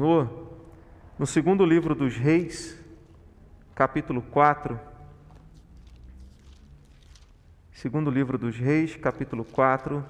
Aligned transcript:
Senhor, 0.00 0.30
no 1.18 1.26
segundo 1.26 1.62
livro 1.62 1.94
dos 1.94 2.16
Reis, 2.16 2.74
capítulo 3.74 4.22
4. 4.22 4.80
Segundo 7.70 8.10
livro 8.10 8.38
dos 8.38 8.56
Reis, 8.56 8.96
capítulo 8.96 9.44
4, 9.44 10.02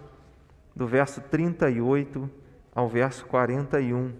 do 0.76 0.86
verso 0.86 1.20
38 1.22 2.30
ao 2.72 2.88
verso 2.88 3.26
41. 3.26 4.12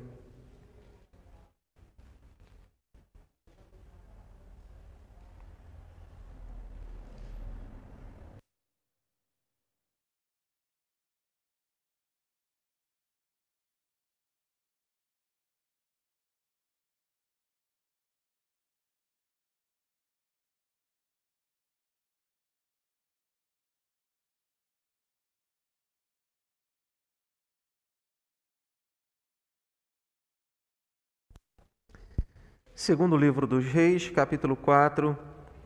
Segundo 32.81 33.15
livro 33.15 33.47
dos 33.47 33.67
Reis, 33.67 34.09
capítulo 34.09 34.57
4, 34.57 35.15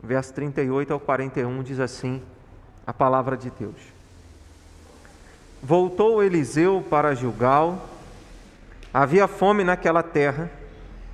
verso 0.03 0.33
38 0.33 0.91
ao 0.91 0.99
41, 0.99 1.63
diz 1.63 1.79
assim 1.79 2.21
a 2.85 2.93
palavra 2.93 3.37
de 3.37 3.49
Deus. 3.51 3.79
Voltou 5.63 6.21
Eliseu 6.21 6.85
para 6.89 7.15
Gilgal, 7.15 7.87
havia 8.93 9.29
fome 9.29 9.63
naquela 9.63 10.03
terra, 10.03 10.51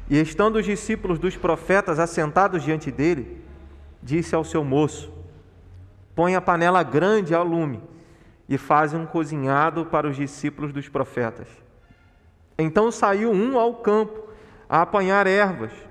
e 0.09 0.20
estando 0.20 0.56
os 0.56 0.66
discípulos 0.66 1.20
dos 1.20 1.38
profetas 1.38 2.00
assentados 2.00 2.64
diante 2.64 2.90
dele, 2.90 3.40
disse 4.02 4.34
ao 4.34 4.44
seu 4.44 4.64
moço: 4.64 5.14
Põe 6.16 6.34
a 6.36 6.42
panela 6.42 6.81
grande 6.81 7.36
ao 7.36 7.45
lume 7.45 7.80
e 8.50 8.58
faz 8.58 8.95
um 8.95 9.06
cozinhado 9.06 9.86
para 9.86 10.08
os 10.08 10.16
discípulos 10.16 10.73
dos 10.73 10.90
profetas. 10.90 11.47
Então 12.58 12.92
saiu 12.92 13.31
um 13.31 13.59
ao 13.59 13.75
campo 13.75 14.20
a 14.68 14.81
apanhar 14.81 15.28
ervas 15.28 15.91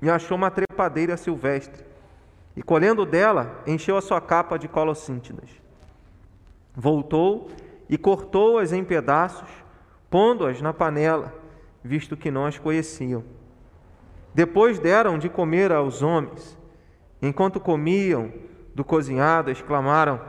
e 0.00 0.10
achou 0.10 0.36
uma 0.36 0.50
trepadeira 0.50 1.16
silvestre, 1.16 1.84
e 2.56 2.62
colhendo 2.62 3.04
dela, 3.04 3.62
encheu 3.66 3.96
a 3.96 4.02
sua 4.02 4.20
capa 4.20 4.58
de 4.58 4.66
colossíntidas. 4.66 5.50
Voltou 6.74 7.48
e 7.88 7.98
cortou-as 7.98 8.72
em 8.72 8.82
pedaços, 8.82 9.48
pondo-as 10.10 10.60
na 10.60 10.72
panela, 10.72 11.34
visto 11.82 12.16
que 12.16 12.30
não 12.30 12.46
as 12.46 12.58
conheciam. 12.58 13.22
Depois 14.34 14.78
deram 14.78 15.18
de 15.18 15.28
comer 15.28 15.72
aos 15.72 16.02
homens. 16.02 16.56
Enquanto 17.20 17.60
comiam 17.60 18.32
do 18.74 18.84
cozinhado, 18.84 19.50
exclamaram: 19.50 20.20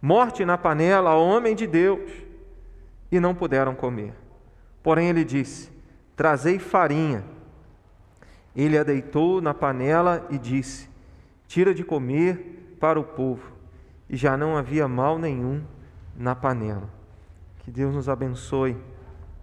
Morte 0.00 0.44
na 0.44 0.56
panela 0.56 1.10
ao 1.10 1.24
homem 1.24 1.54
de 1.54 1.66
Deus! 1.66 2.10
E 3.10 3.18
não 3.18 3.34
puderam 3.34 3.74
comer. 3.74 4.14
Porém 4.82 5.08
ele 5.08 5.24
disse: 5.24 5.72
Trazei 6.16 6.58
farinha 6.58 7.24
ele 8.54 8.78
a 8.78 8.82
deitou 8.82 9.40
na 9.40 9.52
panela 9.52 10.26
e 10.30 10.38
disse: 10.38 10.88
Tira 11.46 11.74
de 11.74 11.84
comer 11.84 12.76
para 12.80 12.98
o 12.98 13.04
povo. 13.04 13.52
E 14.08 14.16
já 14.16 14.36
não 14.36 14.56
havia 14.56 14.86
mal 14.86 15.18
nenhum 15.18 15.62
na 16.16 16.34
panela. 16.34 16.88
Que 17.60 17.70
Deus 17.70 17.94
nos 17.94 18.08
abençoe 18.08 18.76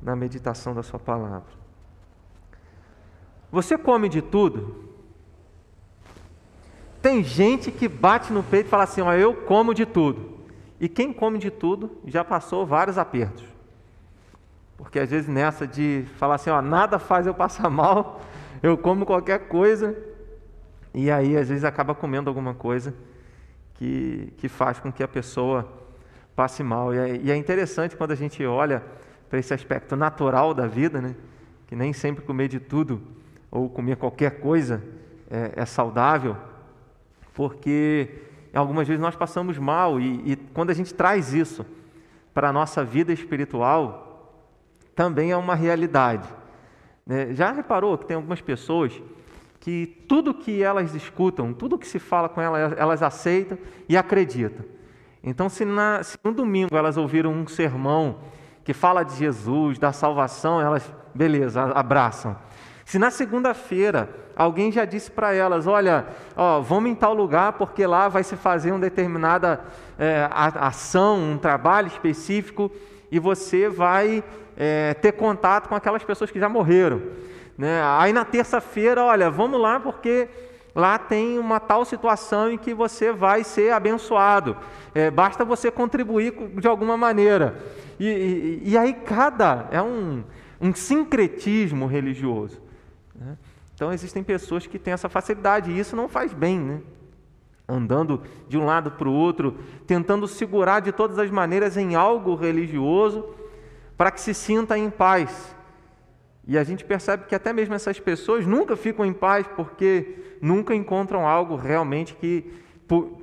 na 0.01 0.15
meditação 0.15 0.73
da 0.73 0.83
Sua 0.83 0.99
palavra. 0.99 1.61
Você 3.51 3.77
come 3.77 4.07
de 4.07 4.21
tudo? 4.21 4.89
Tem 7.01 7.23
gente 7.23 7.71
que 7.71 7.87
bate 7.87 8.31
no 8.31 8.43
peito 8.43 8.67
e 8.67 8.69
fala 8.69 8.83
assim: 8.83 9.01
ó, 9.01 9.13
eu 9.13 9.33
como 9.33 9.73
de 9.73 9.85
tudo. 9.85 10.39
E 10.79 10.87
quem 10.87 11.11
come 11.11 11.37
de 11.37 11.51
tudo 11.51 11.97
já 12.05 12.23
passou 12.23 12.65
vários 12.65 12.97
apertos. 12.97 13.43
Porque 14.77 14.99
às 14.99 15.11
vezes 15.11 15.27
nessa 15.27 15.67
de 15.67 16.05
falar 16.17 16.35
assim, 16.35 16.49
ó, 16.49 16.59
nada 16.59 16.97
faz 16.97 17.27
eu 17.27 17.35
passar 17.35 17.69
mal, 17.71 18.21
eu 18.61 18.77
como 18.77 19.05
qualquer 19.05 19.47
coisa 19.47 19.95
e 20.93 21.09
aí 21.09 21.37
às 21.37 21.49
vezes 21.49 21.63
acaba 21.63 21.95
comendo 21.95 22.29
alguma 22.29 22.53
coisa 22.53 22.93
que, 23.75 24.33
que 24.37 24.47
faz 24.47 24.79
com 24.79 24.91
que 24.91 25.01
a 25.01 25.07
pessoa 25.07 25.67
passe 26.35 26.61
mal. 26.63 26.93
E 26.93 26.97
é, 26.97 27.15
e 27.17 27.31
é 27.31 27.35
interessante 27.35 27.95
quando 27.95 28.11
a 28.11 28.15
gente 28.15 28.45
olha 28.45 28.83
para 29.29 29.39
esse 29.39 29.53
aspecto 29.53 29.95
natural 29.95 30.53
da 30.53 30.67
vida, 30.67 31.01
né? 31.01 31.15
que 31.67 31.75
nem 31.75 31.93
sempre 31.93 32.23
comer 32.23 32.49
de 32.49 32.59
tudo 32.59 33.01
ou 33.49 33.69
comer 33.69 33.95
qualquer 33.95 34.39
coisa 34.39 34.83
é, 35.29 35.53
é 35.55 35.65
saudável, 35.65 36.35
porque 37.33 38.09
algumas 38.53 38.87
vezes 38.87 39.01
nós 39.01 39.15
passamos 39.15 39.57
mal 39.57 39.99
e, 39.99 40.33
e 40.33 40.35
quando 40.35 40.69
a 40.69 40.73
gente 40.73 40.93
traz 40.93 41.33
isso 41.33 41.65
para 42.33 42.49
a 42.49 42.53
nossa 42.53 42.83
vida 42.83 43.13
espiritual, 43.13 44.35
também 44.93 45.31
é 45.31 45.37
uma 45.37 45.55
realidade. 45.55 46.27
Né? 47.11 47.33
Já 47.33 47.51
reparou 47.51 47.97
que 47.97 48.05
tem 48.05 48.15
algumas 48.15 48.39
pessoas 48.39 49.01
que 49.59 49.85
tudo 50.07 50.33
que 50.33 50.63
elas 50.63 50.95
escutam, 50.95 51.51
tudo 51.51 51.77
que 51.77 51.85
se 51.85 51.99
fala 51.99 52.29
com 52.29 52.39
elas, 52.39 52.73
elas 52.77 53.03
aceitam 53.03 53.57
e 53.89 53.97
acreditam. 53.97 54.63
Então, 55.21 55.49
se, 55.49 55.65
na, 55.65 56.01
se 56.03 56.17
no 56.23 56.31
domingo 56.31 56.75
elas 56.77 56.95
ouviram 56.95 57.33
um 57.33 57.45
sermão 57.45 58.19
que 58.63 58.73
fala 58.73 59.03
de 59.03 59.13
Jesus, 59.17 59.77
da 59.77 59.91
salvação, 59.91 60.61
elas, 60.61 60.89
beleza, 61.13 61.61
abraçam. 61.61 62.37
Se 62.85 62.97
na 62.97 63.11
segunda-feira 63.11 64.09
alguém 64.33 64.71
já 64.71 64.85
disse 64.85 65.11
para 65.11 65.33
elas: 65.33 65.67
Olha, 65.67 66.07
ó, 66.33 66.61
vamos 66.61 66.89
em 66.89 66.95
tal 66.95 67.13
lugar 67.13 67.53
porque 67.53 67.85
lá 67.85 68.07
vai 68.07 68.23
se 68.23 68.37
fazer 68.37 68.71
uma 68.71 68.79
determinada 68.79 69.59
é, 69.99 70.29
ação, 70.31 71.33
um 71.33 71.37
trabalho 71.37 71.87
específico 71.87 72.71
e 73.11 73.19
você 73.19 73.67
vai 73.67 74.23
é, 74.57 74.93
ter 74.95 75.13
contato 75.13 75.67
com 75.67 75.75
aquelas 75.75 76.03
pessoas 76.03 76.31
que 76.31 76.39
já 76.39 76.49
morreram. 76.49 77.01
Né? 77.57 77.81
Aí 77.83 78.13
na 78.13 78.25
terça-feira, 78.25 79.03
olha, 79.03 79.29
vamos 79.29 79.59
lá 79.59 79.79
porque 79.79 80.27
lá 80.73 80.97
tem 80.97 81.37
uma 81.37 81.59
tal 81.59 81.85
situação 81.85 82.51
em 82.51 82.57
que 82.57 82.73
você 82.73 83.11
vai 83.11 83.43
ser 83.43 83.71
abençoado. 83.71 84.57
É, 84.95 85.11
basta 85.11 85.45
você 85.45 85.69
contribuir 85.69 86.33
de 86.59 86.67
alguma 86.67 86.97
maneira. 86.97 87.55
E, 87.99 88.07
e, 88.07 88.61
e 88.71 88.77
aí 88.77 88.93
cada 88.93 89.67
é 89.71 89.81
um, 89.81 90.23
um 90.59 90.73
sincretismo 90.73 91.85
religioso. 91.85 92.61
Né? 93.15 93.37
Então 93.75 93.91
existem 93.91 94.23
pessoas 94.23 94.65
que 94.67 94.79
têm 94.79 94.93
essa 94.93 95.09
facilidade 95.09 95.71
e 95.71 95.79
isso 95.79 95.95
não 95.95 96.07
faz 96.07 96.33
bem, 96.33 96.59
né? 96.59 96.81
Andando 97.67 98.21
de 98.47 98.57
um 98.57 98.65
lado 98.65 98.91
para 98.91 99.07
o 99.07 99.13
outro, 99.13 99.57
tentando 99.87 100.27
segurar 100.27 100.81
de 100.81 100.91
todas 100.91 101.17
as 101.17 101.31
maneiras 101.31 101.77
em 101.77 101.95
algo 101.95 102.35
religioso 102.35 103.25
para 104.01 104.09
que 104.09 104.19
se 104.19 104.33
sinta 104.33 104.75
em 104.75 104.89
paz. 104.89 105.55
E 106.47 106.57
a 106.57 106.63
gente 106.63 106.83
percebe 106.83 107.25
que 107.27 107.35
até 107.35 107.53
mesmo 107.53 107.75
essas 107.75 107.99
pessoas 107.99 108.47
nunca 108.47 108.75
ficam 108.75 109.05
em 109.05 109.13
paz 109.13 109.45
porque 109.55 110.37
nunca 110.41 110.73
encontram 110.73 111.27
algo 111.27 111.55
realmente 111.55 112.15
que, 112.15 112.51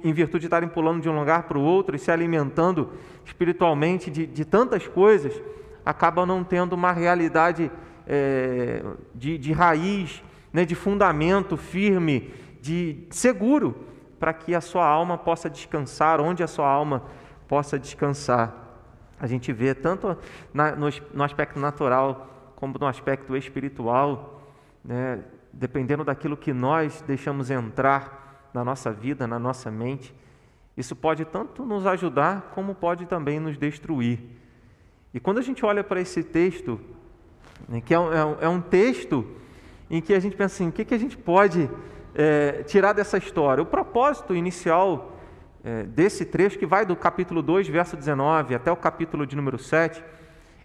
em 0.04 0.12
virtude 0.12 0.42
de 0.42 0.46
estarem 0.46 0.68
pulando 0.68 1.02
de 1.02 1.08
um 1.08 1.18
lugar 1.18 1.48
para 1.48 1.58
o 1.58 1.62
outro 1.62 1.96
e 1.96 1.98
se 1.98 2.12
alimentando 2.12 2.92
espiritualmente 3.24 4.08
de, 4.08 4.24
de 4.24 4.44
tantas 4.44 4.86
coisas, 4.86 5.32
acabam 5.84 6.24
não 6.24 6.44
tendo 6.44 6.74
uma 6.74 6.92
realidade 6.92 7.72
é, 8.06 8.80
de, 9.12 9.36
de 9.36 9.52
raiz, 9.52 10.22
né, 10.52 10.64
de 10.64 10.76
fundamento 10.76 11.56
firme, 11.56 12.32
de 12.62 13.04
seguro, 13.10 13.74
para 14.20 14.32
que 14.32 14.54
a 14.54 14.60
sua 14.60 14.86
alma 14.86 15.18
possa 15.18 15.50
descansar, 15.50 16.20
onde 16.20 16.44
a 16.44 16.46
sua 16.46 16.68
alma 16.68 17.02
possa 17.48 17.76
descansar 17.76 18.67
a 19.20 19.26
gente 19.26 19.52
vê 19.52 19.74
tanto 19.74 20.16
na, 20.52 20.74
no, 20.74 20.88
no, 21.12 21.24
aspecto 21.24 21.58
natural 21.58 22.52
como 22.56 22.78
no 22.78 22.86
aspecto 22.86 23.36
espiritual, 23.36 24.42
né? 24.84 25.22
dependendo 25.52 26.04
daquilo 26.04 26.36
que 26.36 26.52
nós 26.52 27.02
deixamos 27.06 27.50
entrar 27.50 28.50
na 28.54 28.64
nossa 28.64 28.92
vida, 28.92 29.26
na 29.26 29.38
nossa 29.38 29.70
mente, 29.70 30.14
isso 30.76 30.94
pode 30.94 31.24
tanto 31.24 31.64
nos 31.64 31.86
ajudar 31.86 32.52
como 32.54 32.74
pode 32.74 33.06
também 33.06 33.40
nos 33.40 33.58
destruir. 33.58 34.20
E 35.12 35.18
quando 35.18 35.38
a 35.38 35.42
gente 35.42 35.64
olha 35.64 35.82
para 35.82 36.00
esse 36.00 36.22
texto, 36.22 36.80
né, 37.68 37.80
que 37.80 37.92
é 37.92 37.98
um, 37.98 38.12
é 38.40 38.48
um, 38.48 38.58
é 38.58 38.62
texto 38.62 39.26
em 39.90 40.00
que 40.00 40.14
a 40.14 40.20
gente 40.20 40.36
pensa 40.36 40.54
assim, 40.54 40.68
o 40.68 40.72
que, 40.72 40.84
que 40.84 40.94
a 40.94 40.98
gente 40.98 41.16
pode 41.16 41.68
é, 42.14 42.62
tirar 42.64 42.92
dessa 42.92 43.18
história? 43.18 43.62
O 43.62 43.66
propósito 43.66 44.34
inicial 44.34 45.17
é, 45.64 45.82
desse 45.82 46.24
trecho, 46.24 46.58
que 46.58 46.66
vai 46.66 46.86
do 46.86 46.94
capítulo 46.94 47.42
2, 47.42 47.68
verso 47.68 47.96
19, 47.96 48.54
até 48.54 48.70
o 48.70 48.76
capítulo 48.76 49.26
de 49.26 49.34
número 49.34 49.58
7, 49.58 50.02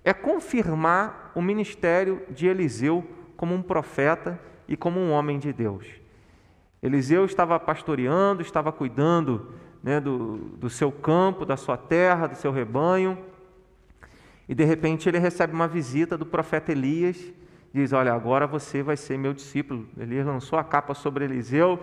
é 0.04 0.14
confirmar 0.14 1.32
o 1.34 1.42
ministério 1.42 2.22
de 2.30 2.48
Eliseu 2.48 3.04
como 3.36 3.56
um 3.56 3.62
profeta 3.62 4.40
e 4.68 4.78
como 4.78 5.00
um 5.00 5.12
homem 5.12 5.40
de 5.40 5.52
Deus. 5.52 5.88
Eliseu 6.82 7.26
estava 7.26 7.60
pastoreando, 7.60 8.42
estava 8.42 8.72
cuidando 8.72 9.54
né, 9.82 10.00
do, 10.00 10.38
do 10.58 10.70
seu 10.70 10.92
campo, 10.92 11.46
da 11.46 11.58
sua 11.58 11.78
terra, 11.78 12.28
do 12.28 12.36
seu 12.36 12.52
rebanho, 12.52 13.18
e 14.48 14.54
de 14.54 14.64
repente 14.66 15.08
ele 15.08 15.18
recebe 15.18 15.54
uma 15.54 15.68
visita 15.68 16.18
do 16.18 16.26
profeta 16.26 16.72
Elias, 16.72 17.18
diz: 17.74 17.94
Olha, 17.94 18.14
agora 18.14 18.46
você 18.46 18.84
vai 18.84 18.98
ser 18.98 19.18
meu 19.18 19.34
discípulo. 19.34 19.88
Elias 19.98 20.26
lançou 20.26 20.60
a 20.60 20.64
capa 20.64 20.94
sobre 20.94 21.24
Eliseu 21.24 21.80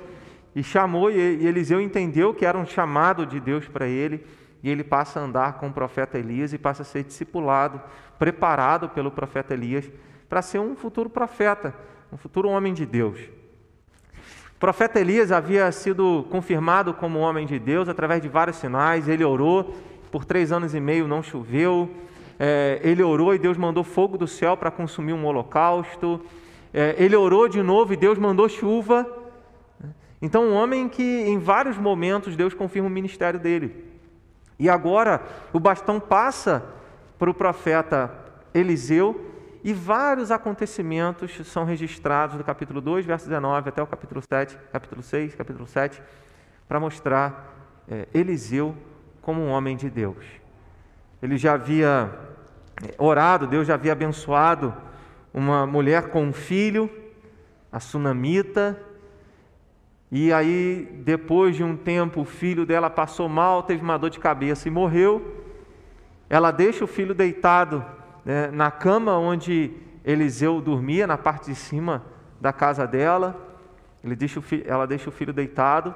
e 0.55 0.63
chamou, 0.63 1.11
e 1.11 1.47
Eliseu 1.47 1.81
entendeu 1.81 2.35
que 2.35 2.45
era 2.45 2.59
um 2.59 2.67
chamado 2.67 3.25
de 3.25 3.39
Deus 3.39 3.69
para 3.69 3.87
ele, 3.87 4.25
e 4.63 4.69
ele 4.69 4.85
passa 4.85 5.21
a 5.21 5.23
andar 5.23 5.55
com 5.55 5.69
o 5.69 5.73
profeta 5.73 6.19
Elias 6.19 6.53
e 6.53 6.59
passa 6.59 6.83
a 6.83 6.85
ser 6.85 7.05
discipulado, 7.05 7.81
preparado 8.19 8.89
pelo 8.89 9.11
profeta 9.11 9.55
Elias 9.55 9.91
para 10.29 10.43
ser 10.43 10.61
um 10.61 10.77
futuro 10.77 11.11
profeta, 11.11 11.75
um 12.13 12.17
futuro 12.17 12.49
homem 12.49 12.73
de 12.73 12.87
Deus. 12.87 13.19
O 14.55 14.61
profeta 14.61 15.01
Elias 15.01 15.33
havia 15.33 15.71
sido 15.73 16.25
confirmado 16.31 16.95
como 16.95 17.19
homem 17.19 17.47
de 17.47 17.59
Deus 17.59 17.89
através 17.89 18.23
de 18.23 18.29
vários 18.29 18.59
sinais. 18.59 19.09
Ele 19.09 19.25
orou, 19.25 19.75
por 20.11 20.25
três 20.25 20.53
anos 20.53 20.75
e 20.75 20.79
meio 20.79 21.09
não 21.09 21.23
choveu. 21.23 21.91
É, 22.39 22.79
ele 22.85 23.03
orou 23.03 23.35
e 23.35 23.39
Deus 23.39 23.57
mandou 23.57 23.83
fogo 23.83 24.17
do 24.17 24.29
céu 24.29 24.57
para 24.57 24.71
consumir 24.71 25.15
um 25.15 25.25
holocausto. 25.25 26.21
É, 26.73 26.95
ele 26.99 27.17
orou 27.17 27.49
de 27.49 27.63
novo 27.63 27.93
e 27.95 27.97
Deus 27.97 28.19
mandou 28.19 28.49
chuva. 28.49 29.07
Então, 30.23 30.45
um 30.45 30.55
homem 30.55 30.89
que 30.89 31.03
em 31.03 31.39
vários 31.39 31.79
momentos 31.79 32.37
Deus 32.37 32.53
confirma 32.53 32.89
o 32.89 32.93
ministério 32.93 33.41
dele. 33.41 33.89
E 34.59 34.69
agora 34.69 35.23
o 35.53 35.59
bastão 35.59 35.99
passa 35.99 36.63
para 37.19 37.31
o 37.31 37.35
profeta 37.35 38.13
Eliseu, 38.53 39.31
e 39.63 39.73
vários 39.75 40.31
acontecimentos 40.31 41.47
são 41.47 41.65
registrados 41.65 42.37
do 42.37 42.45
capítulo 42.45 42.81
2, 42.81 43.05
verso 43.05 43.27
19 43.27 43.69
até 43.69 43.83
o 43.83 43.87
capítulo 43.87 44.23
7, 44.27 44.59
capítulo 44.73 45.03
6, 45.03 45.35
capítulo 45.35 45.67
7, 45.67 46.03
para 46.67 46.81
mostrar 46.81 47.83
é, 47.89 48.09
Eliseu 48.15 48.75
como 49.21 49.43
um 49.43 49.51
homem 49.51 49.77
de 49.77 49.91
Deus. 49.91 50.25
Ele 51.23 51.37
já 51.37 51.55
havia 51.55 52.11
é, 52.83 52.95
orado, 52.97 53.47
Deus 53.47 53.67
já 53.67 53.75
havia 53.75 53.93
abençoado 53.93 54.75
uma 55.33 55.67
mulher 55.67 56.09
com 56.09 56.25
um 56.25 56.33
filho, 56.33 56.91
a 57.71 57.79
sunamita, 57.79 58.81
e 60.13 60.33
aí, 60.33 60.89
depois 61.05 61.55
de 61.55 61.63
um 61.63 61.77
tempo, 61.77 62.23
o 62.23 62.25
filho 62.25 62.67
dela 62.67 62.91
passou 62.91 63.29
mal, 63.29 63.63
teve 63.63 63.81
uma 63.81 63.97
dor 63.97 64.11
de 64.11 64.19
cabeça 64.19 64.67
e 64.67 64.71
morreu. 64.71 65.37
Ela 66.29 66.51
deixa 66.51 66.85
o 66.85 66.89
filho 66.89 67.15
deitado 67.15 67.85
né, 68.25 68.51
na 68.51 68.73
cama 68.73 69.17
onde 69.17 69.71
Eliseu 70.05 70.61
dormia, 70.61 71.07
na 71.07 71.17
parte 71.17 71.47
de 71.47 71.55
cima 71.55 72.03
da 72.41 72.53
casa 72.53 72.89
dela. 72.89 73.37
Deixa 74.03 74.43
ela 74.65 74.85
deixa 74.85 75.09
o 75.09 75.13
filho 75.13 75.33
deitado, 75.33 75.95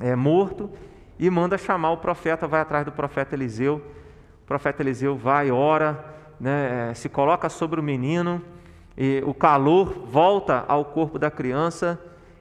é, 0.00 0.16
morto, 0.16 0.68
e 1.16 1.30
manda 1.30 1.56
chamar 1.56 1.92
o 1.92 1.98
profeta, 1.98 2.48
vai 2.48 2.60
atrás 2.60 2.84
do 2.84 2.90
profeta 2.90 3.36
Eliseu. 3.36 3.76
O 4.42 4.46
profeta 4.46 4.82
Eliseu 4.82 5.16
vai, 5.16 5.52
ora, 5.52 6.04
né, 6.40 6.90
é, 6.90 6.94
se 6.94 7.08
coloca 7.08 7.48
sobre 7.48 7.78
o 7.78 7.82
menino, 7.82 8.42
e 8.96 9.22
o 9.24 9.32
calor 9.32 10.06
volta 10.06 10.64
ao 10.66 10.84
corpo 10.86 11.16
da 11.16 11.30
criança 11.30 12.00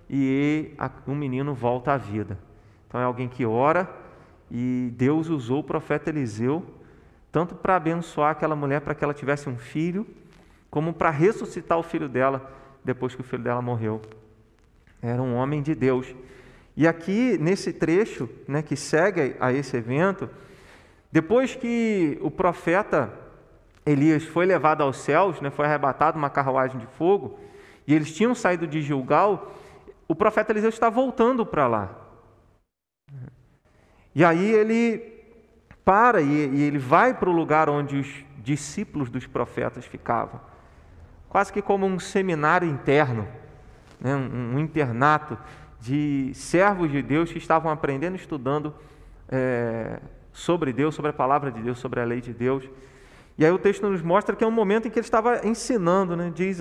e 0.10 0.72
o 1.08 1.16
menino 1.16 1.54
volta 1.54 1.94
à 1.94 1.98
vida. 1.98 2.38
Então 2.88 3.00
é 3.00 3.04
alguém 3.04 3.28
que 3.28 3.46
ora 3.46 3.90
e 4.50 4.94
Deus 4.96 5.30
usou 5.30 5.60
o 5.60 5.64
profeta 5.64 6.10
Eliseu 6.10 6.64
tanto 7.32 7.54
para 7.54 7.76
abençoar 7.76 8.32
aquela 8.32 8.56
mulher 8.56 8.80
para 8.80 8.96
que 8.96 9.04
ela 9.04 9.14
tivesse 9.14 9.50
um 9.50 9.58
filho, 9.58 10.08
como 10.70 10.94
para 10.94 11.10
ressuscitar 11.10 11.78
o 11.78 11.84
filho 11.84 12.08
dela 12.08 12.50
depois 12.82 13.14
que 13.14 13.20
o 13.20 13.26
filho 13.26 13.44
dela 13.44 13.62
morreu. 13.62 14.02
Era 15.02 15.22
um 15.22 15.36
homem 15.36 15.62
de 15.62 15.76
Deus. 15.76 16.16
E 16.78 16.88
aqui, 16.88 17.38
nesse 17.38 17.74
trecho 17.74 18.30
né, 18.48 18.62
que 18.62 18.78
segue 18.78 19.36
a 19.38 19.52
esse 19.52 19.76
evento, 19.76 20.30
depois 21.12 21.56
que 21.56 22.18
o 22.22 22.32
profeta 22.32 23.12
Elias 23.86 24.24
foi 24.24 24.46
levado 24.46 24.82
aos 24.82 24.96
céus, 24.98 25.42
né, 25.42 25.50
foi 25.50 25.66
arrebatado 25.66 26.18
uma 26.18 26.30
carruagem 26.30 26.80
de 26.80 26.88
fogo, 26.88 27.38
e 27.86 27.94
eles 27.94 28.14
tinham 28.16 28.34
saído 28.34 28.66
de 28.66 28.82
Gilgal, 28.82 29.54
o 30.08 30.16
profeta 30.16 30.52
Eliseu 30.52 30.70
está 30.70 30.90
voltando 30.90 31.46
para 31.46 31.68
lá. 31.68 32.06
E 34.14 34.24
aí 34.24 34.52
ele 34.52 35.14
para 35.84 36.22
e, 36.22 36.34
ele 36.34 36.80
vai 36.80 37.14
para 37.14 37.30
o 37.30 37.34
lugar 37.34 37.70
onde 37.70 37.98
os 37.98 38.26
discípulos 38.38 39.10
dos 39.10 39.28
profetas 39.28 39.86
ficavam, 39.86 40.40
quase 41.30 41.52
que 41.52 41.62
como 41.62 41.86
um 41.86 42.00
seminário 42.00 42.68
interno, 42.68 43.28
né? 44.00 44.16
um, 44.16 44.56
um 44.56 44.60
internato 44.60 45.38
de 45.80 46.32
servos 46.34 46.92
de 46.92 47.02
Deus 47.02 47.32
que 47.32 47.38
estavam 47.38 47.72
aprendendo, 47.72 48.16
estudando 48.16 48.74
é, 49.30 50.00
sobre 50.32 50.74
Deus, 50.74 50.96
sobre 50.96 51.12
a 51.12 51.14
palavra 51.14 51.52
de 51.52 51.62
Deus, 51.62 51.78
sobre 51.78 52.00
a 52.00 52.04
lei 52.04 52.22
de 52.22 52.34
Deus. 52.34 52.68
E 53.38 53.46
aí 53.46 53.52
o 53.52 53.58
texto 53.58 53.88
nos 53.90 54.02
mostra 54.02 54.36
que 54.36 54.44
é 54.44 54.48
um 54.48 54.52
momento 54.52 54.88
em 54.88 54.92
que 54.92 54.98
ele 54.98 55.06
estava 55.06 55.46
ensinando, 55.46 56.16
né? 56.16 56.32
diz, 56.34 56.60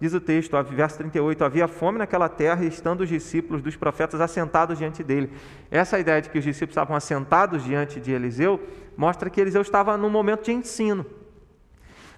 diz 0.00 0.12
o 0.12 0.20
texto, 0.20 0.60
verso 0.64 0.98
38, 0.98 1.44
havia 1.44 1.68
fome 1.68 1.98
naquela 1.98 2.28
terra, 2.28 2.64
estando 2.64 3.02
os 3.02 3.08
discípulos 3.08 3.62
dos 3.62 3.76
profetas 3.76 4.20
assentados 4.20 4.76
diante 4.76 5.04
dele. 5.04 5.30
Essa 5.70 6.00
ideia 6.00 6.20
de 6.20 6.28
que 6.28 6.38
os 6.38 6.44
discípulos 6.44 6.72
estavam 6.72 6.96
assentados 6.96 7.62
diante 7.62 8.00
de 8.00 8.10
Eliseu, 8.10 8.60
mostra 8.96 9.30
que 9.30 9.40
Eliseu 9.40 9.62
estava 9.62 9.96
num 9.96 10.10
momento 10.10 10.44
de 10.44 10.52
ensino. 10.52 11.06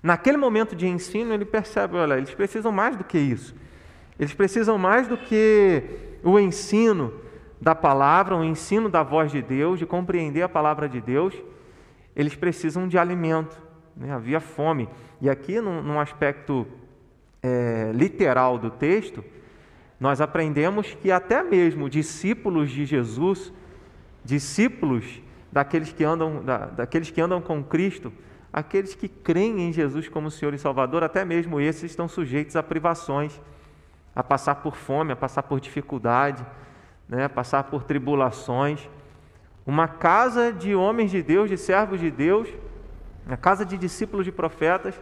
Naquele 0.03 0.39
momento 0.39 0.75
de 0.75 0.87
ensino, 0.87 1.35
ele 1.35 1.44
percebe, 1.44 1.97
olha, 1.97 2.15
eles 2.15 2.35
precisam 2.35 2.73
mais 2.73 2.97
do 2.97 3.05
que 3.05 3.19
isso. 3.19 3.55
Eles 4.19 4.33
precisam 4.33 4.79
mais 4.79 5.06
do 5.06 5.19
que 5.19 5.83
o 6.25 6.39
ensino 6.39 7.12
da 7.61 7.75
palavra, 7.75 8.37
o 8.37 8.43
ensino 8.43 8.89
da 8.89 9.03
voz 9.03 9.31
de 9.31 9.43
Deus, 9.43 9.79
de 9.79 9.85
compreender 9.85 10.43
a 10.43 10.49
palavra 10.49 10.89
de 10.89 11.00
Deus. 11.00 11.35
Eles 12.17 12.35
precisam 12.35 12.89
de 12.89 12.99
alimento 12.99 13.62
né? 13.97 14.12
havia 14.12 14.41
fome. 14.41 14.89
E 15.21 15.29
aqui, 15.31 15.61
num, 15.61 15.83
num 15.83 16.00
aspecto 16.00 16.67
é, 17.43 17.91
literal 17.94 18.59
do 18.59 18.71
texto, 18.71 19.25
nós 19.99 20.21
aprendemos 20.21 20.94
que 20.94 21.11
até 21.12 21.43
mesmo 21.43 21.89
discípulos 21.89 22.71
de 22.71 22.85
Jesus, 22.85 23.53
discípulos 24.25 25.23
daqueles 25.50 25.93
que 25.93 26.03
andam, 26.03 26.43
da, 26.43 26.67
daqueles 26.67 27.11
que 27.11 27.21
andam 27.21 27.41
com 27.41 27.62
Cristo, 27.62 28.12
aqueles 28.53 28.94
que 28.94 29.09
creem 29.09 29.61
em 29.61 29.73
Jesus 29.73 30.09
como 30.09 30.31
Senhor 30.31 30.55
e 30.55 30.59
Salvador, 30.59 31.03
até 31.03 31.25
mesmo 31.25 31.61
esses 31.61 31.85
estão 31.85 32.09
sujeitos 32.09 32.56
a 32.56 32.62
privações, 32.62 33.41
a 34.15 34.23
passar 34.23 34.56
por 34.56 34.77
fome, 34.77 35.12
a 35.12 35.17
passar 35.17 35.43
por 35.43 35.61
dificuldade, 35.61 36.44
né, 37.09 37.25
a 37.25 37.29
passar 37.29 37.65
por 37.65 37.85
tribulações. 37.85 38.89
Uma 39.65 39.87
casa 39.87 40.53
de 40.53 40.75
homens 40.75 41.11
de 41.11 41.23
Deus, 41.23 41.49
de 41.49 41.56
servos 41.56 42.00
de 42.00 42.11
Deus, 42.11 42.49
a 43.28 43.36
casa 43.36 43.64
de 43.64 43.78
discípulos 43.78 44.24
de 44.24 44.32
profetas 44.32 44.94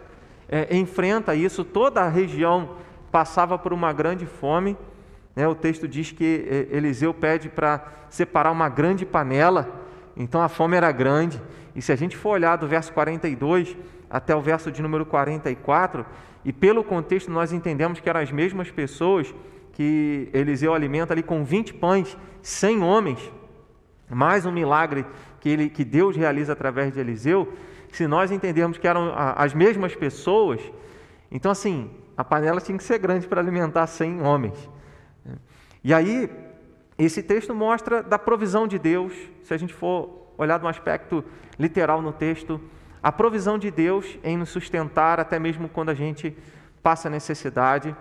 é, 0.49 0.77
enfrenta 0.77 1.35
isso, 1.35 1.65
toda 1.65 2.03
a 2.03 2.09
região 2.09 2.77
passava 3.11 3.59
por 3.59 3.73
uma 3.73 3.93
grande 3.93 4.27
fome. 4.27 4.77
Né? 5.35 5.47
O 5.47 5.55
texto 5.55 5.89
diz 5.89 6.13
que 6.13 6.47
é, 6.49 6.77
Eliseu 6.77 7.15
pede 7.15 7.49
para 7.49 7.85
separar 8.09 8.51
uma 8.51 8.69
grande 8.69 9.07
panela, 9.07 9.69
então 10.17 10.43
a 10.43 10.49
fome 10.49 10.77
era 10.77 10.91
grande. 10.93 11.41
E 11.75 11.81
se 11.81 11.93
a 11.93 11.97
gente 11.97 12.17
for 12.17 12.31
olhar 12.31 12.57
do 12.57 12.67
verso 12.67 12.93
42 12.93 13.77
até 14.09 14.35
o 14.35 14.41
verso 14.41 14.71
de 14.73 14.83
número 14.83 15.07
44, 15.07 16.05
e 16.45 16.53
pelo 16.53 16.83
contexto 16.83 17.31
nós 17.31 17.53
entendemos 17.53 18.01
que 18.01 18.09
eram 18.09 18.21
as 18.21 18.33
mesmas 18.33 18.71
pessoas 18.71 19.33
que 19.73 20.29
Eliseu 20.33 20.75
alimenta 20.75 21.15
ali 21.15 21.23
com 21.23 21.45
20 21.45 21.75
pães, 21.75 22.17
100 22.43 22.83
homens, 22.83 23.33
mais 24.09 24.45
um 24.45 24.51
milagre 24.51 25.07
que, 25.41 25.49
ele, 25.49 25.71
que 25.71 25.85
Deus 25.85 26.17
realiza 26.17 26.53
através 26.53 26.93
de 26.93 26.99
Eliseu, 26.99 27.53
se 27.93 28.07
nós 28.07 28.31
entendermos 28.31 28.79
que 28.79 28.87
eram 28.87 29.13
as 29.15 29.55
mesmas 29.55 29.95
pessoas, 29.95 30.61
então 31.31 31.51
assim, 31.51 31.91
a 32.17 32.25
panela 32.25 32.61
tinha 32.61 32.77
que 32.77 32.85
ser 32.85 32.99
grande 32.99 33.27
para 33.27 33.41
alimentar 33.41 33.87
100 33.87 34.23
homens. 34.23 34.69
E 35.83 35.95
aí, 35.95 36.31
esse 36.99 37.23
texto 37.23 37.55
mostra 37.55 38.03
da 38.03 38.19
provisão 38.19 38.67
de 38.67 38.79
Deus, 38.79 39.13
se 39.43 39.55
a 39.55 39.57
gente 39.57 39.73
for 39.73 40.21
olhar 40.37 40.59
de 40.59 40.65
um 40.65 40.69
aspecto 40.69 41.25
literal 41.59 42.03
no 42.03 42.13
texto, 42.13 42.61
a 43.03 43.11
provisão 43.11 43.59
de 43.59 43.71
Deus 43.71 44.19
em 44.23 44.37
nos 44.37 44.51
sustentar 44.51 45.19
até 45.19 45.39
mesmo 45.39 45.69
quando 45.69 45.89
a 45.89 45.95
gente 45.95 46.37
passa 46.83 47.09
necessidade. 47.09 47.97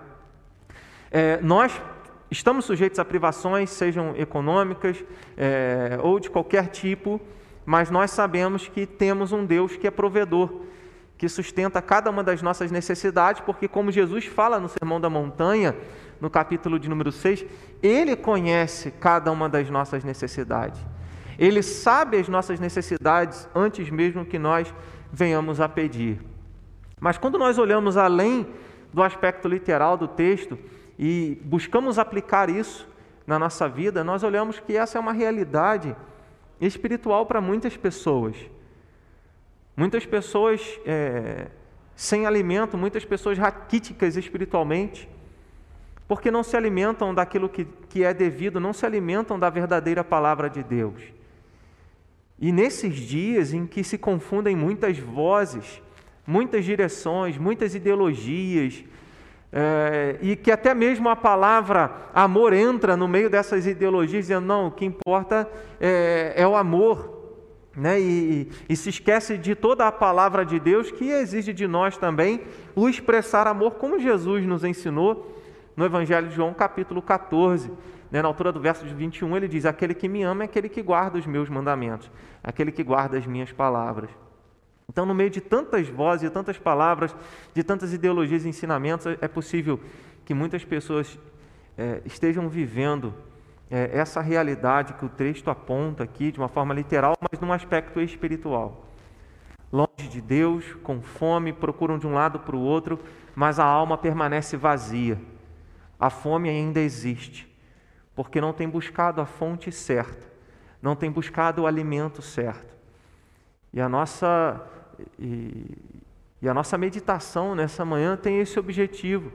É, 1.10 1.39
nós 1.41 1.81
estamos 2.29 2.65
sujeitos 2.65 3.00
a 3.00 3.05
privações, 3.05 3.69
sejam 3.69 4.13
econômicas 4.17 5.03
é, 5.38 5.98
ou 6.01 6.19
de 6.19 6.29
qualquer 6.29 6.67
tipo, 6.67 7.19
mas 7.69 7.91
nós 7.91 8.09
sabemos 8.09 8.67
que 8.67 8.88
temos 8.88 9.31
um 9.31 9.45
Deus 9.45 9.75
que 9.77 9.85
é 9.85 9.91
provedor, 9.91 10.61
que 11.15 11.29
sustenta 11.29 11.79
cada 11.83 12.09
uma 12.09 12.23
das 12.23 12.41
nossas 12.41 12.71
necessidades, 12.71 13.43
porque, 13.45 13.67
como 13.67 13.91
Jesus 13.91 14.25
fala 14.25 14.59
no 14.59 14.67
Sermão 14.67 14.99
da 14.99 15.07
Montanha, 15.07 15.75
no 16.19 16.31
capítulo 16.31 16.79
de 16.79 16.89
número 16.89 17.11
6, 17.11 17.45
Ele 17.83 18.15
conhece 18.15 18.89
cada 18.89 19.31
uma 19.31 19.47
das 19.47 19.69
nossas 19.69 20.03
necessidades. 20.03 20.83
Ele 21.38 21.61
sabe 21.61 22.17
as 22.17 22.27
nossas 22.27 22.59
necessidades 22.59 23.47
antes 23.53 23.91
mesmo 23.91 24.25
que 24.25 24.39
nós 24.39 24.73
venhamos 25.13 25.61
a 25.61 25.69
pedir. 25.69 26.19
Mas 26.99 27.19
quando 27.19 27.38
nós 27.38 27.59
olhamos 27.59 27.97
além 27.97 28.47
do 28.91 29.03
aspecto 29.03 29.47
literal 29.47 29.95
do 29.95 30.07
texto 30.07 30.57
e 30.97 31.39
buscamos 31.45 31.99
aplicar 31.99 32.49
isso 32.49 32.89
na 33.27 33.38
nossa 33.38 33.69
vida, 33.69 34.03
nós 34.03 34.23
olhamos 34.23 34.59
que 34.59 34.75
essa 34.75 34.97
é 34.97 34.99
uma 34.99 35.13
realidade 35.13 35.95
espiritual 36.61 37.25
para 37.25 37.39
muitas 37.39 37.75
pessoas. 37.77 38.35
Muitas 39.75 40.05
pessoas 40.05 40.61
é, 40.85 41.47
sem 41.95 42.25
alimento, 42.25 42.77
muitas 42.77 43.05
pessoas 43.05 43.37
raquíticas 43.37 44.15
espiritualmente, 44.15 45.07
porque 46.07 46.31
não 46.31 46.43
se 46.43 46.57
alimentam 46.57 47.13
daquilo 47.13 47.47
que, 47.47 47.65
que 47.89 48.03
é 48.03 48.13
devido, 48.13 48.59
não 48.59 48.73
se 48.73 48.85
alimentam 48.85 49.37
da 49.37 49.49
verdadeira 49.49 50.03
palavra 50.03 50.49
de 50.49 50.63
Deus. 50.63 51.01
E 52.39 52.51
nesses 52.51 52.95
dias 52.95 53.53
em 53.53 53.67
que 53.67 53.83
se 53.83 53.97
confundem 53.97 54.55
muitas 54.55 54.97
vozes, 54.97 55.81
muitas 56.25 56.63
direções, 56.63 57.37
muitas 57.37 57.75
ideologias, 57.75 58.83
é, 59.51 60.18
e 60.22 60.36
que 60.36 60.51
até 60.51 60.75
mesmo 60.75 61.10
a 61.10 61.15
palavra 61.15 61.91
amor 62.13 62.53
entra 62.53 62.96
no 62.96 63.08
meio 63.08 63.29
dessas 63.29 63.65
ideologias, 63.65 64.25
dizendo: 64.25 64.46
não, 64.46 64.68
o 64.68 64.72
que 64.72 64.86
importa 64.86 65.50
é, 65.79 66.34
é 66.36 66.48
o 66.48 66.56
amor. 66.56 67.18
Né? 67.75 68.00
E, 68.00 68.51
e, 68.68 68.75
se 68.75 68.89
esquece 68.89 69.38
de 69.38 69.56
toda 69.56 69.88
a 69.88 69.91
palavra 69.91 70.44
de 70.46 70.60
Deus 70.60 70.91
que 70.91 71.10
exige 71.10 71.53
de 71.53 71.68
nós 71.68 71.96
também 71.98 72.41
o 72.75 72.89
expressar 72.89 73.48
amor, 73.48 73.75
como 73.75 74.00
Jesus 74.00 74.46
nos 74.46 74.63
ensinou 74.63 75.36
no 75.77 75.86
Evangelho 75.86 76.27
de 76.27 76.36
João, 76.36 76.53
capítulo 76.53 77.01
14. 77.01 77.72
Né? 78.12 78.22
Na 78.22 78.27
altura 78.27 78.51
do 78.51 78.60
verso 78.60 78.86
de 78.86 78.94
21, 78.94 79.38
ele 79.38 79.48
diz: 79.48 79.65
Aquele 79.65 79.94
que 79.94 80.10
me 80.10 80.24
ama 80.24 80.44
é 80.44 80.46
aquele 80.46 80.68
que 80.68 80.82
guarda 80.82 81.18
os 81.18 81.25
meus 81.25 81.50
mandamentos, 81.50 82.12
aquele 82.44 82.72
que 82.72 82.84
guarda 82.84 83.18
as 83.18 83.25
minhas 83.25 83.51
palavras. 83.51 84.10
Então, 84.89 85.05
no 85.05 85.13
meio 85.13 85.29
de 85.29 85.39
tantas 85.39 85.88
vozes, 85.88 86.22
de 86.22 86.31
tantas 86.31 86.58
palavras, 86.58 87.15
de 87.53 87.63
tantas 87.63 87.93
ideologias 87.93 88.43
e 88.43 88.50
ensinamentos, 88.50 89.05
é 89.22 89.27
possível 89.27 89.79
que 90.25 90.34
muitas 90.34 90.65
pessoas 90.65 91.17
é, 91.77 92.01
estejam 92.05 92.50
vivendo 92.50 93.13
é, 93.69 93.91
essa 93.93 94.19
realidade 94.19 94.96
que 94.96 95.05
o 95.05 95.10
texto 95.10 95.51
aponta 95.51 96.03
aqui 96.03 96.31
de 96.31 96.39
uma 96.39 96.48
forma 96.48 96.74
literal, 96.74 97.15
mas 97.22 97.39
num 97.39 97.53
aspecto 97.53 98.01
espiritual. 98.01 98.88
Longe 99.72 100.10
de 100.10 100.19
Deus, 100.19 100.65
com 100.81 101.00
fome, 101.03 101.53
procuram 101.53 102.00
de 102.00 102.08
um 102.08 102.13
lado 102.15 102.39
para 102.39 102.55
o 102.55 102.60
outro, 102.60 103.00
mas 103.36 103.60
a 103.60 103.65
alma 103.65 103.96
permanece 103.96 104.58
vazia. 104.58 105.22
A 106.00 106.10
fome 106.10 106.50
ainda 106.50 106.79
existe, 106.79 107.48
porque 108.15 108.41
não 108.41 108.53
tem 108.53 108.67
buscado 108.67 109.22
a 109.22 109.25
fonte 109.27 109.72
certa, 109.72 110.25
não 110.81 110.96
tem 110.96 111.12
buscado 111.12 111.62
o 111.62 111.67
alimento 111.67 112.24
certo. 112.24 112.75
E 113.72 113.79
a 113.79 113.88
nossa 113.88 114.65
e, 115.18 115.77
e 116.41 116.50
a 116.50 116.53
nossa 116.53 116.77
meditação 116.77 117.56
nessa 117.56 117.84
manhã 117.84 118.15
tem 118.15 118.39
esse 118.39 118.60
objetivo, 118.60 119.32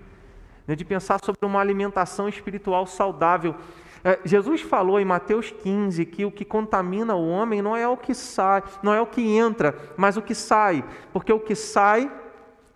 né, 0.67 0.75
de 0.75 0.85
pensar 0.85 1.19
sobre 1.23 1.45
uma 1.45 1.61
alimentação 1.61 2.29
espiritual 2.29 2.87
saudável. 2.87 3.55
É, 4.03 4.19
Jesus 4.25 4.61
falou 4.61 5.01
em 5.01 5.05
Mateus 5.05 5.51
15 5.51 6.05
que 6.07 6.25
o 6.25 6.31
que 6.31 6.45
contamina 6.45 7.15
o 7.15 7.29
homem 7.29 7.63
não 7.63 7.77
é 7.77 7.89
o 7.89 7.97
que 7.97 8.15
sai, 8.15 8.63
não 8.83 8.93
é 8.93 9.01
o 9.01 9.07
que 9.07 9.23
entra, 9.23 9.75
mas 9.97 10.17
o 10.17 10.23
que 10.23 10.35
sai, 10.35 10.85
porque 11.13 11.33
o 11.33 11.41
que 11.41 11.55
sai 11.55 12.11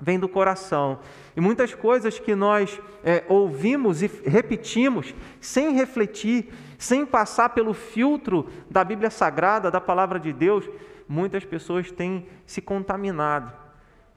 vem 0.00 0.18
do 0.18 0.28
coração. 0.28 1.00
E 1.37 1.40
muitas 1.40 1.75
coisas 1.75 2.18
que 2.18 2.35
nós 2.35 2.80
é, 3.04 3.25
ouvimos 3.28 4.02
e 4.02 4.07
repetimos 4.25 5.14
sem 5.40 5.73
refletir, 5.73 6.52
sem 6.78 7.04
passar 7.04 7.50
pelo 7.50 7.75
filtro 7.75 8.47
da 8.71 8.85
Bíblia 8.85 9.11
Sagrada, 9.11 9.71
da 9.71 9.80
palavra 9.80 10.18
de 10.21 10.33
Deus, 10.33 10.68
muitas 11.08 11.44
pessoas 11.44 11.90
têm 11.90 12.26
se 12.44 12.60
contaminado, 12.60 13.52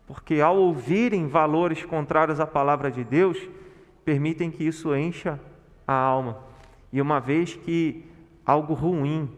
porque 0.05 0.41
ao 0.41 0.57
ouvirem 0.57 1.27
valores 1.27 1.85
contrários 1.85 2.39
à 2.39 2.45
palavra 2.45 2.91
de 2.91 3.03
Deus, 3.03 3.37
permitem 4.03 4.51
que 4.51 4.63
isso 4.63 4.93
encha 4.95 5.39
a 5.87 5.93
alma. 5.93 6.39
E 6.91 7.01
uma 7.01 7.19
vez 7.19 7.55
que 7.55 8.05
algo 8.45 8.73
ruim, 8.73 9.31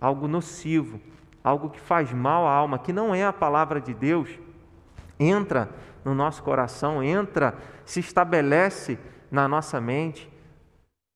algo 0.00 0.26
nocivo, 0.26 1.00
algo 1.44 1.70
que 1.70 1.80
faz 1.80 2.12
mal 2.12 2.46
à 2.46 2.52
alma, 2.52 2.78
que 2.78 2.92
não 2.92 3.14
é 3.14 3.24
a 3.24 3.32
palavra 3.32 3.80
de 3.80 3.94
Deus, 3.94 4.28
entra 5.18 5.70
no 6.04 6.14
nosso 6.14 6.42
coração, 6.42 7.02
entra, 7.02 7.56
se 7.84 8.00
estabelece 8.00 8.98
na 9.30 9.46
nossa 9.46 9.80
mente, 9.80 10.28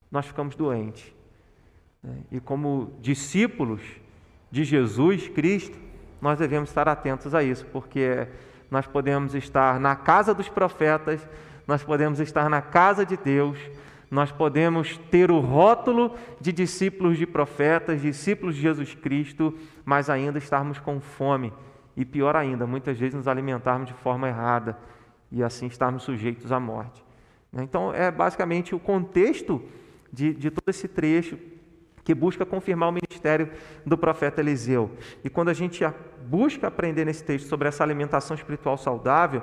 nós 0.09 0.25
ficamos 0.25 0.55
doentes. 0.55 1.13
E 2.31 2.39
como 2.39 2.93
discípulos, 2.99 3.81
de 4.51 4.63
Jesus 4.63 5.29
Cristo, 5.29 5.77
nós 6.21 6.37
devemos 6.37 6.69
estar 6.69 6.87
atentos 6.87 7.33
a 7.33 7.41
isso, 7.41 7.65
porque 7.67 8.27
nós 8.69 8.85
podemos 8.85 9.33
estar 9.33 9.79
na 9.79 9.95
casa 9.95 10.33
dos 10.33 10.49
profetas, 10.49 11.27
nós 11.65 11.83
podemos 11.83 12.19
estar 12.19 12.49
na 12.49 12.61
casa 12.61 13.05
de 13.05 13.17
Deus, 13.17 13.57
nós 14.09 14.31
podemos 14.31 14.97
ter 15.09 15.31
o 15.31 15.39
rótulo 15.39 16.15
de 16.39 16.51
discípulos 16.51 17.17
de 17.17 17.25
profetas, 17.25 18.01
discípulos 18.01 18.55
de 18.55 18.61
Jesus 18.61 18.93
Cristo, 18.93 19.57
mas 19.85 20.09
ainda 20.09 20.37
estarmos 20.37 20.79
com 20.79 20.99
fome 20.99 21.53
e 21.95 22.03
pior 22.03 22.35
ainda, 22.35 22.67
muitas 22.67 22.99
vezes 22.99 23.15
nos 23.15 23.27
alimentarmos 23.27 23.87
de 23.87 23.93
forma 23.93 24.27
errada 24.27 24.77
e 25.31 25.41
assim 25.41 25.67
estarmos 25.67 26.03
sujeitos 26.03 26.51
à 26.51 26.59
morte. 26.59 27.03
Então, 27.53 27.93
é 27.93 28.11
basicamente 28.11 28.75
o 28.75 28.79
contexto 28.79 29.61
de, 30.11 30.33
de 30.33 30.51
todo 30.51 30.67
esse 30.69 30.87
trecho 30.87 31.37
que 32.03 32.13
busca 32.15 32.45
confirmar 32.45 32.89
o 32.89 32.91
ministério 32.91 33.49
do 33.85 33.97
profeta 33.97 34.41
Eliseu. 34.41 34.91
E 35.23 35.29
quando 35.29 35.49
a 35.49 35.53
gente 35.53 35.83
busca 36.25 36.67
aprender 36.67 37.05
nesse 37.05 37.23
texto 37.23 37.47
sobre 37.47 37.67
essa 37.67 37.83
alimentação 37.83 38.35
espiritual 38.35 38.77
saudável, 38.77 39.41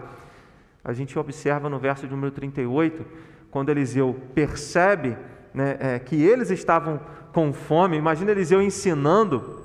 a 0.84 0.92
gente 0.92 1.18
observa 1.18 1.68
no 1.68 1.78
verso 1.78 2.06
de 2.06 2.14
número 2.14 2.32
38, 2.32 3.04
quando 3.50 3.70
Eliseu 3.70 4.16
percebe 4.34 5.16
né, 5.52 5.76
é, 5.80 5.98
que 5.98 6.16
eles 6.22 6.50
estavam 6.50 7.00
com 7.32 7.52
fome, 7.52 7.96
imagina 7.96 8.30
Eliseu 8.30 8.60
ensinando 8.62 9.62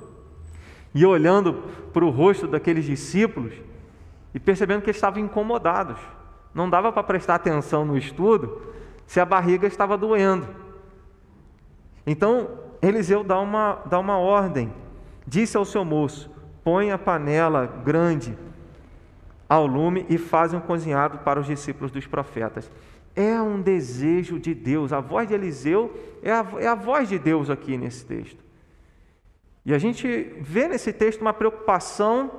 e 0.94 1.04
olhando 1.04 1.64
para 1.92 2.04
o 2.04 2.10
rosto 2.10 2.46
daqueles 2.46 2.84
discípulos 2.84 3.52
e 4.32 4.38
percebendo 4.38 4.82
que 4.82 4.90
eles 4.90 4.96
estavam 4.96 5.20
incomodados. 5.20 5.98
Não 6.54 6.70
dava 6.70 6.92
para 6.92 7.02
prestar 7.02 7.34
atenção 7.34 7.84
no 7.84 7.96
estudo 7.96 8.62
se 9.06 9.18
a 9.18 9.24
barriga 9.24 9.66
estava 9.66 9.98
doendo. 9.98 10.46
Então, 12.06 12.50
Eliseu 12.82 13.24
dá 13.24 13.40
uma, 13.40 13.82
dá 13.86 13.98
uma 13.98 14.18
ordem. 14.18 14.72
Disse 15.26 15.56
ao 15.56 15.64
seu 15.64 15.84
moço: 15.84 16.30
põe 16.62 16.90
a 16.90 16.98
panela 16.98 17.66
grande 17.66 18.36
ao 19.48 19.66
lume 19.66 20.06
e 20.08 20.18
faz 20.18 20.52
um 20.52 20.60
cozinhado 20.60 21.18
para 21.18 21.40
os 21.40 21.46
discípulos 21.46 21.90
dos 21.90 22.06
profetas. 22.06 22.70
É 23.14 23.40
um 23.40 23.60
desejo 23.60 24.38
de 24.38 24.54
Deus. 24.54 24.92
A 24.92 25.00
voz 25.00 25.28
de 25.28 25.34
Eliseu 25.34 25.94
é 26.22 26.32
a, 26.32 26.46
é 26.58 26.66
a 26.66 26.74
voz 26.74 27.08
de 27.08 27.18
Deus 27.18 27.48
aqui 27.48 27.76
nesse 27.76 28.04
texto. 28.04 28.42
E 29.64 29.72
a 29.72 29.78
gente 29.78 30.34
vê 30.40 30.68
nesse 30.68 30.92
texto 30.92 31.20
uma 31.20 31.32
preocupação, 31.32 32.30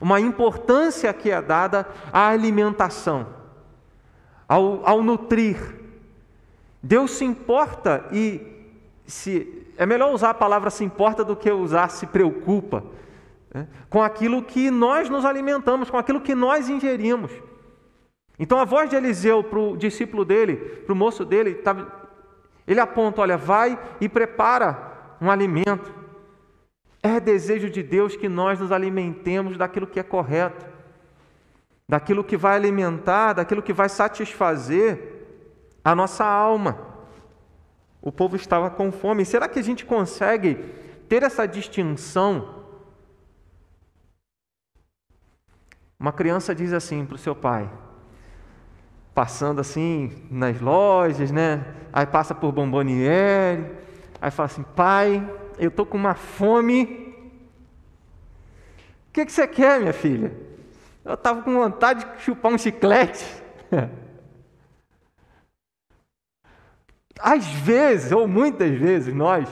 uma 0.00 0.20
importância 0.20 1.12
que 1.12 1.30
é 1.30 1.40
dada 1.40 1.86
à 2.12 2.28
alimentação, 2.28 3.26
ao, 4.48 4.84
ao 4.86 5.02
nutrir. 5.02 5.56
Deus 6.82 7.12
se 7.12 7.24
importa 7.24 8.06
e 8.12 8.55
se 9.06 9.66
é 9.76 9.86
melhor 9.86 10.12
usar 10.12 10.30
a 10.30 10.34
palavra 10.34 10.70
se 10.70 10.84
importa 10.84 11.24
do 11.24 11.36
que 11.36 11.50
usar 11.50 11.88
se 11.88 12.06
preocupa 12.06 12.82
né? 13.52 13.68
com 13.88 14.02
aquilo 14.02 14.42
que 14.42 14.70
nós 14.70 15.08
nos 15.08 15.24
alimentamos, 15.24 15.88
com 15.88 15.96
aquilo 15.96 16.20
que 16.20 16.34
nós 16.34 16.68
ingerimos. 16.68 17.30
Então 18.38 18.58
a 18.58 18.64
voz 18.64 18.90
de 18.90 18.96
Eliseu 18.96 19.42
para 19.42 19.58
o 19.58 19.76
discípulo 19.76 20.24
dele, 20.24 20.56
para 20.56 20.92
o 20.92 20.96
moço 20.96 21.24
dele, 21.24 21.54
tá, 21.54 21.74
ele 22.66 22.80
aponta: 22.80 23.22
olha, 23.22 23.36
vai 23.36 23.78
e 24.00 24.08
prepara 24.08 25.16
um 25.20 25.30
alimento. 25.30 25.94
É 27.02 27.20
desejo 27.20 27.70
de 27.70 27.82
Deus 27.82 28.16
que 28.16 28.28
nós 28.28 28.58
nos 28.58 28.72
alimentemos 28.72 29.56
daquilo 29.56 29.86
que 29.86 30.00
é 30.00 30.02
correto, 30.02 30.66
daquilo 31.88 32.24
que 32.24 32.36
vai 32.36 32.56
alimentar, 32.56 33.32
daquilo 33.32 33.62
que 33.62 33.72
vai 33.72 33.88
satisfazer 33.88 35.14
a 35.84 35.94
nossa 35.94 36.24
alma. 36.24 36.95
O 38.06 38.12
povo 38.12 38.36
estava 38.36 38.70
com 38.70 38.92
fome. 38.92 39.24
Será 39.24 39.48
que 39.48 39.58
a 39.58 39.62
gente 39.62 39.84
consegue 39.84 40.54
ter 41.08 41.24
essa 41.24 41.44
distinção? 41.44 42.62
Uma 45.98 46.12
criança 46.12 46.54
diz 46.54 46.72
assim 46.72 47.04
para 47.04 47.16
o 47.16 47.18
seu 47.18 47.34
pai, 47.34 47.68
passando 49.12 49.60
assim 49.60 50.24
nas 50.30 50.60
lojas, 50.60 51.32
né? 51.32 51.74
Aí 51.92 52.06
passa 52.06 52.32
por 52.32 52.52
Bomboniere, 52.52 53.72
aí 54.20 54.30
fala 54.30 54.46
assim: 54.46 54.62
pai, 54.62 55.28
eu 55.58 55.66
estou 55.66 55.84
com 55.84 55.98
uma 55.98 56.14
fome. 56.14 56.84
O 59.08 59.12
que, 59.14 59.26
que 59.26 59.32
você 59.32 59.48
quer, 59.48 59.80
minha 59.80 59.92
filha? 59.92 60.32
Eu 61.04 61.14
estava 61.14 61.42
com 61.42 61.52
vontade 61.52 62.04
de 62.04 62.22
chupar 62.22 62.52
um 62.52 62.58
chiclete. 62.58 63.26
Às 67.18 67.46
vezes, 67.46 68.12
ou 68.12 68.28
muitas 68.28 68.70
vezes, 68.78 69.14
nós 69.14 69.48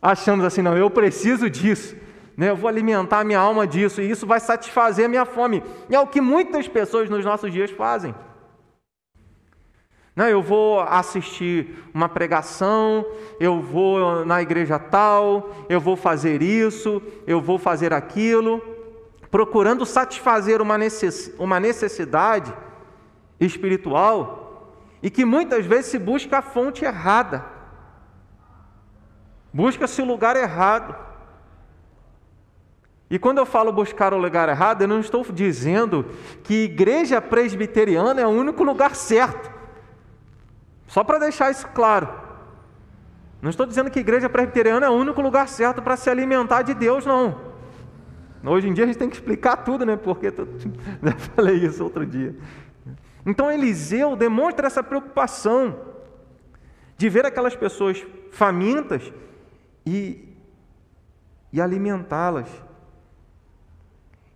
achamos 0.00 0.44
assim: 0.44 0.62
não, 0.62 0.76
eu 0.76 0.90
preciso 0.90 1.48
disso, 1.48 1.96
né? 2.36 2.50
eu 2.50 2.56
vou 2.56 2.68
alimentar 2.68 3.20
a 3.20 3.24
minha 3.24 3.38
alma 3.38 3.66
disso, 3.66 4.02
e 4.02 4.10
isso 4.10 4.26
vai 4.26 4.40
satisfazer 4.40 5.06
a 5.06 5.08
minha 5.08 5.24
fome. 5.24 5.62
E 5.88 5.94
é 5.94 6.00
o 6.00 6.06
que 6.06 6.20
muitas 6.20 6.68
pessoas 6.68 7.08
nos 7.08 7.24
nossos 7.24 7.52
dias 7.52 7.70
fazem. 7.70 8.14
Não, 10.14 10.28
eu 10.28 10.42
vou 10.42 10.80
assistir 10.80 11.74
uma 11.94 12.06
pregação, 12.06 13.06
eu 13.40 13.62
vou 13.62 14.26
na 14.26 14.42
igreja 14.42 14.78
tal, 14.78 15.50
eu 15.70 15.80
vou 15.80 15.96
fazer 15.96 16.42
isso, 16.42 17.00
eu 17.26 17.40
vou 17.40 17.58
fazer 17.58 17.94
aquilo, 17.94 18.60
procurando 19.30 19.86
satisfazer 19.86 20.60
uma 20.60 21.58
necessidade 21.58 22.52
espiritual 23.40 24.41
e 25.02 25.10
que 25.10 25.24
muitas 25.24 25.66
vezes 25.66 25.86
se 25.86 25.98
busca 25.98 26.38
a 26.38 26.42
fonte 26.42 26.84
errada, 26.84 27.44
busca-se 29.52 30.00
o 30.00 30.04
lugar 30.04 30.36
errado. 30.36 30.94
E 33.10 33.18
quando 33.18 33.38
eu 33.38 33.44
falo 33.44 33.72
buscar 33.72 34.14
o 34.14 34.18
lugar 34.18 34.48
errado, 34.48 34.82
eu 34.82 34.88
não 34.88 35.00
estou 35.00 35.22
dizendo 35.24 36.06
que 36.44 36.64
igreja 36.64 37.20
presbiteriana 37.20 38.20
é 38.20 38.26
o 38.26 38.30
único 38.30 38.62
lugar 38.62 38.94
certo. 38.94 39.50
Só 40.86 41.02
para 41.02 41.18
deixar 41.18 41.50
isso 41.50 41.66
claro. 41.74 42.08
Não 43.42 43.50
estou 43.50 43.66
dizendo 43.66 43.90
que 43.90 43.98
igreja 43.98 44.28
presbiteriana 44.28 44.86
é 44.86 44.88
o 44.88 44.92
único 44.92 45.20
lugar 45.20 45.48
certo 45.48 45.82
para 45.82 45.96
se 45.96 46.08
alimentar 46.08 46.62
de 46.62 46.74
Deus, 46.74 47.04
não. 47.04 47.52
Hoje 48.44 48.68
em 48.68 48.72
dia 48.72 48.84
a 48.84 48.86
gente 48.86 48.98
tem 48.98 49.08
que 49.08 49.16
explicar 49.16 49.56
tudo, 49.58 49.84
né? 49.84 49.96
Porque 49.96 50.26
eu 50.32 51.18
falei 51.34 51.56
isso 51.56 51.82
outro 51.82 52.06
dia. 52.06 52.34
Então 53.24 53.50
Eliseu 53.50 54.16
demonstra 54.16 54.66
essa 54.66 54.82
preocupação 54.82 55.78
de 56.96 57.08
ver 57.08 57.24
aquelas 57.24 57.54
pessoas 57.54 58.04
famintas 58.30 59.12
e, 59.86 60.28
e 61.52 61.60
alimentá-las. 61.60 62.48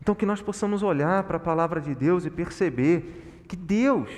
Então 0.00 0.14
que 0.14 0.26
nós 0.26 0.40
possamos 0.40 0.82
olhar 0.82 1.24
para 1.24 1.36
a 1.36 1.40
palavra 1.40 1.80
de 1.80 1.94
Deus 1.94 2.24
e 2.24 2.30
perceber 2.30 3.42
que 3.48 3.56
Deus 3.56 4.08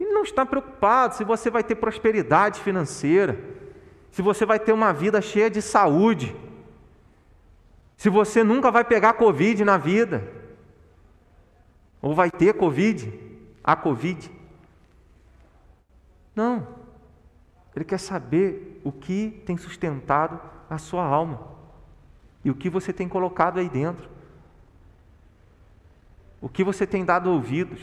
ele 0.00 0.10
não 0.10 0.22
está 0.22 0.44
preocupado 0.44 1.14
se 1.14 1.22
você 1.22 1.48
vai 1.48 1.62
ter 1.62 1.76
prosperidade 1.76 2.60
financeira, 2.60 3.38
se 4.10 4.20
você 4.20 4.44
vai 4.44 4.58
ter 4.58 4.72
uma 4.72 4.92
vida 4.92 5.20
cheia 5.20 5.48
de 5.48 5.62
saúde 5.62 6.34
se 8.02 8.10
você 8.10 8.42
nunca 8.42 8.68
vai 8.68 8.82
pegar 8.82 9.12
Covid 9.12 9.64
na 9.64 9.78
vida, 9.78 10.28
ou 12.00 12.16
vai 12.16 12.32
ter 12.32 12.52
Covid, 12.52 13.12
a 13.62 13.76
Covid. 13.76 14.30
Não. 16.34 16.66
Ele 17.74 17.84
quer 17.84 17.98
saber 17.98 18.80
o 18.84 18.92
que 18.92 19.42
tem 19.46 19.56
sustentado 19.56 20.40
a 20.68 20.78
sua 20.78 21.04
alma 21.04 21.40
e 22.44 22.50
o 22.50 22.54
que 22.54 22.68
você 22.68 22.92
tem 22.92 23.08
colocado 23.08 23.58
aí 23.58 23.68
dentro, 23.68 24.08
o 26.40 26.48
que 26.48 26.64
você 26.64 26.86
tem 26.86 27.04
dado 27.04 27.30
ouvidos. 27.30 27.80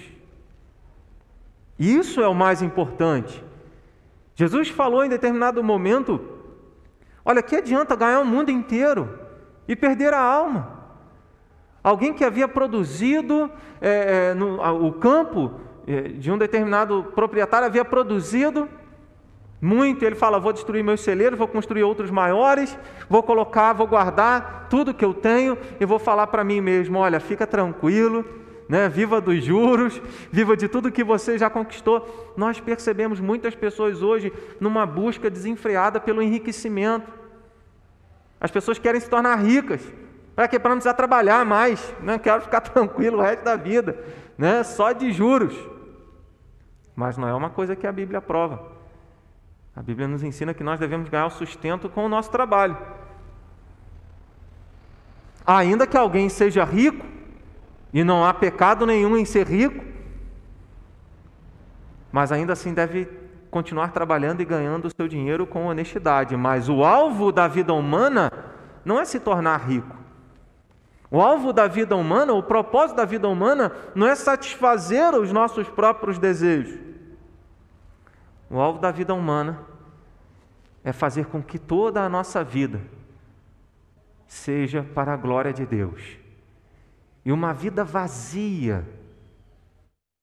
Isso 1.77 2.21
é 2.21 2.27
o 2.27 2.36
mais 2.36 2.62
importante. 2.62 3.43
Jesus 4.36 4.69
falou 4.69 5.03
em 5.03 5.09
determinado 5.09 5.63
momento: 5.63 6.19
olha, 7.24 7.41
que 7.41 7.55
adianta 7.55 7.95
ganhar 7.95 8.19
o 8.19 8.25
mundo 8.25 8.51
inteiro 8.51 9.17
e 9.67 9.75
perder 9.75 10.13
a 10.13 10.21
alma. 10.21 10.77
Alguém 11.81 12.13
que 12.13 12.25
havia 12.25 12.48
produzido 12.48 13.50
é, 13.79 14.33
no, 14.33 14.62
o 14.86 14.93
campo 14.93 15.53
de 16.17 16.31
um 16.31 16.38
determinado 16.38 17.12
proprietário 17.15 17.65
havia 17.65 17.84
produzido 17.84 18.69
muito. 19.62 20.03
Ele 20.03 20.15
fala: 20.15 20.39
vou 20.39 20.53
destruir 20.53 20.84
meus 20.84 21.01
celeiros, 21.01 21.38
vou 21.38 21.48
construir 21.48 21.84
outros 21.84 22.12
maiores, 22.12 22.77
vou 23.10 23.24
colocar, 23.24 23.74
vou 23.74 23.88
guardar 23.88 24.67
tudo 24.69 24.93
que 24.93 25.03
eu 25.03 25.13
tenho 25.13 25.58
e 25.79 25.86
vou 25.86 26.00
falar 26.00 26.27
para 26.27 26.43
mim 26.43 26.62
mesmo: 26.62 27.00
olha, 27.00 27.19
fica 27.19 27.48
tranquilo, 27.48 28.24
né? 28.67 28.88
viva 28.88 29.19
dos 29.19 29.43
juros, 29.43 30.01
viva 30.31 30.55
de 30.55 30.67
tudo 30.67 30.91
que 30.91 31.03
você 31.03 31.38
já 31.38 31.50
conquistou. 31.50 32.34
Nós 32.38 32.60
percebemos 32.60 33.19
muitas 33.19 33.55
pessoas 33.55 34.01
hoje 34.01 34.31
numa 34.60 34.86
busca 34.86 35.29
desenfreada 35.29 36.00
pelo 36.00 36.22
enriquecimento. 36.22 37.12
As 38.39 38.51
pessoas 38.51 38.79
querem 38.79 39.01
se 39.01 39.10
tornar 39.10 39.36
ricas. 39.36 39.81
Para 40.34 40.48
quê? 40.48 40.58
Para 40.58 40.69
não 40.69 40.77
precisar 40.77 40.93
trabalhar 40.93 41.43
mais. 41.43 41.93
Não 42.00 42.13
né? 42.13 42.19
quero 42.19 42.41
ficar 42.41 42.62
tranquilo 42.69 43.17
o 43.17 43.22
resto 43.22 43.43
da 43.43 43.58
vida. 43.58 43.98
Né? 44.38 44.63
Só 44.63 44.93
de 44.93 45.12
juros. 45.12 45.53
Mas 47.00 47.15
não 47.15 47.29
é 47.29 47.34
uma 47.34 47.50
coisa 47.50 47.77
que 47.77 47.88
a 47.88 47.94
Bíblia 47.94 48.20
prova. 48.20 48.62
A 49.74 49.82
Bíblia 49.82 50.06
nos 50.06 50.22
ensina 50.22 50.53
que 50.53 50.65
nós 50.65 50.82
devemos 50.82 51.08
ganhar 51.08 51.27
o 51.27 51.29
sustento 51.29 51.88
com 51.88 52.06
o 52.06 52.10
nosso 52.10 52.30
trabalho. 52.30 52.76
Ainda 55.47 55.88
que 55.88 55.95
alguém 55.95 56.28
seja 56.28 56.65
rico, 56.65 57.06
e 57.93 58.04
não 58.04 58.26
há 58.26 58.34
pecado 58.34 58.86
nenhum 58.86 59.15
em 59.15 59.23
ser 59.23 59.47
rico, 59.47 59.82
mas 62.12 62.34
ainda 62.34 62.52
assim 62.52 62.73
deve 62.73 63.08
continuar 63.50 63.93
trabalhando 63.93 64.41
e 64.41 64.45
ganhando 64.45 64.89
o 64.89 64.91
seu 64.93 65.08
dinheiro 65.08 65.47
com 65.47 65.67
honestidade, 65.67 66.36
mas 66.36 66.67
o 66.67 66.84
alvo 66.84 67.32
da 67.32 67.47
vida 67.47 67.73
humana 67.73 68.30
não 68.84 69.00
é 69.00 69.06
se 69.06 69.21
tornar 69.21 69.65
rico. 69.65 69.95
O 71.10 71.21
alvo 71.21 71.54
da 71.54 71.65
vida 71.65 71.95
humana, 71.95 72.34
o 72.34 72.43
propósito 72.43 72.97
da 72.97 73.06
vida 73.06 73.30
humana, 73.30 73.71
não 73.95 74.06
é 74.06 74.15
satisfazer 74.15 75.15
os 75.15 75.32
nossos 75.32 75.69
próprios 75.69 76.19
desejos. 76.19 76.88
O 78.49 78.59
alvo 78.59 78.79
da 78.79 78.91
vida 78.91 79.13
humana 79.13 79.59
é 80.83 80.91
fazer 80.91 81.25
com 81.27 81.41
que 81.41 81.59
toda 81.59 82.01
a 82.01 82.09
nossa 82.09 82.43
vida 82.43 82.81
seja 84.27 84.83
para 84.83 85.13
a 85.13 85.17
glória 85.17 85.53
de 85.53 85.65
Deus. 85.65 86.17
E 87.23 87.31
uma 87.31 87.53
vida 87.53 87.83
vazia 87.83 88.88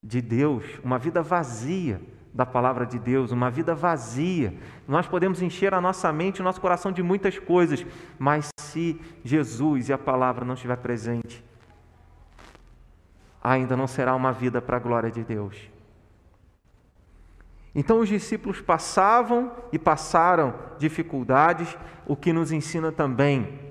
de 0.02 0.20
Deus, 0.20 0.64
uma 0.82 0.98
vida 0.98 1.22
vazia 1.22 2.00
da 2.32 2.44
palavra 2.44 2.84
de 2.84 2.98
Deus, 2.98 3.30
uma 3.30 3.50
vida 3.50 3.74
vazia. 3.74 4.54
Nós 4.86 5.06
podemos 5.06 5.40
encher 5.40 5.72
a 5.72 5.80
nossa 5.80 6.12
mente, 6.12 6.40
o 6.40 6.44
nosso 6.44 6.60
coração 6.60 6.92
de 6.92 7.02
muitas 7.02 7.38
coisas, 7.38 7.84
mas 8.18 8.48
se 8.58 9.00
Jesus 9.24 9.88
e 9.88 9.92
a 9.92 9.98
palavra 9.98 10.44
não 10.44 10.54
estiver 10.54 10.76
presente, 10.76 11.44
ainda 13.42 13.76
não 13.76 13.86
será 13.86 14.14
uma 14.14 14.32
vida 14.32 14.60
para 14.60 14.76
a 14.76 14.80
glória 14.80 15.10
de 15.10 15.22
Deus. 15.22 15.75
Então 17.76 18.00
os 18.00 18.08
discípulos 18.08 18.62
passavam 18.62 19.52
e 19.70 19.78
passaram 19.78 20.54
dificuldades, 20.78 21.76
o 22.06 22.16
que 22.16 22.32
nos 22.32 22.50
ensina 22.50 22.90
também 22.90 23.66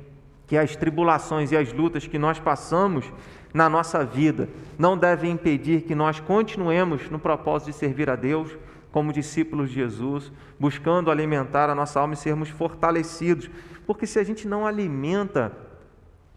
que 0.46 0.56
as 0.56 0.76
tribulações 0.76 1.52
e 1.52 1.58
as 1.58 1.74
lutas 1.74 2.06
que 2.06 2.20
nós 2.20 2.40
passamos 2.40 3.12
na 3.52 3.68
nossa 3.68 4.06
vida 4.06 4.48
não 4.78 4.96
devem 4.96 5.32
impedir 5.32 5.82
que 5.82 5.96
nós 5.96 6.20
continuemos 6.20 7.10
no 7.10 7.18
propósito 7.18 7.72
de 7.72 7.78
servir 7.78 8.08
a 8.08 8.16
Deus 8.16 8.56
como 8.92 9.12
discípulos 9.12 9.70
de 9.70 9.76
Jesus, 9.76 10.32
buscando 10.60 11.10
alimentar 11.10 11.68
a 11.68 11.74
nossa 11.74 12.00
alma 12.00 12.14
e 12.14 12.18
sermos 12.18 12.50
fortalecidos. 12.50 13.50
Porque 13.88 14.06
se 14.06 14.20
a 14.20 14.24
gente 14.24 14.48
não 14.48 14.68
alimenta 14.68 15.52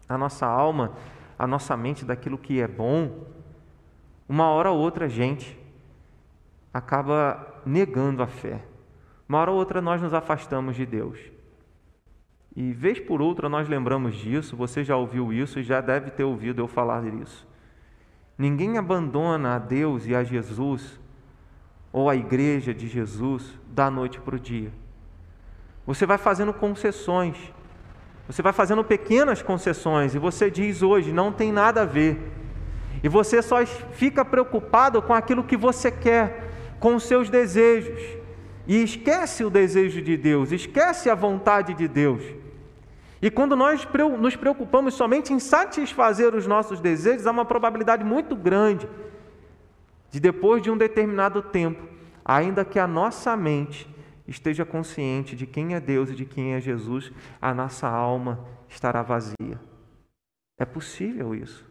a 0.09 0.17
nossa 0.17 0.47
alma, 0.47 0.95
a 1.39 1.47
nossa 1.47 1.77
mente 1.77 2.03
daquilo 2.03 2.39
que 2.39 2.63
é 2.63 2.67
bom, 2.67 3.27
uma 4.27 4.49
hora 4.49 4.71
ou 4.71 4.79
outra 4.79 5.05
a 5.05 5.09
gente 5.09 5.59
acaba 6.73 7.58
negando 7.69 8.23
a 8.23 8.27
fé. 8.27 8.63
Uma 9.29 9.39
hora 9.39 9.51
ou 9.51 9.59
outra 9.59 9.81
nós 9.81 10.01
nos 10.01 10.15
afastamos 10.15 10.75
de 10.75 10.87
Deus. 10.87 11.19
E 12.57 12.73
vez 12.73 12.99
por 12.99 13.21
outra 13.21 13.49
nós 13.49 13.69
lembramos 13.69 14.17
disso, 14.17 14.57
você 14.57 14.83
já 14.83 14.97
ouviu 14.97 15.33
isso 15.33 15.61
e 15.61 15.63
já 15.63 15.81
deve 15.81 16.11
ter 16.11 16.25
ouvido 16.25 16.61
eu 16.61 16.67
falar 16.67 17.03
disso. 17.03 17.47
Ninguém 18.37 18.79
abandona 18.79 19.57
a 19.57 19.59
Deus 19.59 20.07
e 20.07 20.15
a 20.15 20.25
Jesus 20.25 20.99
ou 21.93 22.09
a 22.09 22.17
igreja 22.17 22.73
de 22.73 22.89
Jesus 22.89 23.59
da 23.69 23.91
noite 23.91 24.21
para 24.21 24.37
o 24.37 24.41
dia. 24.41 24.73
Você 25.87 26.07
vai 26.07 26.19
fazendo 26.19 26.53
concessões, 26.53 27.37
você 28.27 28.43
vai 28.43 28.53
fazendo 28.53 28.85
pequenas 28.85 29.43
concessões 29.43 30.15
e 30.15 30.19
você 30.19 30.51
diz 30.51 30.83
hoje: 30.83 31.13
não 31.13 31.33
tem 31.33 31.53
nada 31.53 31.83
a 31.83 31.87
ver. 31.87 32.33
E 33.03 33.09
você 33.09 33.41
só 33.43 33.65
fica 33.65 34.25
preocupado 34.25 35.01
com 35.01 35.15
aquilo 35.15 35.45
que 35.45 35.57
você 35.57 35.91
quer, 35.91 36.48
com 36.79 36.99
seus 36.99 37.29
desejos. 37.29 38.01
E 38.67 38.83
esquece 38.83 39.45
o 39.45 39.51
desejo 39.51 40.03
de 40.03 40.17
Deus, 40.17 40.53
esquece 40.53 41.09
a 41.09 41.15
vontade 41.15 41.73
de 41.73 41.89
Deus. 41.89 42.23
E 43.21 43.31
quando 43.31 43.57
nós 43.57 43.87
nos 44.21 44.37
preocupamos 44.37 44.95
somente 44.95 45.33
em 45.33 45.41
satisfazer 45.41 46.35
os 46.35 46.47
nossos 46.47 46.81
desejos, 46.81 47.27
há 47.27 47.31
uma 47.31 47.45
probabilidade 47.45 48.05
muito 48.05 48.37
grande 48.37 48.89
de 50.11 50.21
depois 50.21 50.63
de 50.63 50.71
um 50.71 50.77
determinado 50.77 51.43
tempo, 51.43 51.83
ainda 52.25 52.65
que 52.65 52.79
a 52.79 52.87
nossa 52.87 53.37
mente 53.37 53.89
esteja 54.27 54.65
consciente 54.65 55.35
de 55.35 55.47
quem 55.47 55.75
é 55.75 55.81
Deus 55.81 56.11
e 56.11 56.15
de 56.15 56.25
quem 56.25 56.55
é 56.55 56.61
Jesus, 56.61 57.11
a 57.41 57.55
nossa 57.55 57.89
alma 57.89 58.47
estará 58.69 59.03
vazia. 59.03 59.59
É 60.59 60.65
possível 60.65 61.35
isso. 61.35 61.67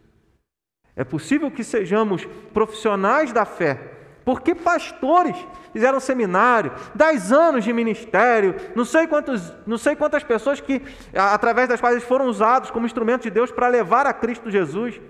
É 0.96 1.04
possível 1.04 1.50
que 1.50 1.62
sejamos 1.62 2.24
profissionais 2.52 3.32
da 3.32 3.44
fé, 3.44 3.97
porque 4.28 4.54
pastores 4.54 5.34
fizeram 5.72 5.98
seminário, 5.98 6.70
dez 6.94 7.32
anos 7.32 7.64
de 7.64 7.72
ministério, 7.72 8.56
não 8.76 8.84
sei, 8.84 9.06
quantos, 9.06 9.54
não 9.66 9.78
sei 9.78 9.96
quantas 9.96 10.22
pessoas 10.22 10.60
que, 10.60 10.82
através 11.14 11.66
das 11.66 11.80
quais 11.80 11.96
eles 11.96 12.06
foram 12.06 12.26
usados 12.26 12.70
como 12.70 12.84
instrumento 12.84 13.22
de 13.22 13.30
Deus 13.30 13.50
para 13.50 13.68
levar 13.68 14.06
a 14.06 14.12
Cristo 14.12 14.50
Jesus, 14.50 15.00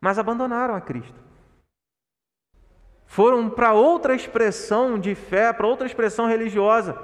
mas 0.00 0.18
abandonaram 0.18 0.74
a 0.74 0.80
Cristo. 0.80 1.14
Foram 3.06 3.48
para 3.48 3.72
outra 3.72 4.16
expressão 4.16 4.98
de 4.98 5.14
fé, 5.14 5.52
para 5.52 5.68
outra 5.68 5.86
expressão 5.86 6.26
religiosa. 6.26 7.00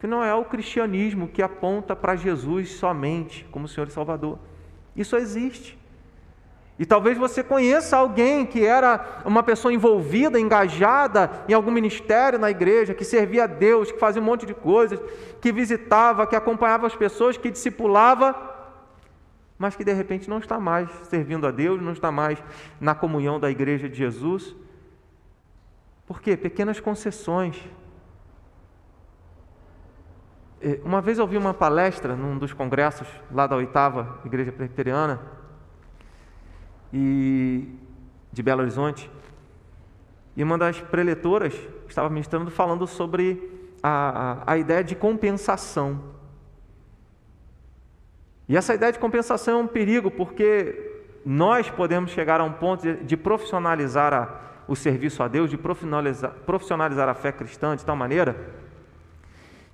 que 0.00 0.06
não 0.06 0.24
é 0.24 0.34
o 0.34 0.46
cristianismo 0.46 1.28
que 1.28 1.42
aponta 1.42 1.94
para 1.94 2.16
Jesus 2.16 2.70
somente 2.70 3.44
como 3.50 3.68
Senhor 3.68 3.86
e 3.86 3.92
Salvador. 3.92 4.38
Isso 4.96 5.14
existe. 5.14 5.78
E 6.78 6.84
talvez 6.84 7.16
você 7.16 7.42
conheça 7.42 7.96
alguém 7.96 8.44
que 8.44 8.64
era 8.64 9.22
uma 9.24 9.42
pessoa 9.42 9.72
envolvida, 9.72 10.38
engajada 10.38 11.30
em 11.48 11.54
algum 11.54 11.70
ministério 11.70 12.38
na 12.38 12.50
igreja, 12.50 12.92
que 12.92 13.04
servia 13.04 13.44
a 13.44 13.46
Deus, 13.46 13.90
que 13.90 13.98
fazia 13.98 14.20
um 14.20 14.24
monte 14.24 14.44
de 14.44 14.52
coisas, 14.52 15.00
que 15.40 15.50
visitava, 15.50 16.26
que 16.26 16.36
acompanhava 16.36 16.86
as 16.86 16.94
pessoas, 16.94 17.38
que 17.38 17.50
discipulava, 17.50 18.54
mas 19.58 19.74
que 19.74 19.84
de 19.84 19.92
repente 19.92 20.28
não 20.28 20.38
está 20.38 20.60
mais 20.60 20.90
servindo 21.04 21.46
a 21.46 21.50
Deus, 21.50 21.80
não 21.80 21.92
está 21.92 22.12
mais 22.12 22.42
na 22.78 22.94
comunhão 22.94 23.40
da 23.40 23.50
igreja 23.50 23.88
de 23.88 23.96
Jesus. 23.96 24.54
Por 26.06 26.20
quê? 26.20 26.36
Pequenas 26.36 26.78
concessões. 26.78 27.58
É, 30.60 30.78
uma 30.84 31.00
vez 31.00 31.16
eu 31.16 31.24
ouvi 31.24 31.38
uma 31.38 31.54
palestra 31.54 32.14
num 32.14 32.36
dos 32.36 32.52
congressos 32.52 33.08
lá 33.32 33.46
da 33.46 33.56
oitava 33.56 34.20
Igreja 34.24 34.52
Presbiteriana, 34.52 35.20
e 36.92 37.68
de 38.32 38.42
Belo 38.42 38.62
Horizonte. 38.62 39.10
E 40.36 40.42
uma 40.42 40.58
das 40.58 40.80
preletoras 40.80 41.54
estava 41.88 42.08
ministrando 42.10 42.50
falando 42.50 42.86
sobre 42.86 43.50
a, 43.82 44.42
a, 44.48 44.52
a 44.52 44.58
ideia 44.58 44.84
de 44.84 44.94
compensação. 44.94 46.00
E 48.48 48.56
essa 48.56 48.74
ideia 48.74 48.92
de 48.92 48.98
compensação 48.98 49.60
é 49.60 49.62
um 49.62 49.66
perigo, 49.66 50.10
porque 50.10 51.04
nós 51.24 51.68
podemos 51.70 52.10
chegar 52.10 52.40
a 52.40 52.44
um 52.44 52.52
ponto 52.52 52.82
de, 52.82 53.04
de 53.04 53.16
profissionalizar 53.16 54.12
a, 54.12 54.40
o 54.68 54.76
serviço 54.76 55.22
a 55.22 55.28
Deus, 55.28 55.50
de 55.50 55.56
profissionalizar, 55.56 56.32
profissionalizar 56.44 57.08
a 57.08 57.14
fé 57.14 57.32
cristã 57.32 57.74
de 57.74 57.84
tal 57.84 57.96
maneira 57.96 58.36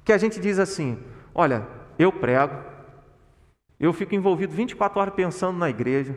que 0.04 0.12
a 0.12 0.18
gente 0.18 0.40
diz 0.40 0.58
assim: 0.58 0.98
olha, 1.34 1.66
eu 1.98 2.12
prego, 2.12 2.56
eu 3.78 3.92
fico 3.92 4.14
envolvido 4.14 4.52
24 4.52 5.00
horas 5.00 5.14
pensando 5.14 5.58
na 5.58 5.70
igreja, 5.70 6.16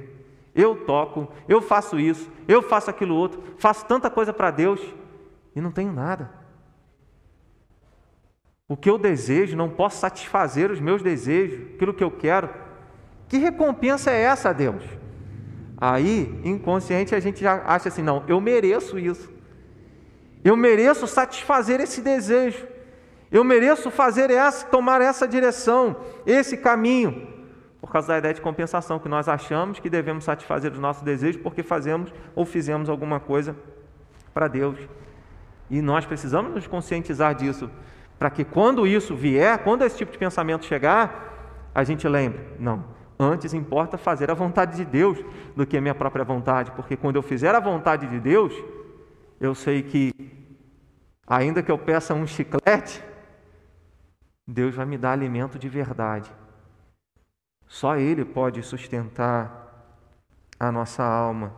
eu 0.55 0.73
toco, 0.85 1.27
eu 1.49 1.61
faço 1.61 1.99
isso, 1.99 2.31
eu 2.47 2.61
faço 2.61 2.89
aquilo 2.89 3.13
outro, 3.13 3.43
faço 3.57 3.85
tanta 3.85 4.09
coisa 4.09 4.31
para 4.31 4.49
Deus 4.49 4.81
e 5.53 5.59
não 5.59 5.69
tenho 5.69 5.91
nada. 5.91 6.31
O 8.67 8.77
que 8.77 8.89
eu 8.89 8.97
desejo, 8.97 9.57
não 9.57 9.69
posso 9.69 9.99
satisfazer 9.99 10.71
os 10.71 10.79
meus 10.79 11.01
desejos, 11.03 11.73
aquilo 11.75 11.93
que 11.93 12.03
eu 12.03 12.09
quero. 12.09 12.49
Que 13.27 13.37
recompensa 13.37 14.09
é 14.09 14.21
essa, 14.21 14.53
Deus? 14.53 14.83
Aí, 15.77 16.39
inconsciente, 16.43 17.13
a 17.13 17.19
gente 17.19 17.41
já 17.41 17.61
acha 17.65 17.89
assim: 17.89 18.01
não, 18.01 18.23
eu 18.27 18.39
mereço 18.39 18.97
isso. 18.97 19.31
Eu 20.43 20.55
mereço 20.55 21.05
satisfazer 21.05 21.79
esse 21.81 22.01
desejo. 22.01 22.65
Eu 23.31 23.43
mereço 23.43 23.91
fazer 23.91 24.31
essa, 24.31 24.65
tomar 24.67 25.01
essa 25.01 25.27
direção, 25.27 25.97
esse 26.25 26.55
caminho 26.55 27.34
por 27.85 27.91
causa 27.91 28.07
da 28.07 28.17
ideia 28.17 28.33
de 28.33 28.41
compensação, 28.41 28.97
que 28.97 29.07
nós 29.07 29.29
achamos 29.29 29.79
que 29.79 29.91
devemos 29.91 30.23
satisfazer 30.23 30.71
os 30.71 30.79
nossos 30.79 31.03
desejos 31.03 31.39
porque 31.39 31.61
fazemos 31.61 32.11
ou 32.33 32.43
fizemos 32.43 32.89
alguma 32.89 33.19
coisa 33.19 33.55
para 34.33 34.47
Deus. 34.47 34.75
E 35.69 35.83
nós 35.83 36.03
precisamos 36.03 36.51
nos 36.51 36.65
conscientizar 36.65 37.35
disso, 37.35 37.69
para 38.17 38.31
que 38.31 38.43
quando 38.43 38.87
isso 38.87 39.15
vier, 39.15 39.59
quando 39.59 39.83
esse 39.83 39.97
tipo 39.97 40.11
de 40.11 40.17
pensamento 40.17 40.65
chegar, 40.65 41.69
a 41.75 41.83
gente 41.83 42.07
lembre: 42.07 42.39
não, 42.57 42.83
antes 43.19 43.53
importa 43.53 43.99
fazer 43.99 44.31
a 44.31 44.33
vontade 44.33 44.77
de 44.77 44.83
Deus 44.83 45.23
do 45.55 45.63
que 45.63 45.77
a 45.77 45.81
minha 45.81 45.93
própria 45.93 46.25
vontade, 46.25 46.71
porque 46.71 46.97
quando 46.97 47.17
eu 47.17 47.21
fizer 47.21 47.53
a 47.53 47.59
vontade 47.59 48.07
de 48.07 48.19
Deus, 48.19 48.51
eu 49.39 49.53
sei 49.53 49.83
que, 49.83 50.11
ainda 51.27 51.61
que 51.61 51.71
eu 51.71 51.77
peça 51.77 52.15
um 52.15 52.25
chiclete, 52.25 53.03
Deus 54.47 54.73
vai 54.73 54.87
me 54.87 54.97
dar 54.97 55.11
alimento 55.11 55.59
de 55.59 55.69
verdade. 55.69 56.33
Só 57.75 57.97
Ele 57.97 58.23
pode 58.23 58.63
sustentar 58.63 59.91
a 60.57 60.71
nossa 60.71 61.03
alma. 61.03 61.51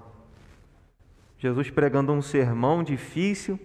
Jesus 1.37 1.69
pregando 1.69 2.11
um 2.11 2.23
sermão 2.23 2.83
difícil 2.83 3.59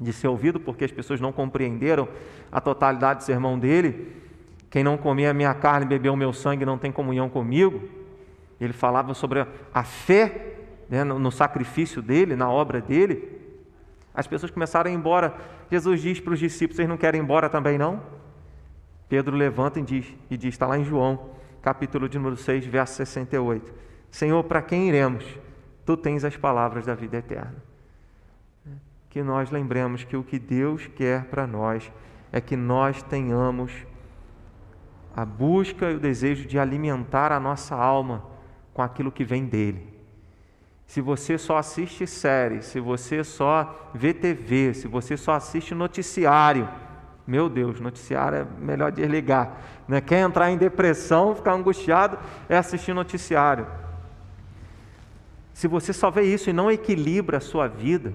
de 0.00 0.10
ser 0.10 0.28
ouvido, 0.28 0.58
porque 0.58 0.86
as 0.86 0.90
pessoas 0.90 1.20
não 1.20 1.30
compreenderam 1.30 2.08
a 2.50 2.58
totalidade 2.58 3.18
do 3.18 3.24
sermão 3.24 3.58
dele. 3.58 4.16
Quem 4.70 4.82
não 4.82 4.96
comer 4.96 5.26
a 5.26 5.34
minha 5.34 5.52
carne 5.52 5.84
e 5.84 5.88
beber 5.90 6.08
o 6.08 6.16
meu 6.16 6.32
sangue 6.32 6.64
não 6.64 6.78
tem 6.78 6.90
comunhão 6.90 7.28
comigo. 7.28 7.86
Ele 8.58 8.72
falava 8.72 9.12
sobre 9.12 9.46
a 9.74 9.84
fé 9.84 10.54
né, 10.88 11.04
no 11.04 11.30
sacrifício 11.30 12.00
dele, 12.00 12.34
na 12.34 12.50
obra 12.50 12.80
dele. 12.80 13.42
As 14.14 14.26
pessoas 14.26 14.50
começaram 14.50 14.88
a 14.88 14.94
ir 14.94 14.96
embora. 14.96 15.34
Jesus 15.70 16.00
diz 16.00 16.18
para 16.18 16.32
os 16.32 16.38
discípulos: 16.38 16.76
Vocês 16.76 16.88
não 16.88 16.96
querem 16.96 17.20
ir 17.20 17.24
embora 17.24 17.50
também 17.50 17.76
não? 17.76 18.00
Pedro 19.06 19.36
levanta 19.36 19.78
e 19.78 19.82
diz, 19.82 20.06
e 20.30 20.36
diz 20.38 20.54
está 20.54 20.66
lá 20.66 20.78
em 20.78 20.84
João: 20.84 21.33
capítulo 21.64 22.10
de 22.10 22.18
número 22.18 22.36
6, 22.36 22.66
verso 22.66 22.96
68. 22.96 23.72
Senhor, 24.10 24.44
para 24.44 24.60
quem 24.60 24.86
iremos? 24.86 25.24
Tu 25.86 25.96
tens 25.96 26.22
as 26.22 26.36
palavras 26.36 26.84
da 26.84 26.94
vida 26.94 27.16
eterna. 27.16 27.56
Que 29.08 29.22
nós 29.22 29.50
lembremos 29.50 30.04
que 30.04 30.14
o 30.14 30.22
que 30.22 30.38
Deus 30.38 30.86
quer 30.88 31.24
para 31.24 31.46
nós 31.46 31.90
é 32.30 32.38
que 32.38 32.54
nós 32.54 33.02
tenhamos 33.02 33.72
a 35.16 35.24
busca 35.24 35.90
e 35.90 35.94
o 35.94 36.00
desejo 36.00 36.46
de 36.46 36.58
alimentar 36.58 37.32
a 37.32 37.40
nossa 37.40 37.74
alma 37.74 38.22
com 38.74 38.82
aquilo 38.82 39.10
que 39.10 39.24
vem 39.24 39.46
dele. 39.46 39.88
Se 40.86 41.00
você 41.00 41.38
só 41.38 41.56
assiste 41.56 42.06
série, 42.06 42.60
se 42.60 42.78
você 42.78 43.24
só 43.24 43.90
vê 43.94 44.12
TV, 44.12 44.74
se 44.74 44.86
você 44.86 45.16
só 45.16 45.32
assiste 45.32 45.74
noticiário, 45.74 46.68
meu 47.26 47.48
Deus, 47.48 47.80
noticiário 47.80 48.38
é 48.38 48.46
melhor 48.60 48.92
desligar. 48.92 49.56
Né? 49.86 50.00
Quer 50.00 50.20
entrar 50.20 50.50
em 50.50 50.56
depressão, 50.56 51.34
ficar 51.34 51.54
angustiado, 51.54 52.18
é 52.48 52.56
assistir 52.56 52.94
noticiário. 52.94 53.66
Se 55.52 55.68
você 55.68 55.92
só 55.92 56.10
vê 56.10 56.22
isso 56.22 56.50
e 56.50 56.52
não 56.52 56.70
equilibra 56.70 57.38
a 57.38 57.40
sua 57.40 57.68
vida, 57.68 58.12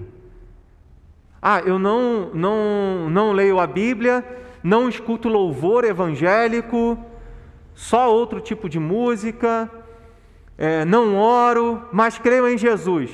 ah, 1.40 1.60
eu 1.60 1.78
não, 1.78 2.30
não, 2.34 3.08
não 3.08 3.32
leio 3.32 3.58
a 3.58 3.66
Bíblia, 3.66 4.24
não 4.62 4.88
escuto 4.88 5.28
louvor 5.28 5.84
evangélico, 5.84 6.98
só 7.74 8.12
outro 8.12 8.40
tipo 8.40 8.68
de 8.68 8.78
música, 8.78 9.70
é, 10.58 10.84
não 10.84 11.16
oro, 11.16 11.88
mas 11.90 12.18
creio 12.18 12.46
em 12.46 12.58
Jesus. 12.58 13.10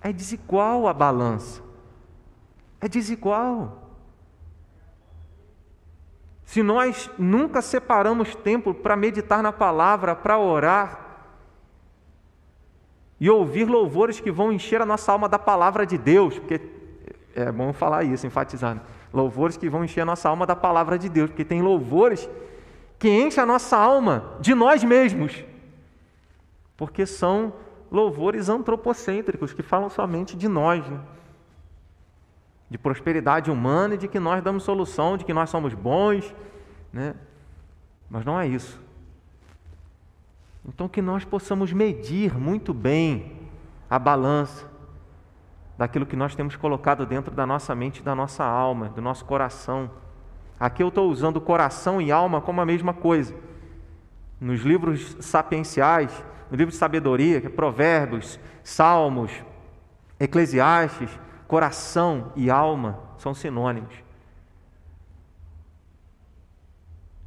É 0.00 0.10
desigual 0.10 0.88
a 0.88 0.94
balança. 0.94 1.60
É 2.80 2.88
desigual. 2.88 3.81
Se 6.44 6.62
nós 6.62 7.10
nunca 7.18 7.62
separamos 7.62 8.34
tempo 8.34 8.74
para 8.74 8.96
meditar 8.96 9.42
na 9.42 9.52
palavra, 9.52 10.14
para 10.14 10.38
orar 10.38 11.02
e 13.18 13.30
ouvir 13.30 13.64
louvores 13.64 14.20
que 14.20 14.30
vão 14.30 14.52
encher 14.52 14.82
a 14.82 14.86
nossa 14.86 15.12
alma 15.12 15.28
da 15.28 15.38
palavra 15.38 15.86
de 15.86 15.96
Deus, 15.96 16.38
porque 16.38 16.60
é 17.34 17.50
bom 17.50 17.72
falar 17.72 18.04
isso, 18.04 18.26
enfatizar, 18.26 18.74
né? 18.74 18.80
louvores 19.12 19.56
que 19.56 19.68
vão 19.68 19.84
encher 19.84 20.00
a 20.00 20.04
nossa 20.04 20.28
alma 20.28 20.46
da 20.46 20.56
palavra 20.56 20.98
de 20.98 21.08
Deus, 21.08 21.30
porque 21.30 21.44
tem 21.44 21.62
louvores 21.62 22.28
que 22.98 23.08
enchem 23.08 23.42
a 23.42 23.46
nossa 23.46 23.76
alma 23.76 24.36
de 24.40 24.54
nós 24.54 24.82
mesmos, 24.84 25.44
porque 26.76 27.06
são 27.06 27.52
louvores 27.90 28.48
antropocêntricos 28.48 29.52
que 29.52 29.62
falam 29.62 29.90
somente 29.90 30.36
de 30.36 30.48
nós. 30.48 30.86
Né? 30.88 30.98
De 32.72 32.78
prosperidade 32.78 33.50
humana 33.50 33.96
e 33.96 33.98
de 33.98 34.08
que 34.08 34.18
nós 34.18 34.42
damos 34.42 34.62
solução, 34.62 35.18
de 35.18 35.26
que 35.26 35.34
nós 35.34 35.50
somos 35.50 35.74
bons, 35.74 36.34
né? 36.90 37.14
Mas 38.08 38.24
não 38.24 38.40
é 38.40 38.48
isso. 38.48 38.80
Então 40.66 40.88
que 40.88 41.02
nós 41.02 41.22
possamos 41.22 41.70
medir 41.70 42.34
muito 42.38 42.72
bem 42.72 43.36
a 43.90 43.98
balança 43.98 44.66
daquilo 45.76 46.06
que 46.06 46.16
nós 46.16 46.34
temos 46.34 46.56
colocado 46.56 47.04
dentro 47.04 47.34
da 47.34 47.44
nossa 47.44 47.74
mente, 47.74 48.02
da 48.02 48.14
nossa 48.14 48.42
alma, 48.42 48.88
do 48.88 49.02
nosso 49.02 49.26
coração. 49.26 49.90
Aqui 50.58 50.82
eu 50.82 50.88
estou 50.88 51.10
usando 51.10 51.42
coração 51.42 52.00
e 52.00 52.10
alma 52.10 52.40
como 52.40 52.62
a 52.62 52.64
mesma 52.64 52.94
coisa. 52.94 53.34
Nos 54.40 54.62
livros 54.62 55.14
sapienciais, 55.20 56.24
no 56.50 56.56
livro 56.56 56.72
de 56.72 56.78
sabedoria, 56.78 57.38
que 57.38 57.48
é 57.48 57.50
Provérbios, 57.50 58.40
Salmos, 58.64 59.30
Eclesiastes, 60.18 61.10
coração 61.52 62.32
e 62.34 62.50
alma 62.50 62.98
são 63.18 63.34
sinônimos. 63.34 63.94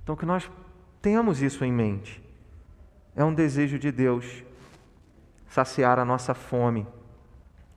Então, 0.02 0.16
que 0.16 0.26
nós 0.26 0.50
tenhamos 1.00 1.44
isso 1.44 1.64
em 1.64 1.72
mente. 1.72 2.24
É 3.16 3.24
um 3.24 3.32
desejo 3.32 3.78
de 3.78 3.92
Deus 3.92 4.44
saciar 5.48 6.00
a 6.00 6.06
nossa 6.06 6.34
fome 6.34 6.88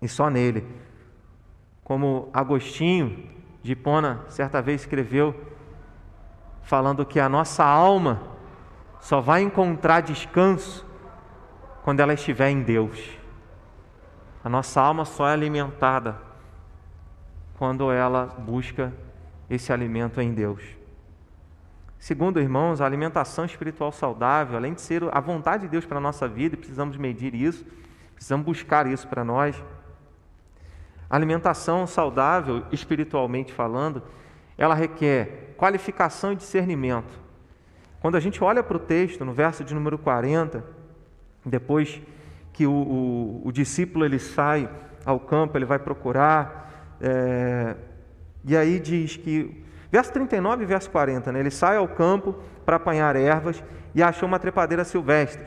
e 0.01 0.09
só 0.09 0.31
nele. 0.31 0.67
Como 1.85 2.31
Agostinho 2.33 3.29
de 3.63 3.73
Hipona 3.73 4.25
certa 4.31 4.63
vez 4.63 4.81
escreveu, 4.81 5.39
falando 6.63 7.05
que 7.05 7.21
a 7.21 7.29
nossa 7.29 7.63
alma 7.63 8.23
só 9.01 9.21
vai 9.21 9.43
encontrar 9.43 10.01
descanso 10.01 10.87
quando 11.85 12.01
ela 12.01 12.15
estiver 12.15 12.49
em 12.49 12.63
Deus. 12.63 13.19
A 14.43 14.49
nossa 14.49 14.81
alma 14.81 15.05
só 15.05 15.29
é 15.29 15.35
alimentada 15.35 16.27
quando 17.59 17.90
ela 17.90 18.27
busca 18.27 18.92
esse 19.51 19.73
alimento 19.73 20.21
em 20.21 20.33
Deus. 20.33 20.62
Segundo, 21.99 22.40
irmãos, 22.40 22.81
a 22.81 22.87
alimentação 22.87 23.44
espiritual 23.44 23.90
saudável, 23.90 24.57
além 24.57 24.75
de 24.75 24.81
ser 24.81 25.03
a 25.11 25.21
vontade 25.21 25.64
de 25.64 25.68
Deus 25.68 25.85
para 25.85 25.99
a 25.99 26.01
nossa 26.01 26.29
vida, 26.29 26.57
precisamos 26.57 26.97
medir 26.97 27.35
isso, 27.35 27.66
precisamos 28.14 28.47
buscar 28.47 28.87
isso 28.87 29.09
para 29.09 29.25
nós. 29.25 29.61
A 31.11 31.16
alimentação 31.16 31.85
saudável, 31.87 32.62
espiritualmente 32.71 33.53
falando, 33.53 34.03
ela 34.57 34.75
requer 34.75 35.55
qualificação 35.57 36.33
e 36.33 36.37
discernimento. 36.37 37.18
Quando 38.01 38.16
a 38.16 38.21
gente 38.21 38.42
olha 38.44 38.62
para 38.62 38.77
o 38.77 38.81
texto, 38.81 39.25
no 39.25 39.33
verso 39.33 39.64
de 39.64 39.75
número 39.75 39.99
40, 39.99 40.64
depois 41.44 42.01
que 42.53 42.64
o, 42.64 42.73
o, 42.73 43.42
o 43.47 43.51
discípulo 43.51 44.05
ele 44.05 44.21
sai 44.21 44.71
ao 45.05 45.18
campo, 45.18 45.59
ele 45.59 45.64
vai 45.64 45.81
procurar, 45.81 46.68
é, 47.01 47.75
e 48.45 48.57
aí 48.57 48.79
diz 48.79 49.17
que 49.17 49.65
Verso 49.91 50.13
39 50.13 50.65
e 50.65 50.67
verso 50.67 50.91
40, 50.91 51.33
né? 51.33 51.41
ele 51.41 51.51
sai 51.51 51.77
ao 51.77 51.89
campo 51.89 52.35
para 52.65 52.77
apanhar 52.77 53.17
ervas 53.17 53.63
e 53.95 54.03
achou 54.03 54.29
uma 54.29 54.39
trepadeira 54.39 54.85
silvestre. 54.85 55.43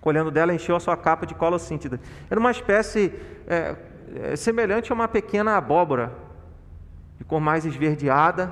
Colhendo 0.00 0.30
dela, 0.30 0.54
encheu 0.54 0.76
a 0.76 0.80
sua 0.80 0.96
capa 0.96 1.26
de 1.26 1.34
colossíntida. 1.34 2.00
Era 2.30 2.40
uma 2.40 2.50
espécie 2.50 3.12
é, 3.46 3.76
é, 4.14 4.36
semelhante 4.36 4.90
a 4.90 4.94
uma 4.94 5.06
pequena 5.06 5.58
abóbora, 5.58 6.10
de 7.18 7.24
cor 7.24 7.38
mais 7.38 7.66
esverdeada 7.66 8.50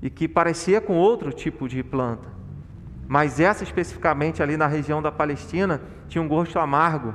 e 0.00 0.08
que 0.08 0.26
parecia 0.26 0.80
com 0.80 0.94
outro 0.94 1.30
tipo 1.30 1.68
de 1.68 1.82
planta. 1.82 2.26
Mas 3.06 3.38
essa 3.38 3.62
especificamente 3.62 4.42
ali 4.42 4.56
na 4.56 4.66
região 4.66 5.02
da 5.02 5.12
Palestina 5.12 5.82
tinha 6.08 6.22
um 6.22 6.28
gosto 6.28 6.58
amargo 6.58 7.14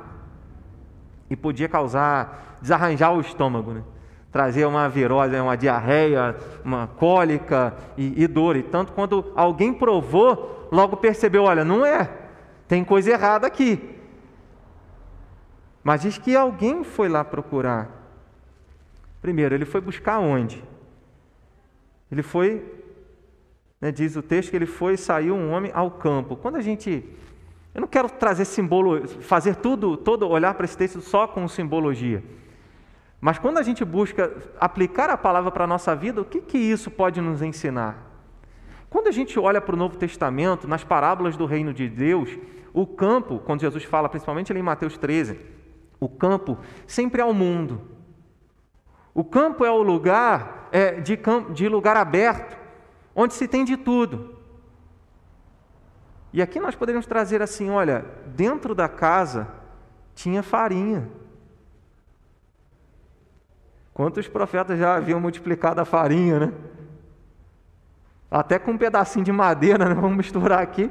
e 1.28 1.34
podia 1.34 1.68
causar, 1.68 2.49
desarranjar 2.60 3.14
o 3.14 3.20
estômago. 3.20 3.72
Né? 3.72 3.82
trazer 4.30 4.64
uma 4.64 4.88
virose, 4.88 5.38
uma 5.40 5.56
diarreia, 5.56 6.36
uma 6.64 6.86
cólica 6.86 7.74
e, 7.96 8.22
e 8.22 8.26
dor. 8.26 8.56
E 8.56 8.62
tanto 8.62 8.92
quando 8.92 9.32
alguém 9.34 9.72
provou, 9.72 10.68
logo 10.70 10.96
percebeu: 10.96 11.44
olha, 11.44 11.64
não 11.64 11.84
é, 11.84 12.10
tem 12.68 12.84
coisa 12.84 13.10
errada 13.10 13.46
aqui. 13.46 13.96
Mas 15.82 16.02
diz 16.02 16.18
que 16.18 16.36
alguém 16.36 16.84
foi 16.84 17.08
lá 17.08 17.24
procurar. 17.24 17.98
Primeiro, 19.20 19.54
ele 19.54 19.64
foi 19.64 19.80
buscar 19.80 20.18
onde? 20.18 20.62
Ele 22.10 22.22
foi, 22.22 22.64
né, 23.80 23.90
diz 23.90 24.16
o 24.16 24.22
texto 24.22 24.50
que 24.50 24.56
ele 24.56 24.66
foi 24.66 24.94
e 24.94 24.98
saiu 24.98 25.34
um 25.34 25.52
homem 25.52 25.70
ao 25.74 25.90
campo. 25.90 26.36
Quando 26.36 26.56
a 26.56 26.60
gente. 26.60 27.04
Eu 27.72 27.80
não 27.80 27.88
quero 27.88 28.10
trazer 28.10 28.46
simbolo, 28.46 29.06
fazer 29.20 29.54
tudo, 29.54 29.96
todo 29.96 30.28
olhar 30.28 30.54
para 30.54 30.64
esse 30.64 30.76
texto 30.76 31.00
só 31.00 31.28
com 31.28 31.46
simbologia. 31.46 32.20
Mas 33.20 33.38
quando 33.38 33.58
a 33.58 33.62
gente 33.62 33.84
busca 33.84 34.32
aplicar 34.58 35.10
a 35.10 35.16
palavra 35.16 35.50
para 35.50 35.64
a 35.64 35.66
nossa 35.66 35.94
vida, 35.94 36.20
o 36.20 36.24
que, 36.24 36.40
que 36.40 36.56
isso 36.56 36.90
pode 36.90 37.20
nos 37.20 37.42
ensinar? 37.42 38.10
Quando 38.88 39.08
a 39.08 39.12
gente 39.12 39.38
olha 39.38 39.60
para 39.60 39.74
o 39.74 39.78
Novo 39.78 39.96
Testamento, 39.96 40.66
nas 40.66 40.82
parábolas 40.82 41.36
do 41.36 41.44
reino 41.44 41.72
de 41.72 41.88
Deus, 41.88 42.30
o 42.72 42.86
campo, 42.86 43.38
quando 43.38 43.60
Jesus 43.60 43.84
fala, 43.84 44.08
principalmente 44.08 44.50
ali 44.50 44.60
em 44.60 44.64
Mateus 44.64 44.96
13, 44.96 45.38
o 46.00 46.08
campo 46.08 46.58
sempre 46.86 47.20
é 47.20 47.24
o 47.24 47.34
mundo. 47.34 47.82
O 49.14 49.22
campo 49.22 49.64
é 49.64 49.70
o 49.70 49.82
lugar 49.82 50.68
é, 50.72 51.00
de, 51.00 51.18
de 51.52 51.68
lugar 51.68 51.96
aberto, 51.96 52.58
onde 53.14 53.34
se 53.34 53.46
tem 53.46 53.64
de 53.64 53.76
tudo. 53.76 54.36
E 56.32 56.40
aqui 56.40 56.58
nós 56.58 56.74
poderíamos 56.74 57.06
trazer 57.06 57.42
assim: 57.42 57.70
olha, 57.70 58.04
dentro 58.26 58.74
da 58.74 58.88
casa 58.88 59.48
tinha 60.14 60.42
farinha. 60.42 61.08
Quantos 64.00 64.26
profetas 64.26 64.78
já 64.78 64.96
haviam 64.96 65.20
multiplicado 65.20 65.78
a 65.78 65.84
farinha, 65.84 66.40
né? 66.40 66.52
Até 68.30 68.58
com 68.58 68.70
um 68.70 68.78
pedacinho 68.78 69.22
de 69.22 69.30
madeira, 69.30 69.86
né? 69.86 69.92
vamos 70.00 70.16
misturar 70.16 70.62
aqui. 70.62 70.90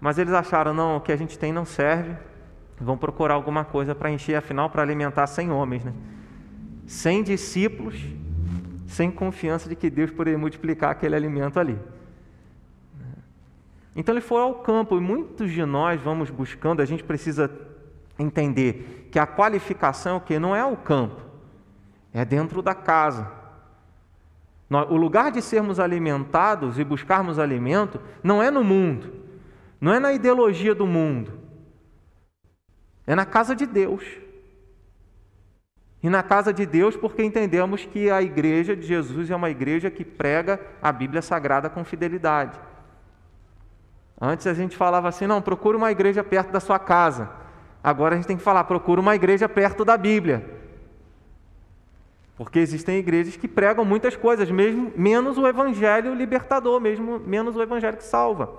Mas 0.00 0.18
eles 0.18 0.32
acharam, 0.32 0.72
não, 0.72 0.96
o 0.96 1.00
que 1.00 1.10
a 1.10 1.16
gente 1.16 1.36
tem 1.36 1.52
não 1.52 1.64
serve, 1.64 2.16
vão 2.80 2.96
procurar 2.96 3.34
alguma 3.34 3.64
coisa 3.64 3.92
para 3.92 4.08
encher, 4.08 4.36
afinal, 4.36 4.70
para 4.70 4.80
alimentar 4.80 5.26
100 5.26 5.50
homens, 5.50 5.84
né? 5.84 5.92
100 6.86 7.24
discípulos, 7.24 8.00
sem 8.86 9.10
confiança 9.10 9.68
de 9.68 9.74
que 9.74 9.90
Deus 9.90 10.12
poderia 10.12 10.38
multiplicar 10.38 10.92
aquele 10.92 11.16
alimento 11.16 11.58
ali. 11.58 11.76
Então 13.96 14.14
ele 14.14 14.22
foi 14.22 14.40
ao 14.40 14.54
campo 14.54 14.96
e 14.96 15.00
muitos 15.00 15.50
de 15.50 15.64
nós 15.64 16.00
vamos 16.00 16.30
buscando, 16.30 16.80
a 16.80 16.84
gente 16.84 17.02
precisa 17.02 17.50
entender 18.16 18.97
que 19.10 19.18
a 19.18 19.26
qualificação 19.26 20.20
que 20.20 20.38
não 20.38 20.54
é 20.54 20.64
o 20.64 20.76
campo, 20.76 21.20
é 22.12 22.24
dentro 22.24 22.62
da 22.62 22.74
casa. 22.74 23.30
O 24.70 24.96
lugar 24.96 25.32
de 25.32 25.40
sermos 25.40 25.80
alimentados 25.80 26.78
e 26.78 26.84
buscarmos 26.84 27.38
alimento 27.38 28.00
não 28.22 28.42
é 28.42 28.50
no 28.50 28.62
mundo, 28.62 29.12
não 29.80 29.94
é 29.94 29.98
na 29.98 30.12
ideologia 30.12 30.74
do 30.74 30.86
mundo, 30.86 31.32
é 33.06 33.14
na 33.14 33.24
casa 33.24 33.56
de 33.56 33.64
Deus. 33.64 34.04
E 36.00 36.08
na 36.08 36.22
casa 36.22 36.52
de 36.52 36.64
Deus, 36.64 36.96
porque 36.96 37.24
entendemos 37.24 37.84
que 37.84 38.08
a 38.08 38.22
igreja 38.22 38.76
de 38.76 38.86
Jesus 38.86 39.30
é 39.30 39.34
uma 39.34 39.50
igreja 39.50 39.90
que 39.90 40.04
prega 40.04 40.60
a 40.80 40.92
Bíblia 40.92 41.20
Sagrada 41.20 41.68
com 41.68 41.84
fidelidade. 41.84 42.60
Antes 44.20 44.46
a 44.46 44.54
gente 44.54 44.76
falava 44.76 45.08
assim: 45.08 45.26
não, 45.26 45.42
procure 45.42 45.76
uma 45.76 45.90
igreja 45.90 46.22
perto 46.22 46.52
da 46.52 46.60
sua 46.60 46.78
casa. 46.78 47.28
Agora 47.82 48.14
a 48.14 48.16
gente 48.16 48.26
tem 48.26 48.36
que 48.36 48.42
falar, 48.42 48.64
procura 48.64 49.00
uma 49.00 49.14
igreja 49.14 49.48
perto 49.48 49.84
da 49.84 49.96
Bíblia. 49.96 50.58
Porque 52.36 52.58
existem 52.58 52.98
igrejas 52.98 53.36
que 53.36 53.48
pregam 53.48 53.84
muitas 53.84 54.16
coisas, 54.16 54.50
mesmo 54.50 54.92
menos 54.96 55.38
o 55.38 55.46
evangelho 55.46 56.14
libertador, 56.14 56.80
mesmo 56.80 57.18
menos 57.18 57.56
o 57.56 57.62
evangelho 57.62 57.96
que 57.96 58.04
salva. 58.04 58.52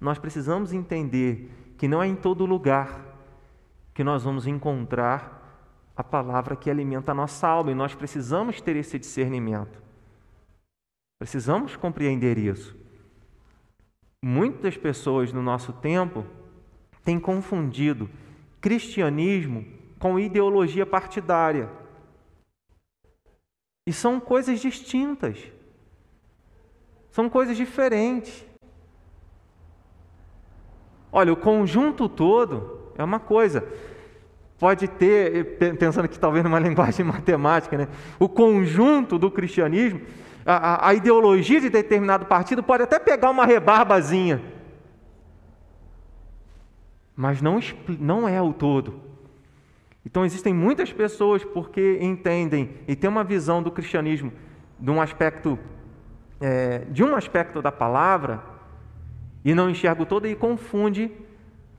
Nós 0.00 0.18
precisamos 0.18 0.72
entender 0.72 1.50
que 1.78 1.86
não 1.86 2.02
é 2.02 2.06
em 2.06 2.16
todo 2.16 2.44
lugar 2.44 3.04
que 3.94 4.04
nós 4.04 4.24
vamos 4.24 4.46
encontrar 4.46 5.36
a 5.96 6.04
palavra 6.04 6.54
que 6.54 6.70
alimenta 6.70 7.12
a 7.12 7.14
nossa 7.14 7.48
alma, 7.48 7.70
e 7.70 7.74
nós 7.74 7.94
precisamos 7.94 8.60
ter 8.60 8.76
esse 8.76 8.98
discernimento. 8.98 9.80
Precisamos 11.18 11.76
compreender 11.76 12.36
isso. 12.36 12.76
Muitas 14.22 14.76
pessoas 14.76 15.32
no 15.32 15.42
nosso 15.42 15.72
tempo 15.72 16.26
tem 17.06 17.20
confundido 17.20 18.10
cristianismo 18.60 19.64
com 19.96 20.18
ideologia 20.18 20.84
partidária. 20.84 21.70
E 23.86 23.92
são 23.92 24.18
coisas 24.18 24.58
distintas. 24.60 25.38
São 27.12 27.30
coisas 27.30 27.56
diferentes. 27.56 28.44
Olha, 31.12 31.32
o 31.32 31.36
conjunto 31.36 32.08
todo 32.08 32.90
é 32.98 33.04
uma 33.04 33.20
coisa. 33.20 33.64
Pode 34.58 34.88
ter, 34.88 35.58
pensando 35.78 36.08
que 36.08 36.18
talvez 36.18 36.42
numa 36.42 36.58
linguagem 36.58 37.06
matemática, 37.06 37.78
né? 37.78 37.88
o 38.18 38.28
conjunto 38.28 39.16
do 39.16 39.30
cristianismo, 39.30 40.00
a, 40.44 40.88
a 40.88 40.94
ideologia 40.94 41.60
de 41.60 41.70
determinado 41.70 42.26
partido 42.26 42.64
pode 42.64 42.82
até 42.82 42.98
pegar 42.98 43.30
uma 43.30 43.46
rebarbazinha 43.46 44.55
mas 47.16 47.40
não, 47.40 47.58
não 47.98 48.28
é 48.28 48.40
o 48.40 48.52
todo. 48.52 49.00
Então 50.04 50.24
existem 50.24 50.54
muitas 50.54 50.92
pessoas 50.92 51.42
porque 51.44 51.98
entendem 52.00 52.70
e 52.86 52.94
têm 52.94 53.10
uma 53.10 53.24
visão 53.24 53.62
do 53.62 53.70
cristianismo 53.70 54.32
de 54.78 54.90
um 54.90 55.00
aspecto 55.00 55.58
é, 56.40 56.80
de 56.90 57.02
um 57.02 57.16
aspecto 57.16 57.62
da 57.62 57.72
palavra 57.72 58.42
e 59.44 59.54
não 59.54 59.70
enxerga 59.70 60.02
o 60.02 60.06
todo 60.06 60.26
e 60.26 60.34
confunde 60.34 61.10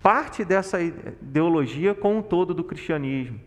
parte 0.02 0.44
dessa 0.44 0.82
ideologia 0.82 1.94
com 1.94 2.20
o 2.20 2.24
todo 2.24 2.54
do 2.54 2.64
cristianismo. 2.64 3.40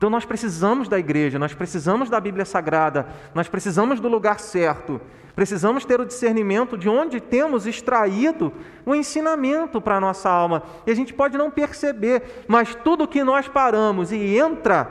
Então 0.00 0.08
nós 0.08 0.24
precisamos 0.24 0.88
da 0.88 0.98
igreja, 0.98 1.38
nós 1.38 1.52
precisamos 1.52 2.08
da 2.08 2.18
Bíblia 2.18 2.46
Sagrada, 2.46 3.06
nós 3.34 3.48
precisamos 3.48 4.00
do 4.00 4.08
lugar 4.08 4.40
certo, 4.40 4.98
precisamos 5.36 5.84
ter 5.84 6.00
o 6.00 6.06
discernimento 6.06 6.78
de 6.78 6.88
onde 6.88 7.20
temos 7.20 7.66
extraído 7.66 8.50
o 8.86 8.94
ensinamento 8.94 9.78
para 9.78 9.96
a 9.96 10.00
nossa 10.00 10.30
alma. 10.30 10.62
E 10.86 10.90
a 10.90 10.94
gente 10.94 11.12
pode 11.12 11.36
não 11.36 11.50
perceber, 11.50 12.46
mas 12.48 12.74
tudo 12.74 13.06
que 13.06 13.22
nós 13.22 13.46
paramos 13.46 14.10
e 14.10 14.38
entra 14.38 14.90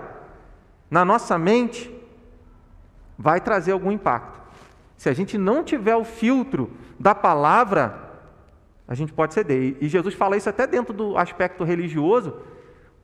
na 0.91 1.03
nossa 1.03 1.39
mente 1.39 1.91
vai 3.17 3.41
trazer 3.41 3.71
algum 3.71 3.91
impacto. 3.91 4.39
Se 4.95 5.09
a 5.09 5.13
gente 5.13 5.39
não 5.39 5.63
tiver 5.63 5.95
o 5.95 6.03
filtro 6.03 6.69
da 6.99 7.15
palavra, 7.15 8.11
a 8.87 8.93
gente 8.93 9.11
pode 9.11 9.33
ceder. 9.33 9.75
E 9.81 9.87
Jesus 9.87 10.13
fala 10.13 10.37
isso 10.37 10.49
até 10.49 10.67
dentro 10.67 10.93
do 10.93 11.17
aspecto 11.17 11.63
religioso 11.63 12.58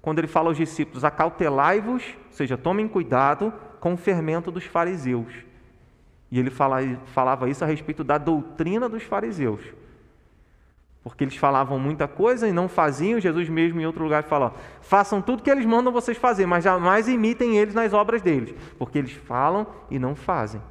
quando 0.06 0.20
ele 0.20 0.28
fala 0.28 0.50
aos 0.50 0.58
discípulos: 0.58 1.04
acautelai-vos, 1.04 2.04
ou 2.28 2.32
seja, 2.32 2.56
tomem 2.56 2.88
cuidado 2.88 3.52
com 3.80 3.96
o 3.96 3.98
fermento 3.98 4.52
dos 4.52 4.64
fariseus. 4.64 5.34
E 6.30 6.38
ele 6.38 6.52
fala, 6.52 6.78
falava 7.08 7.50
isso 7.50 7.64
a 7.64 7.68
respeito 7.68 8.04
da 8.04 8.20
doutrina 8.20 8.88
dos 8.88 9.02
fariseus. 9.02 9.62
porque 11.04 11.24
eles 11.24 11.36
falavam 11.36 11.80
muita 11.80 12.08
coisa 12.08 12.48
e 12.48 12.52
não 12.52 12.70
faziam. 12.70 13.20
Jesus 13.20 13.50
mesmo 13.50 13.82
em 13.82 13.86
outro 13.88 14.04
lugar 14.04 14.22
fala: 14.26 14.54
façam 14.80 15.24
tudo 15.24 15.42
que 15.42 15.50
eles 15.50 15.66
mandam 15.66 15.92
vocês 15.92 16.20
fazer, 16.20 16.46
mas 16.46 16.64
jamais 16.64 17.08
imitem 17.08 17.58
eles 17.58 17.74
nas 17.74 17.92
obras 17.92 18.22
deles, 18.22 18.54
porque 18.78 19.00
eles 19.00 19.12
falam 19.12 19.66
e 19.90 19.98
não 19.98 20.16
fazem. 20.16 20.62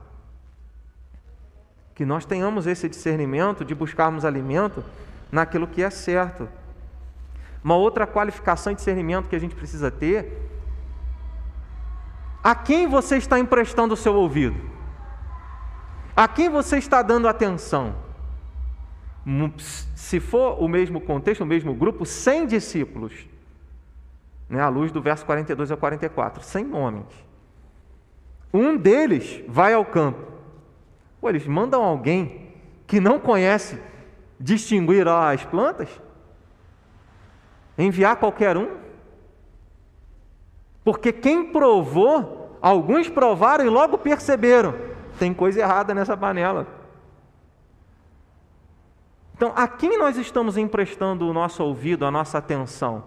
Que 1.92 2.06
nós 2.06 2.24
tenhamos 2.24 2.68
esse 2.68 2.88
discernimento 2.88 3.64
de 3.64 3.74
buscarmos 3.74 4.24
alimento 4.24 4.84
naquilo 5.32 5.66
que 5.66 5.82
é 5.82 5.90
certo. 5.90 6.48
Uma 7.64 7.76
outra 7.76 8.06
qualificação 8.06 8.74
e 8.74 8.76
discernimento 8.76 9.26
que 9.26 9.34
a 9.34 9.38
gente 9.38 9.54
precisa 9.54 9.90
ter 9.90 10.44
a 12.42 12.54
quem 12.54 12.86
você 12.86 13.16
está 13.16 13.38
emprestando 13.38 13.94
o 13.94 13.96
seu 13.96 14.14
ouvido? 14.14 14.60
A 16.14 16.28
quem 16.28 16.50
você 16.50 16.76
está 16.76 17.00
dando 17.00 17.26
atenção? 17.26 17.94
Se 19.94 20.20
for 20.20 20.62
o 20.62 20.68
mesmo 20.68 21.00
contexto, 21.00 21.40
o 21.40 21.46
mesmo 21.46 21.72
grupo, 21.72 22.04
100 22.04 22.46
discípulos, 22.46 23.26
né, 24.46 24.60
à 24.60 24.68
luz 24.68 24.92
do 24.92 25.00
verso 25.00 25.24
42 25.24 25.70
ao 25.70 25.78
44, 25.78 26.44
100 26.44 26.74
homens. 26.74 27.06
Um 28.52 28.76
deles 28.76 29.42
vai 29.48 29.72
ao 29.72 29.86
campo. 29.86 30.22
Pô, 31.18 31.30
eles 31.30 31.46
mandam 31.46 31.82
alguém 31.82 32.52
que 32.86 33.00
não 33.00 33.18
conhece 33.18 33.80
distinguir 34.38 35.08
as 35.08 35.42
plantas? 35.46 35.88
Enviar 37.76 38.16
qualquer 38.16 38.56
um? 38.56 38.76
Porque 40.84 41.12
quem 41.12 41.50
provou, 41.50 42.58
alguns 42.60 43.08
provaram 43.08 43.64
e 43.64 43.68
logo 43.68 43.98
perceberam: 43.98 44.74
tem 45.18 45.32
coisa 45.32 45.60
errada 45.60 45.94
nessa 45.94 46.16
panela. 46.16 46.66
Então, 49.36 49.52
a 49.56 49.66
quem 49.66 49.98
nós 49.98 50.16
estamos 50.16 50.56
emprestando 50.56 51.28
o 51.28 51.32
nosso 51.32 51.62
ouvido, 51.64 52.06
a 52.06 52.10
nossa 52.10 52.38
atenção? 52.38 53.04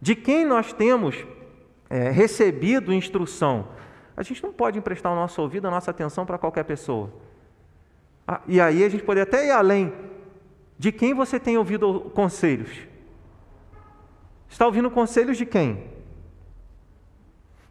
De 0.00 0.14
quem 0.14 0.46
nós 0.46 0.72
temos 0.72 1.26
é, 1.90 2.10
recebido 2.10 2.92
instrução? 2.92 3.66
A 4.16 4.22
gente 4.22 4.42
não 4.42 4.52
pode 4.52 4.78
emprestar 4.78 5.12
o 5.12 5.16
nosso 5.16 5.42
ouvido, 5.42 5.66
a 5.66 5.70
nossa 5.70 5.90
atenção 5.90 6.24
para 6.24 6.38
qualquer 6.38 6.64
pessoa. 6.64 7.10
Ah, 8.26 8.40
e 8.46 8.60
aí 8.60 8.84
a 8.84 8.88
gente 8.88 9.02
pode 9.02 9.20
até 9.20 9.46
ir 9.46 9.50
além. 9.50 9.92
De 10.78 10.92
quem 10.92 11.14
você 11.14 11.40
tem 11.40 11.58
ouvido 11.58 12.10
conselhos? 12.14 12.87
Está 14.48 14.66
ouvindo 14.66 14.90
conselhos 14.90 15.36
de 15.36 15.46
quem? 15.46 15.84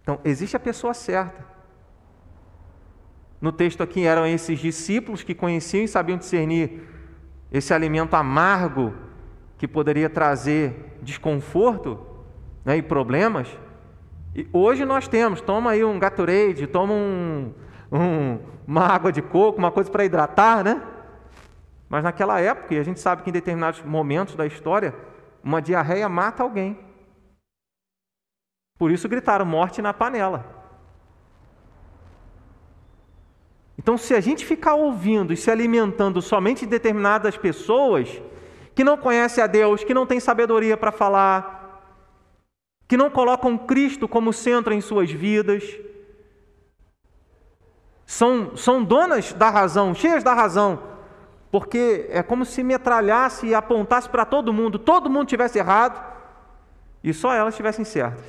Então, 0.01 0.19
existe 0.23 0.55
a 0.55 0.59
pessoa 0.59 0.93
certa. 0.93 1.45
No 3.41 3.51
texto 3.51 3.83
aqui 3.83 4.05
eram 4.05 4.25
esses 4.25 4.59
discípulos 4.59 5.23
que 5.23 5.35
conheciam 5.35 5.83
e 5.83 5.87
sabiam 5.87 6.17
discernir 6.17 6.81
esse 7.51 7.73
alimento 7.73 8.15
amargo 8.15 8.93
que 9.57 9.67
poderia 9.67 10.09
trazer 10.09 10.97
desconforto 11.01 11.99
né, 12.63 12.77
e 12.77 12.81
problemas. 12.81 13.47
E 14.35 14.47
hoje 14.53 14.85
nós 14.85 15.07
temos, 15.07 15.41
toma 15.41 15.71
aí 15.71 15.83
um 15.83 15.99
Gatorade, 15.99 16.67
toma 16.67 16.93
um, 16.93 17.53
um, 17.91 18.39
uma 18.67 18.85
água 18.85 19.11
de 19.11 19.21
coco, 19.21 19.57
uma 19.57 19.71
coisa 19.71 19.89
para 19.89 20.05
hidratar, 20.05 20.63
né? 20.63 20.81
Mas 21.89 22.03
naquela 22.03 22.39
época, 22.39 22.75
e 22.75 22.79
a 22.79 22.83
gente 22.83 22.99
sabe 22.99 23.23
que 23.23 23.29
em 23.29 23.33
determinados 23.33 23.81
momentos 23.83 24.35
da 24.35 24.45
história, 24.45 24.93
uma 25.43 25.61
diarreia 25.61 26.07
mata 26.09 26.43
alguém. 26.43 26.77
Por 28.77 28.91
isso 28.91 29.09
gritaram 29.09 29.45
morte 29.45 29.81
na 29.81 29.93
panela. 29.93 30.57
Então, 33.77 33.97
se 33.97 34.13
a 34.13 34.19
gente 34.19 34.45
ficar 34.45 34.75
ouvindo 34.75 35.31
e 35.31 35.37
se 35.37 35.49
alimentando 35.49 36.21
somente 36.21 36.65
de 36.65 36.71
determinadas 36.71 37.37
pessoas 37.37 38.21
que 38.75 38.83
não 38.83 38.97
conhecem 38.97 39.43
a 39.43 39.47
Deus, 39.47 39.83
que 39.83 39.93
não 39.93 40.05
têm 40.05 40.19
sabedoria 40.19 40.75
para 40.75 40.91
falar, 40.91 41.57
que 42.87 42.97
não 42.97 43.09
colocam 43.09 43.57
Cristo 43.57 44.07
como 44.07 44.33
centro 44.33 44.73
em 44.73 44.81
suas 44.81 45.11
vidas, 45.11 45.63
são, 48.05 48.55
são 48.55 48.83
donas 48.83 49.33
da 49.33 49.49
razão, 49.49 49.93
cheias 49.93 50.23
da 50.23 50.33
razão, 50.33 50.81
porque 51.51 52.07
é 52.09 52.21
como 52.21 52.45
se 52.45 52.63
metralhasse 52.63 53.47
e 53.47 53.55
apontasse 53.55 54.09
para 54.09 54.25
todo 54.25 54.53
mundo, 54.53 54.77
todo 54.77 55.09
mundo 55.09 55.27
tivesse 55.27 55.57
errado 55.57 56.01
e 57.03 57.13
só 57.13 57.33
elas 57.33 57.53
estivessem 57.53 57.85
certas. 57.85 58.25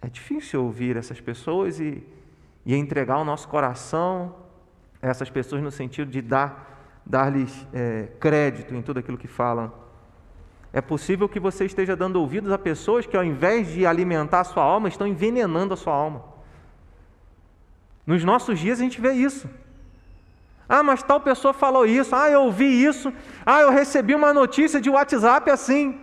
É 0.00 0.08
difícil 0.08 0.64
ouvir 0.64 0.96
essas 0.96 1.20
pessoas 1.20 1.80
e, 1.80 2.02
e 2.64 2.74
entregar 2.74 3.18
o 3.18 3.24
nosso 3.24 3.48
coração 3.48 4.34
a 5.02 5.08
essas 5.08 5.30
pessoas 5.30 5.62
no 5.62 5.70
sentido 5.70 6.10
de 6.10 6.22
dar, 6.22 7.00
dar-lhes 7.04 7.66
é, 7.72 8.08
crédito 8.18 8.74
em 8.74 8.82
tudo 8.82 8.98
aquilo 8.98 9.18
que 9.18 9.28
falam. 9.28 9.72
É 10.72 10.80
possível 10.80 11.28
que 11.28 11.40
você 11.40 11.64
esteja 11.64 11.96
dando 11.96 12.16
ouvidos 12.16 12.52
a 12.52 12.58
pessoas 12.58 13.06
que, 13.06 13.16
ao 13.16 13.24
invés 13.24 13.68
de 13.68 13.86
alimentar 13.86 14.40
a 14.40 14.44
sua 14.44 14.62
alma, 14.62 14.88
estão 14.88 15.06
envenenando 15.06 15.72
a 15.72 15.76
sua 15.76 15.94
alma. 15.94 16.24
Nos 18.06 18.22
nossos 18.24 18.58
dias 18.58 18.78
a 18.78 18.82
gente 18.82 19.00
vê 19.00 19.12
isso. 19.12 19.48
Ah, 20.68 20.82
mas 20.82 21.02
tal 21.02 21.20
pessoa 21.20 21.54
falou 21.54 21.86
isso. 21.86 22.14
Ah, 22.14 22.28
eu 22.28 22.42
ouvi 22.42 22.84
isso. 22.84 23.12
Ah, 23.46 23.62
eu 23.62 23.70
recebi 23.70 24.14
uma 24.14 24.34
notícia 24.34 24.80
de 24.80 24.90
WhatsApp 24.90 25.50
assim. 25.50 25.98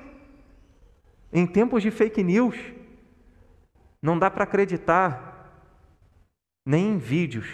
Em 1.31 1.45
tempos 1.45 1.83
de 1.83 1.91
fake 1.91 2.23
news, 2.23 2.57
não 4.01 4.17
dá 4.17 4.31
para 4.31 4.43
acreditar 4.45 5.51
nem 6.65 6.93
em 6.93 6.97
vídeos. 6.97 7.47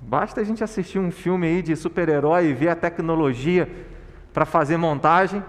Basta 0.00 0.40
a 0.40 0.44
gente 0.44 0.62
assistir 0.62 0.98
um 0.98 1.10
filme 1.10 1.46
aí 1.46 1.62
de 1.62 1.74
super-herói 1.76 2.46
e 2.46 2.54
ver 2.54 2.68
a 2.68 2.76
tecnologia 2.76 3.68
para 4.32 4.46
fazer 4.46 4.76
montagem. 4.76 5.42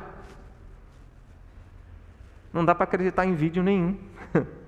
Não 2.51 2.63
dá 2.63 2.73
para 2.73 2.85
acreditar 2.85 3.25
em 3.25 3.35
vídeo 3.35 3.61
nenhum. 3.63 3.97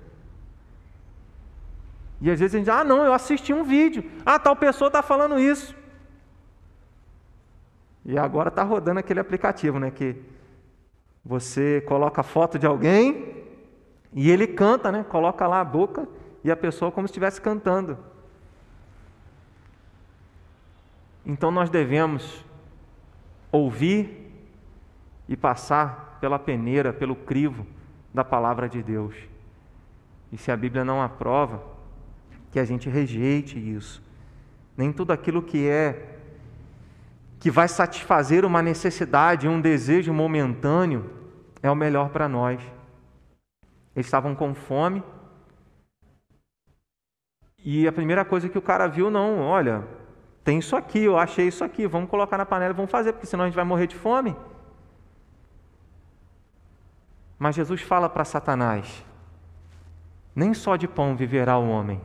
E 2.20 2.30
às 2.30 2.40
vezes 2.40 2.54
a 2.54 2.58
gente, 2.58 2.70
ah, 2.70 2.82
não, 2.82 3.04
eu 3.04 3.12
assisti 3.12 3.52
um 3.52 3.62
vídeo. 3.62 4.04
Ah, 4.26 4.38
tal 4.38 4.56
pessoa 4.56 4.88
está 4.88 5.02
falando 5.02 5.38
isso. 5.38 5.74
E 8.04 8.18
agora 8.18 8.48
está 8.48 8.62
rodando 8.62 9.00
aquele 9.00 9.20
aplicativo, 9.20 9.78
né? 9.78 9.90
Que 9.90 10.16
você 11.24 11.82
coloca 11.82 12.22
a 12.22 12.24
foto 12.24 12.58
de 12.58 12.66
alguém 12.66 13.44
e 14.12 14.30
ele 14.30 14.46
canta, 14.46 14.90
né? 14.90 15.04
Coloca 15.04 15.46
lá 15.46 15.60
a 15.60 15.64
boca 15.64 16.08
e 16.42 16.50
a 16.50 16.56
pessoa 16.56 16.90
como 16.90 17.06
se 17.06 17.12
estivesse 17.12 17.40
cantando. 17.40 17.98
Então 21.24 21.50
nós 21.50 21.68
devemos 21.68 22.44
ouvir 23.52 24.32
e 25.28 25.36
passar 25.36 26.18
pela 26.20 26.38
peneira, 26.38 26.92
pelo 26.92 27.14
crivo 27.14 27.66
da 28.12 28.24
palavra 28.24 28.68
de 28.68 28.82
Deus. 28.82 29.14
E 30.32 30.38
se 30.38 30.50
a 30.50 30.56
Bíblia 30.56 30.84
não 30.84 31.02
aprova, 31.02 31.62
que 32.58 32.62
a 32.62 32.64
gente 32.64 32.88
rejeite 32.88 33.56
isso. 33.56 34.02
Nem 34.76 34.92
tudo 34.92 35.12
aquilo 35.12 35.40
que 35.40 35.68
é 35.68 36.16
que 37.38 37.52
vai 37.52 37.68
satisfazer 37.68 38.44
uma 38.44 38.60
necessidade, 38.60 39.46
um 39.46 39.60
desejo 39.60 40.12
momentâneo, 40.12 41.08
é 41.62 41.70
o 41.70 41.76
melhor 41.76 42.08
para 42.08 42.28
nós. 42.28 42.60
Eles 43.94 44.06
estavam 44.06 44.34
com 44.34 44.54
fome. 44.54 45.04
E 47.64 47.86
a 47.86 47.92
primeira 47.92 48.24
coisa 48.24 48.48
que 48.48 48.58
o 48.58 48.62
cara 48.62 48.88
viu, 48.88 49.08
não, 49.08 49.40
olha, 49.40 49.86
tem 50.42 50.58
isso 50.58 50.74
aqui, 50.74 51.04
eu 51.04 51.16
achei 51.16 51.46
isso 51.46 51.62
aqui, 51.62 51.86
vamos 51.86 52.10
colocar 52.10 52.36
na 52.36 52.46
panela 52.46 52.74
vamos 52.74 52.90
fazer, 52.90 53.12
porque 53.12 53.26
senão 53.26 53.44
a 53.44 53.46
gente 53.46 53.56
vai 53.56 53.64
morrer 53.64 53.86
de 53.86 53.94
fome. 53.94 54.34
Mas 57.38 57.54
Jesus 57.54 57.82
fala 57.82 58.08
para 58.08 58.24
Satanás: 58.24 59.04
nem 60.34 60.52
só 60.54 60.74
de 60.74 60.88
pão 60.88 61.14
viverá 61.14 61.56
o 61.56 61.68
homem. 61.68 62.00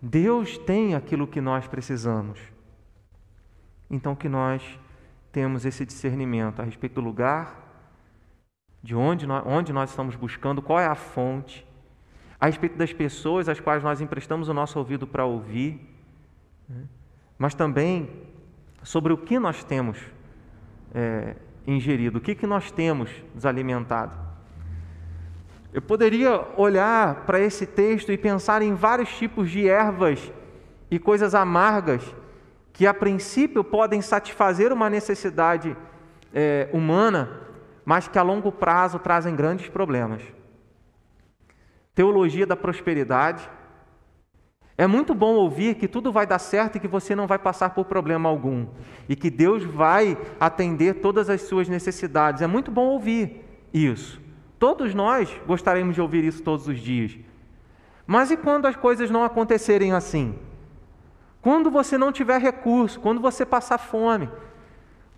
Deus 0.00 0.56
tem 0.58 0.94
aquilo 0.94 1.26
que 1.26 1.40
nós 1.40 1.66
precisamos. 1.66 2.38
Então 3.90 4.14
que 4.14 4.28
nós 4.28 4.62
temos 5.32 5.64
esse 5.64 5.84
discernimento 5.84 6.60
a 6.60 6.64
respeito 6.64 6.94
do 6.94 7.00
lugar, 7.00 7.68
de 8.82 8.94
onde 8.94 9.26
nós, 9.26 9.42
onde 9.46 9.72
nós 9.72 9.90
estamos 9.90 10.14
buscando, 10.14 10.62
qual 10.62 10.78
é 10.78 10.86
a 10.86 10.94
fonte, 10.94 11.66
a 12.40 12.46
respeito 12.46 12.76
das 12.76 12.92
pessoas 12.92 13.48
às 13.48 13.58
quais 13.58 13.82
nós 13.82 14.00
emprestamos 14.00 14.48
o 14.48 14.54
nosso 14.54 14.78
ouvido 14.78 15.06
para 15.06 15.24
ouvir, 15.24 15.80
né? 16.68 16.84
mas 17.36 17.54
também 17.54 18.08
sobre 18.82 19.12
o 19.12 19.18
que 19.18 19.38
nós 19.38 19.64
temos 19.64 19.98
é, 20.94 21.34
ingerido, 21.66 22.18
o 22.18 22.20
que, 22.20 22.34
que 22.34 22.46
nós 22.46 22.70
temos 22.70 23.10
alimentado. 23.44 24.27
Eu 25.72 25.82
poderia 25.82 26.46
olhar 26.56 27.26
para 27.26 27.38
esse 27.38 27.66
texto 27.66 28.10
e 28.10 28.16
pensar 28.16 28.62
em 28.62 28.74
vários 28.74 29.10
tipos 29.16 29.50
de 29.50 29.68
ervas 29.68 30.32
e 30.90 30.98
coisas 30.98 31.34
amargas 31.34 32.02
que 32.72 32.86
a 32.86 32.94
princípio 32.94 33.62
podem 33.62 34.00
satisfazer 34.00 34.72
uma 34.72 34.88
necessidade 34.88 35.76
é, 36.32 36.68
humana, 36.72 37.42
mas 37.84 38.08
que 38.08 38.18
a 38.18 38.22
longo 38.22 38.50
prazo 38.50 38.98
trazem 38.98 39.34
grandes 39.36 39.68
problemas. 39.68 40.22
Teologia 41.94 42.46
da 42.46 42.56
prosperidade 42.56 43.50
É 44.80 44.86
muito 44.86 45.12
bom 45.12 45.34
ouvir 45.34 45.74
que 45.74 45.88
tudo 45.88 46.12
vai 46.12 46.24
dar 46.24 46.38
certo 46.38 46.76
e 46.76 46.80
que 46.80 46.86
você 46.86 47.16
não 47.16 47.26
vai 47.26 47.36
passar 47.36 47.70
por 47.70 47.84
problema 47.86 48.28
algum. 48.28 48.68
E 49.08 49.16
que 49.16 49.28
Deus 49.28 49.64
vai 49.64 50.16
atender 50.38 51.00
todas 51.00 51.28
as 51.28 51.42
suas 51.42 51.68
necessidades. 51.68 52.42
É 52.42 52.46
muito 52.46 52.70
bom 52.70 52.86
ouvir 52.86 53.44
isso. 53.74 54.27
Todos 54.58 54.94
nós 54.94 55.30
gostaríamos 55.46 55.94
de 55.94 56.00
ouvir 56.00 56.24
isso 56.24 56.42
todos 56.42 56.66
os 56.66 56.78
dias. 56.78 57.16
Mas 58.06 58.30
e 58.30 58.36
quando 58.36 58.66
as 58.66 58.74
coisas 58.74 59.10
não 59.10 59.22
acontecerem 59.22 59.92
assim? 59.92 60.38
Quando 61.40 61.70
você 61.70 61.96
não 61.96 62.10
tiver 62.10 62.40
recurso, 62.40 62.98
quando 62.98 63.20
você 63.20 63.46
passar 63.46 63.78
fome, 63.78 64.28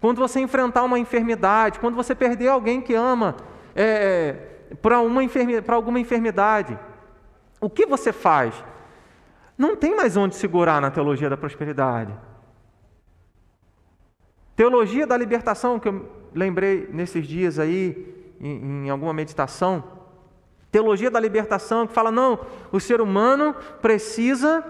quando 0.01 0.19
você 0.19 0.41
enfrentar 0.41 0.83
uma 0.83 0.99
enfermidade, 0.99 1.79
quando 1.79 1.95
você 1.95 2.15
perder 2.15 2.49
alguém 2.49 2.81
que 2.81 2.95
ama 2.95 3.37
é, 3.75 4.33
para 4.83 4.97
alguma 4.97 6.01
enfermidade, 6.01 6.79
o 7.61 7.71
que 7.71 7.87
você 7.87 8.13
faz? 8.13 8.55
Não 9.57 9.77
tem 9.77 9.95
mais 9.95 10.17
onde 10.17 10.35
segurar 10.35 10.81
na 10.81 10.91
teologia 10.91 11.29
da 11.29 11.37
prosperidade. 11.37 12.15
Teologia 14.57 15.07
da 15.07 15.17
libertação, 15.17 15.79
que 15.79 15.89
eu 15.89 16.11
lembrei 16.35 16.89
nesses 16.93 17.27
dias 17.27 17.59
aí, 17.59 18.20
em, 18.41 18.87
em 18.87 18.91
alguma 18.91 19.13
meditação. 19.13 19.85
Teologia 20.71 21.11
da 21.11 21.21
libertação, 21.21 21.87
que 21.87 21.93
fala: 21.93 22.11
não, 22.11 22.41
o 22.73 22.81
ser 22.81 23.01
humano 23.01 23.55
precisa 23.83 24.65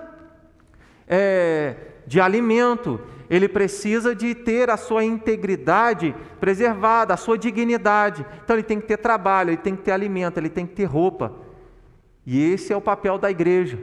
é, 1.07 1.77
de 2.07 2.21
alimento, 2.21 3.01
ele 3.29 3.49
precisa 3.49 4.15
de 4.15 4.35
ter 4.35 4.71
a 4.71 4.77
sua 4.77 5.05
integridade 5.05 6.15
preservada, 6.41 7.15
a 7.15 7.17
sua 7.17 7.39
dignidade. 7.39 8.25
Então 8.43 8.57
ele 8.57 8.63
tem 8.63 8.81
que 8.81 8.87
ter 8.87 8.97
trabalho, 8.97 9.51
ele 9.51 9.57
tem 9.57 9.77
que 9.77 9.83
ter 9.83 9.93
alimento, 9.93 10.39
ele 10.39 10.49
tem 10.49 10.67
que 10.67 10.75
ter 10.75 10.85
roupa. 10.85 11.33
E 12.27 12.53
esse 12.53 12.73
é 12.73 12.77
o 12.77 12.81
papel 12.81 13.19
da 13.19 13.31
igreja. 13.31 13.79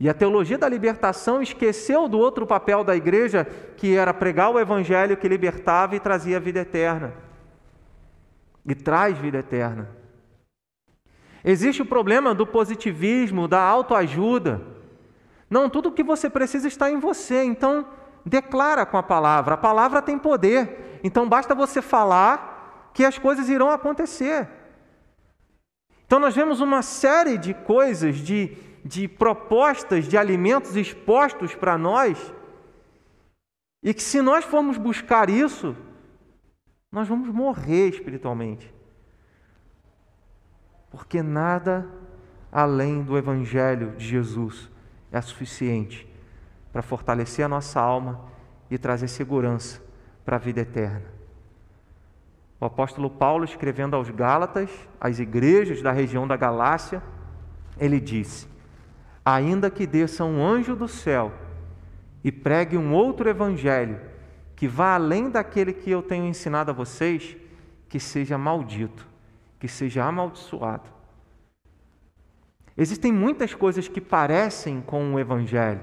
E 0.00 0.08
a 0.08 0.14
teologia 0.14 0.56
da 0.56 0.68
libertação 0.68 1.42
esqueceu 1.42 2.06
do 2.06 2.18
outro 2.18 2.46
papel 2.46 2.84
da 2.84 2.94
igreja, 2.94 3.44
que 3.76 3.96
era 3.96 4.14
pregar 4.14 4.50
o 4.50 4.60
evangelho 4.60 5.16
que 5.16 5.28
libertava 5.28 5.96
e 5.96 6.00
trazia 6.00 6.38
vida 6.38 6.60
eterna. 6.60 7.27
E 8.68 8.74
traz 8.74 9.16
vida 9.16 9.38
eterna. 9.38 9.88
Existe 11.42 11.80
o 11.80 11.86
problema 11.86 12.34
do 12.34 12.46
positivismo, 12.46 13.48
da 13.48 13.62
autoajuda. 13.62 14.60
Não, 15.48 15.70
tudo 15.70 15.88
o 15.88 15.92
que 15.92 16.02
você 16.02 16.28
precisa 16.28 16.68
está 16.68 16.90
em 16.90 17.00
você. 17.00 17.42
Então, 17.42 17.86
declara 18.26 18.84
com 18.84 18.98
a 18.98 19.02
palavra. 19.02 19.54
A 19.54 19.58
palavra 19.58 20.02
tem 20.02 20.18
poder. 20.18 21.00
Então, 21.02 21.26
basta 21.26 21.54
você 21.54 21.80
falar 21.80 22.90
que 22.92 23.04
as 23.04 23.18
coisas 23.18 23.48
irão 23.48 23.70
acontecer. 23.70 24.46
Então, 26.04 26.18
nós 26.18 26.34
vemos 26.34 26.60
uma 26.60 26.82
série 26.82 27.38
de 27.38 27.54
coisas, 27.54 28.16
de, 28.16 28.54
de 28.84 29.08
propostas 29.08 30.06
de 30.06 30.18
alimentos 30.18 30.76
expostos 30.76 31.54
para 31.54 31.78
nós, 31.78 32.34
e 33.82 33.94
que 33.94 34.02
se 34.02 34.20
nós 34.20 34.44
formos 34.44 34.76
buscar 34.76 35.30
isso, 35.30 35.74
nós 36.90 37.06
vamos 37.06 37.28
morrer 37.28 37.88
espiritualmente. 37.88 38.72
Porque 40.90 41.22
nada 41.22 41.86
além 42.50 43.02
do 43.02 43.16
Evangelho 43.16 43.92
de 43.96 44.06
Jesus 44.06 44.70
é 45.12 45.20
suficiente 45.20 46.08
para 46.72 46.82
fortalecer 46.82 47.44
a 47.44 47.48
nossa 47.48 47.80
alma 47.80 48.20
e 48.70 48.78
trazer 48.78 49.08
segurança 49.08 49.82
para 50.24 50.36
a 50.36 50.38
vida 50.38 50.60
eterna. 50.60 51.04
O 52.60 52.64
apóstolo 52.64 53.08
Paulo, 53.08 53.44
escrevendo 53.44 53.94
aos 53.94 54.10
Gálatas, 54.10 54.70
às 55.00 55.18
igrejas 55.18 55.80
da 55.80 55.92
região 55.92 56.26
da 56.26 56.36
Galácia, 56.36 57.02
ele 57.78 58.00
disse: 58.00 58.48
Ainda 59.24 59.70
que 59.70 59.86
desça 59.86 60.24
um 60.24 60.44
anjo 60.44 60.74
do 60.74 60.88
céu 60.88 61.32
e 62.24 62.32
pregue 62.32 62.76
um 62.76 62.92
outro 62.92 63.28
evangelho 63.28 64.00
que 64.58 64.66
vá 64.66 64.96
além 64.96 65.30
daquele 65.30 65.72
que 65.72 65.88
eu 65.88 66.02
tenho 66.02 66.26
ensinado 66.26 66.72
a 66.72 66.74
vocês, 66.74 67.36
que 67.88 68.00
seja 68.00 68.36
maldito, 68.36 69.06
que 69.60 69.68
seja 69.68 70.04
amaldiçoado. 70.04 70.90
Existem 72.76 73.12
muitas 73.12 73.54
coisas 73.54 73.86
que 73.86 74.00
parecem 74.00 74.80
com 74.80 75.14
o 75.14 75.18
Evangelho. 75.20 75.80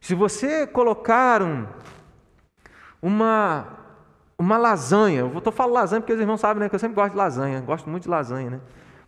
Se 0.00 0.16
você 0.16 0.66
colocar 0.66 1.44
um, 1.44 1.64
uma, 3.00 3.78
uma 4.36 4.58
lasanha, 4.58 5.20
eu 5.20 5.38
estou 5.38 5.52
falando 5.52 5.74
lasanha 5.74 6.00
porque 6.00 6.12
os 6.12 6.20
irmãos 6.20 6.40
sabem 6.40 6.60
né, 6.60 6.68
que 6.68 6.74
eu 6.74 6.80
sempre 6.80 6.96
gosto 6.96 7.12
de 7.12 7.18
lasanha, 7.18 7.60
gosto 7.60 7.88
muito 7.88 8.02
de 8.02 8.08
lasanha. 8.08 8.50
Né? 8.50 8.60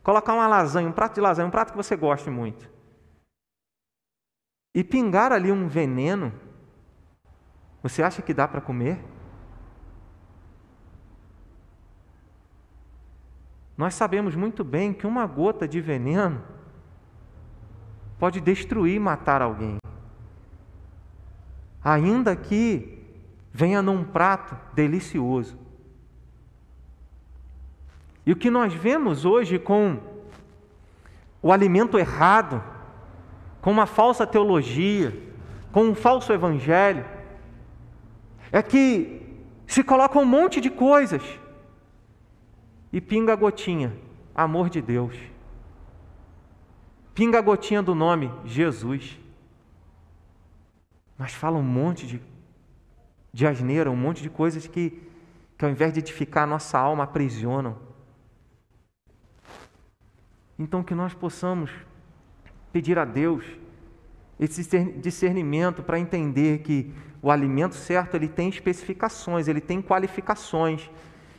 Colocar 0.04 0.34
uma 0.34 0.46
lasanha, 0.46 0.88
um 0.88 0.92
prato 0.92 1.16
de 1.16 1.20
lasanha, 1.20 1.48
um 1.48 1.50
prato 1.50 1.72
que 1.72 1.76
você 1.76 1.96
goste 1.96 2.30
muito, 2.30 2.70
e 4.72 4.84
pingar 4.84 5.32
ali 5.32 5.50
um 5.50 5.66
veneno, 5.66 6.32
você 7.84 8.02
acha 8.02 8.22
que 8.22 8.32
dá 8.32 8.48
para 8.48 8.62
comer? 8.62 8.98
Nós 13.76 13.92
sabemos 13.92 14.34
muito 14.34 14.64
bem 14.64 14.94
que 14.94 15.06
uma 15.06 15.26
gota 15.26 15.68
de 15.68 15.82
veneno 15.82 16.40
pode 18.18 18.40
destruir 18.40 18.94
e 18.94 18.98
matar 18.98 19.42
alguém. 19.42 19.76
Ainda 21.84 22.34
que 22.34 23.04
venha 23.52 23.82
num 23.82 24.02
prato 24.02 24.56
delicioso. 24.72 25.58
E 28.24 28.32
o 28.32 28.36
que 28.36 28.50
nós 28.50 28.72
vemos 28.72 29.26
hoje 29.26 29.58
com 29.58 30.00
o 31.42 31.52
alimento 31.52 31.98
errado, 31.98 32.64
com 33.60 33.70
uma 33.70 33.84
falsa 33.84 34.26
teologia, 34.26 35.12
com 35.70 35.84
um 35.84 35.94
falso 35.94 36.32
evangelho, 36.32 37.12
é 38.54 38.62
que 38.62 39.20
se 39.66 39.82
coloca 39.82 40.16
um 40.16 40.24
monte 40.24 40.60
de 40.60 40.70
coisas 40.70 41.24
e 42.92 43.00
pinga 43.00 43.32
a 43.32 43.36
gotinha, 43.36 43.92
amor 44.32 44.70
de 44.70 44.80
Deus. 44.80 45.16
Pinga 47.12 47.40
a 47.40 47.42
gotinha 47.42 47.82
do 47.82 47.96
nome 47.96 48.32
Jesus. 48.44 49.18
Mas 51.18 51.32
fala 51.32 51.58
um 51.58 51.64
monte 51.64 52.06
de, 52.06 52.22
de 53.32 53.44
asneira, 53.44 53.90
um 53.90 53.96
monte 53.96 54.22
de 54.22 54.30
coisas 54.30 54.68
que, 54.68 55.02
que 55.58 55.64
ao 55.64 55.70
invés 55.72 55.92
de 55.92 55.98
edificar 55.98 56.44
a 56.44 56.46
nossa 56.46 56.78
alma, 56.78 57.02
aprisionam. 57.02 57.76
Então 60.56 60.84
que 60.84 60.94
nós 60.94 61.12
possamos 61.12 61.72
pedir 62.72 63.00
a 63.00 63.04
Deus 63.04 63.44
esse 64.38 64.64
discernimento 64.96 65.82
para 65.82 65.98
entender 65.98 66.58
que 66.58 66.92
o 67.22 67.30
alimento 67.30 67.74
certo 67.74 68.14
ele 68.14 68.28
tem 68.28 68.48
especificações, 68.48 69.48
ele 69.48 69.60
tem 69.60 69.80
qualificações. 69.80 70.90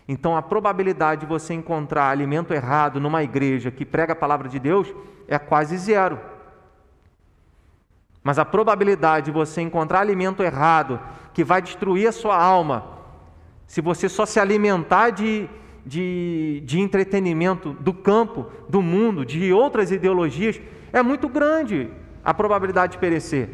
Então, 0.07 0.35
a 0.37 0.41
probabilidade 0.41 1.21
de 1.21 1.27
você 1.27 1.53
encontrar 1.53 2.09
alimento 2.09 2.53
errado 2.53 2.99
numa 2.99 3.23
igreja 3.23 3.71
que 3.71 3.85
prega 3.85 4.13
a 4.13 4.15
palavra 4.15 4.47
de 4.47 4.59
Deus 4.59 4.93
é 5.27 5.37
quase 5.37 5.77
zero. 5.77 6.19
Mas 8.23 8.39
a 8.39 8.45
probabilidade 8.45 9.25
de 9.25 9.31
você 9.31 9.61
encontrar 9.61 9.99
alimento 9.99 10.41
errado 10.41 10.99
que 11.33 11.43
vai 11.43 11.61
destruir 11.61 12.07
a 12.07 12.11
sua 12.11 12.35
alma, 12.35 12.83
se 13.67 13.81
você 13.81 14.07
só 14.07 14.25
se 14.25 14.39
alimentar 14.39 15.11
de, 15.11 15.47
de, 15.85 16.63
de 16.65 16.79
entretenimento 16.79 17.73
do 17.73 17.93
campo, 17.93 18.47
do 18.69 18.81
mundo, 18.81 19.25
de 19.25 19.51
outras 19.51 19.91
ideologias, 19.91 20.59
é 20.93 21.03
muito 21.03 21.27
grande 21.27 21.91
a 22.25 22.33
probabilidade 22.33 22.93
de 22.93 22.97
perecer. 22.97 23.49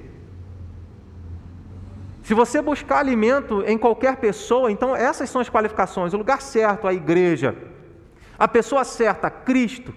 Se 2.23 2.33
você 2.33 2.61
buscar 2.61 2.99
alimento 2.99 3.61
em 3.67 3.77
qualquer 3.77 4.15
pessoa, 4.15 4.71
então 4.71 4.95
essas 4.95 5.29
são 5.29 5.41
as 5.41 5.49
qualificações: 5.49 6.13
o 6.13 6.17
lugar 6.17 6.41
certo, 6.41 6.87
a 6.87 6.93
igreja, 6.93 7.55
a 8.39 8.47
pessoa 8.47 8.85
certa, 8.85 9.29
Cristo, 9.29 9.93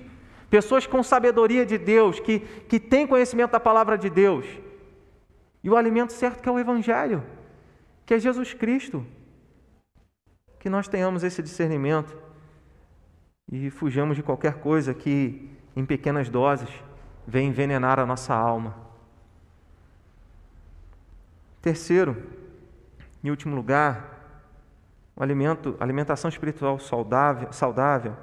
pessoas 0.51 0.87
com 0.87 1.03
sabedoria 1.03 1.65
de 1.65 1.79
Deus, 1.79 2.19
que, 2.19 2.41
que 2.41 2.81
têm 2.81 3.07
conhecimento 3.07 3.53
da 3.53 3.61
palavra 3.61 3.97
de 3.97 4.11
Deus, 4.11 4.45
e 5.63 5.71
o 5.71 5.77
alimento 5.77 6.13
certo 6.13 6.43
que 6.43 6.49
é 6.49 6.53
o 6.53 6.59
Evangelho, 6.59 7.23
que 8.05 8.15
é 8.15 8.19
Jesus 8.19 8.53
Cristo. 8.53 9.07
Que 10.59 10.71
nós 10.71 10.89
tenhamos 10.89 11.23
esse 11.23 11.43
discernimento 11.43 12.17
e 13.53 13.69
fujamos 13.69 14.17
de 14.17 14.23
qualquer 14.23 14.55
coisa 14.55 14.95
que, 14.95 15.51
em 15.77 15.85
pequenas 15.85 16.31
doses, 16.31 16.71
venha 17.27 17.49
envenenar 17.49 17.99
a 17.99 18.07
nossa 18.07 18.35
alma. 18.35 18.75
Terceiro, 21.61 22.23
em 23.23 23.31
último 23.31 23.57
lugar, 23.57 24.15
o 25.17 25.23
alimento, 25.23 25.77
a 25.81 25.85
alimentação 25.85 26.29
espiritual 26.29 26.79
saudável, 26.79 27.53
saudável, 27.53 28.17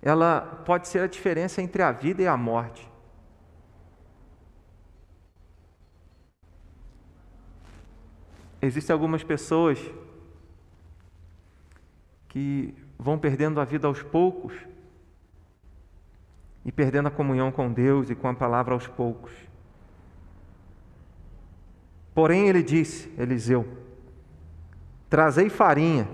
ela 0.00 0.40
pode 0.64 0.86
ser 0.86 1.00
a 1.00 1.06
diferença 1.06 1.60
entre 1.60 1.82
a 1.82 1.90
vida 1.90 2.22
e 2.22 2.26
a 2.26 2.36
morte. 2.36 2.88
Existem 8.62 8.92
algumas 8.92 9.22
pessoas 9.22 9.78
que 12.28 12.74
vão 12.98 13.18
perdendo 13.18 13.60
a 13.60 13.64
vida 13.64 13.86
aos 13.86 14.02
poucos 14.02 14.54
e 16.66 16.72
perdendo 16.72 17.06
a 17.06 17.12
comunhão 17.12 17.52
com 17.52 17.72
Deus 17.72 18.10
e 18.10 18.14
com 18.16 18.26
a 18.26 18.34
palavra 18.34 18.74
aos 18.74 18.88
poucos. 18.88 19.32
Porém, 22.12 22.48
ele 22.48 22.60
disse, 22.60 23.08
Eliseu: 23.16 23.64
Trazei 25.08 25.48
farinha. 25.48 26.08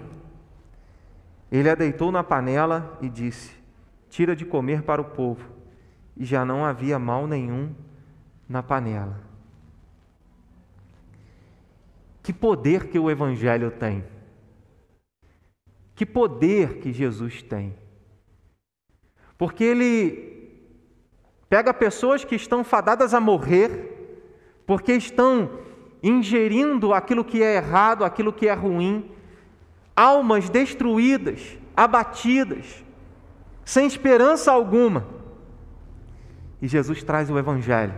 Ele 1.50 1.70
a 1.70 1.74
deitou 1.74 2.12
na 2.12 2.22
panela 2.22 2.98
e 3.00 3.09
disse: 3.09 3.57
Tira 4.11 4.36
de 4.36 4.44
comer 4.44 4.82
para 4.82 5.00
o 5.00 5.07
povo. 5.07 5.48
E 6.14 6.24
já 6.26 6.44
não 6.44 6.66
havia 6.66 6.98
mal 6.98 7.26
nenhum 7.26 7.74
na 8.46 8.62
panela. 8.62 9.18
Que 12.22 12.32
poder 12.32 12.88
que 12.88 12.98
o 12.98 13.11
Evangelho 13.11 13.70
tem! 13.70 14.05
Que 15.94 16.05
poder 16.05 16.78
que 16.78 16.92
Jesus 16.92 17.42
tem! 17.42 17.74
Porque 19.38 19.64
ele 19.64 20.32
pega 21.53 21.74
pessoas 21.74 22.24
que 22.24 22.34
estão 22.34 22.64
fadadas 22.64 23.12
a 23.12 23.20
morrer, 23.20 24.24
porque 24.66 24.94
estão 24.94 25.50
ingerindo 26.03 26.94
aquilo 26.94 27.22
que 27.22 27.42
é 27.42 27.57
errado, 27.57 28.07
aquilo 28.07 28.32
que 28.32 28.48
é 28.48 28.55
ruim, 28.55 29.11
almas 29.94 30.48
destruídas, 30.48 31.59
abatidas, 31.76 32.82
sem 33.66 33.86
esperança 33.86 34.50
alguma. 34.50 35.07
E 36.62 36.66
Jesus 36.66 37.03
traz 37.03 37.28
o 37.28 37.38
Evangelho. 37.38 37.96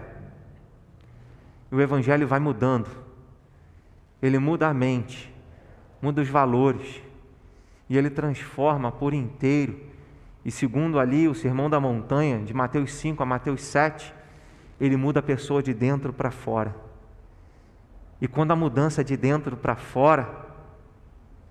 E 1.71 1.77
o 1.77 1.81
Evangelho 1.81 2.27
vai 2.27 2.41
mudando. 2.41 2.91
Ele 4.21 4.41
muda 4.41 4.67
a 4.67 4.75
mente, 4.75 5.33
muda 6.03 6.21
os 6.21 6.29
valores, 6.29 7.01
e 7.89 7.97
ele 7.97 8.11
transforma 8.11 8.91
por 8.91 9.15
inteiro. 9.15 9.79
E 10.45 10.51
segundo 10.51 10.99
ali 10.99 11.27
o 11.27 11.35
Sermão 11.35 11.71
da 11.71 11.81
Montanha, 11.81 12.41
de 12.45 12.53
Mateus 12.53 12.93
5 12.93 13.23
a 13.23 13.27
Mateus 13.27 13.63
7, 13.63 14.15
ele 14.81 14.97
muda 14.97 15.21
a 15.21 15.23
pessoa 15.23 15.63
de 15.63 15.73
dentro 15.73 16.13
para 16.13 16.31
fora. 16.31 16.75
E 18.21 18.29
quando 18.29 18.51
a 18.51 18.57
mudança 18.57 19.01
é 19.01 19.05
de 19.05 19.17
dentro 19.17 19.57
para 19.57 19.77
fora, 19.77 20.45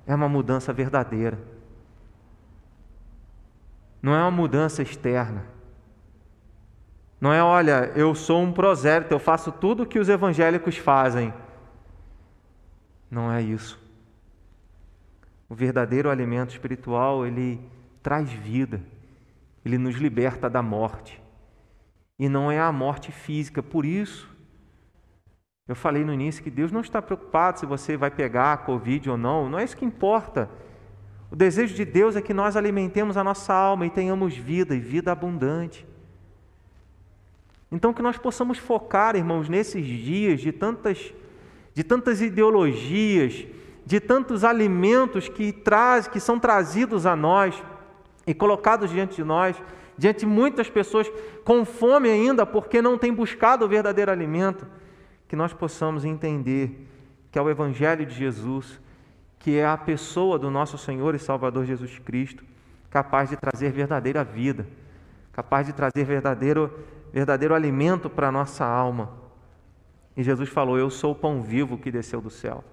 é 0.05 0.13
uma 0.13 0.29
mudança 0.29 0.71
verdadeira. 0.71 1.39
Não 4.01 4.13
é 4.13 4.21
uma 4.21 4.31
mudança 4.31 4.81
externa. 4.81 5.45
Não 7.19 7.31
é, 7.31 7.41
olha, 7.41 7.91
eu 7.95 8.13
sou 8.13 8.41
um 8.41 8.51
prosélito, 8.51 9.13
eu 9.13 9.19
faço 9.19 9.51
tudo 9.51 9.83
o 9.83 9.85
que 9.85 9.97
os 9.97 10.09
evangélicos 10.09 10.77
fazem. 10.77 11.33
Não 13.09 13.31
é 13.31 13.41
isso. 13.41 13.81
O 15.47 15.55
verdadeiro 15.55 16.09
alimento 16.09 16.51
espiritual, 16.51 17.25
ele 17.25 17.61
traz 18.03 18.29
vida, 18.31 18.81
ele 19.65 19.77
nos 19.77 19.95
liberta 19.95 20.49
da 20.49 20.61
morte. 20.61 21.19
E 22.19 22.29
não 22.29 22.51
é 22.51 22.59
a 22.59 22.71
morte 22.71 23.11
física, 23.11 23.63
por 23.63 23.85
isso 23.85 24.31
eu 25.65 25.75
falei 25.75 26.03
no 26.03 26.13
início 26.13 26.43
que 26.43 26.51
Deus 26.51 26.73
não 26.73 26.81
está 26.81 27.01
preocupado 27.01 27.59
se 27.59 27.65
você 27.65 27.95
vai 27.95 28.11
pegar 28.11 28.51
a 28.51 28.57
Covid 28.57 29.11
ou 29.11 29.17
não, 29.17 29.49
não 29.49 29.57
é 29.57 29.63
isso 29.63 29.77
que 29.77 29.85
importa. 29.85 30.49
O 31.31 31.37
desejo 31.37 31.73
de 31.73 31.85
Deus 31.85 32.17
é 32.17 32.21
que 32.21 32.33
nós 32.33 32.57
alimentemos 32.57 33.15
a 33.15 33.23
nossa 33.23 33.53
alma 33.53 33.85
e 33.85 33.89
tenhamos 33.89 34.35
vida 34.35 34.75
e 34.75 34.79
vida 34.79 35.11
abundante. 35.11 35.87
Então 37.71 37.93
que 37.93 38.01
nós 38.01 38.17
possamos 38.17 38.57
focar, 38.57 39.15
irmãos, 39.15 39.47
nesses 39.47 39.85
dias 39.85 40.41
de 40.41 40.51
tantas 40.51 41.13
de 41.73 41.83
tantas 41.83 42.21
ideologias, 42.21 43.47
de 43.83 43.99
tantos 43.99 44.43
alimentos 44.43 45.27
que 45.27 45.51
traz, 45.51 46.07
que 46.07 46.19
são 46.19 46.37
trazidos 46.37 47.07
a 47.07 47.15
nós 47.15 47.63
e 48.25 48.33
colocados 48.33 48.89
diante 48.89 49.15
de 49.15 49.23
nós, 49.23 49.61
diante 49.97 50.19
de 50.19 50.25
muitas 50.25 50.69
pessoas 50.69 51.11
com 51.43 51.65
fome 51.65 52.09
ainda 52.09 52.45
porque 52.45 52.81
não 52.81 52.97
têm 52.97 53.13
buscado 53.13 53.65
o 53.65 53.67
verdadeiro 53.67 54.11
alimento 54.11 54.65
que 55.27 55.35
nós 55.35 55.53
possamos 55.53 56.05
entender 56.05 56.87
que 57.31 57.39
é 57.39 57.41
o 57.41 57.49
Evangelho 57.49 58.05
de 58.05 58.13
Jesus, 58.13 58.79
que 59.39 59.57
é 59.57 59.65
a 59.65 59.75
pessoa 59.75 60.37
do 60.37 60.51
nosso 60.51 60.77
Senhor 60.77 61.15
e 61.15 61.19
Salvador 61.19 61.65
Jesus 61.65 61.97
Cristo, 61.97 62.45
capaz 62.89 63.29
de 63.31 63.35
trazer 63.35 63.71
verdadeira 63.71 64.23
vida, 64.23 64.67
capaz 65.31 65.65
de 65.65 65.73
trazer 65.73 66.05
verdadeiro, 66.05 66.71
verdadeiro 67.11 67.55
alimento 67.55 68.07
para 68.07 68.27
a 68.27 68.31
nossa 68.31 68.63
alma. 68.63 69.11
E 70.15 70.21
Jesus 70.21 70.47
falou: 70.49 70.77
Eu 70.77 70.91
sou 70.91 71.13
o 71.13 71.15
pão 71.15 71.41
vivo 71.41 71.79
que 71.79 71.89
desceu 71.89 72.21
do 72.21 72.29
céu. 72.29 72.63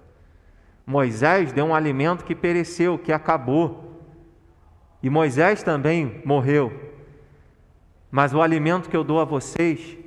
Moisés 0.85 1.51
deu 1.51 1.65
um 1.65 1.73
alimento 1.73 2.23
que 2.23 2.35
pereceu, 2.35 2.99
que 2.99 3.11
acabou. 3.11 3.90
E 5.01 5.09
Moisés 5.09 5.63
também 5.63 6.21
morreu. 6.25 6.91
Mas 8.09 8.33
o 8.33 8.41
alimento 8.41 8.89
que 8.89 8.95
eu 8.95 9.03
dou 9.03 9.19
a 9.19 9.25
vocês, 9.25 9.97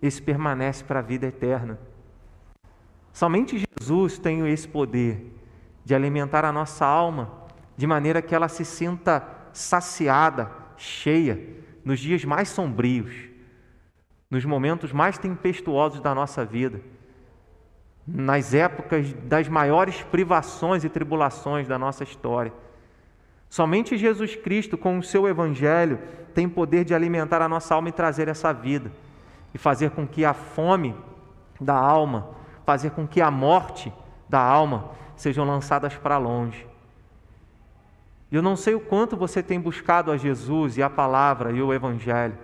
esse 0.00 0.20
permanece 0.20 0.84
para 0.84 1.00
a 1.00 1.02
vida 1.02 1.26
eterna. 1.26 1.78
Somente 3.12 3.64
Jesus 3.80 4.18
tem 4.18 4.46
esse 4.48 4.68
poder 4.68 5.32
de 5.84 5.94
alimentar 5.94 6.44
a 6.44 6.52
nossa 6.52 6.84
alma 6.84 7.44
de 7.76 7.86
maneira 7.86 8.22
que 8.22 8.34
ela 8.34 8.48
se 8.48 8.64
sinta 8.64 9.26
saciada, 9.52 10.50
cheia, 10.76 11.40
nos 11.84 12.00
dias 12.00 12.24
mais 12.24 12.48
sombrios, 12.48 13.28
nos 14.30 14.44
momentos 14.44 14.92
mais 14.92 15.18
tempestuosos 15.18 16.00
da 16.00 16.14
nossa 16.14 16.44
vida, 16.44 16.80
nas 18.06 18.52
épocas 18.52 19.12
das 19.24 19.48
maiores 19.48 20.02
privações 20.02 20.84
e 20.84 20.88
tribulações 20.88 21.68
da 21.68 21.78
nossa 21.78 22.04
história. 22.04 22.52
Somente 23.54 23.96
Jesus 23.96 24.34
Cristo, 24.34 24.76
com 24.76 24.98
o 24.98 25.02
seu 25.04 25.28
Evangelho, 25.28 26.00
tem 26.34 26.48
poder 26.48 26.84
de 26.84 26.92
alimentar 26.92 27.40
a 27.40 27.48
nossa 27.48 27.72
alma 27.72 27.88
e 27.88 27.92
trazer 27.92 28.26
essa 28.26 28.52
vida, 28.52 28.90
e 29.54 29.58
fazer 29.58 29.92
com 29.92 30.04
que 30.08 30.24
a 30.24 30.34
fome 30.34 30.92
da 31.60 31.76
alma 31.76 32.30
fazer 32.66 32.90
com 32.90 33.06
que 33.06 33.20
a 33.20 33.30
morte 33.30 33.92
da 34.28 34.40
alma 34.40 34.90
sejam 35.14 35.44
lançadas 35.44 35.94
para 35.94 36.18
longe. 36.18 36.66
Eu 38.32 38.42
não 38.42 38.56
sei 38.56 38.74
o 38.74 38.80
quanto 38.80 39.16
você 39.16 39.40
tem 39.40 39.60
buscado 39.60 40.10
a 40.10 40.16
Jesus 40.16 40.76
e 40.76 40.82
a 40.82 40.90
palavra 40.90 41.52
e 41.52 41.62
o 41.62 41.72
Evangelho. 41.72 42.36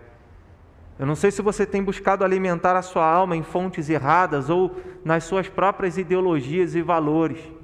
Eu 0.96 1.06
não 1.06 1.16
sei 1.16 1.32
se 1.32 1.42
você 1.42 1.66
tem 1.66 1.82
buscado 1.82 2.24
alimentar 2.24 2.76
a 2.76 2.82
sua 2.82 3.04
alma 3.04 3.34
em 3.34 3.42
fontes 3.42 3.90
erradas 3.90 4.48
ou 4.48 4.76
nas 5.04 5.24
suas 5.24 5.48
próprias 5.48 5.98
ideologias 5.98 6.76
e 6.76 6.82
valores. 6.82 7.59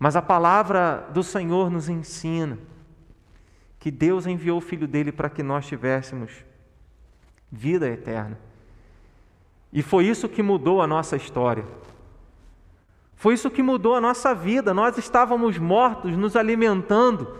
Mas 0.00 0.16
a 0.16 0.22
palavra 0.22 1.06
do 1.12 1.22
Senhor 1.22 1.70
nos 1.70 1.90
ensina 1.90 2.58
que 3.78 3.90
Deus 3.90 4.26
enviou 4.26 4.56
o 4.56 4.62
Filho 4.62 4.88
dele 4.88 5.12
para 5.12 5.28
que 5.28 5.42
nós 5.42 5.66
tivéssemos 5.66 6.32
vida 7.52 7.86
eterna. 7.86 8.38
E 9.70 9.82
foi 9.82 10.06
isso 10.06 10.26
que 10.26 10.42
mudou 10.42 10.80
a 10.80 10.86
nossa 10.86 11.16
história. 11.16 11.66
Foi 13.14 13.34
isso 13.34 13.50
que 13.50 13.62
mudou 13.62 13.94
a 13.94 14.00
nossa 14.00 14.34
vida. 14.34 14.72
Nós 14.72 14.96
estávamos 14.96 15.58
mortos, 15.58 16.16
nos 16.16 16.34
alimentando 16.34 17.36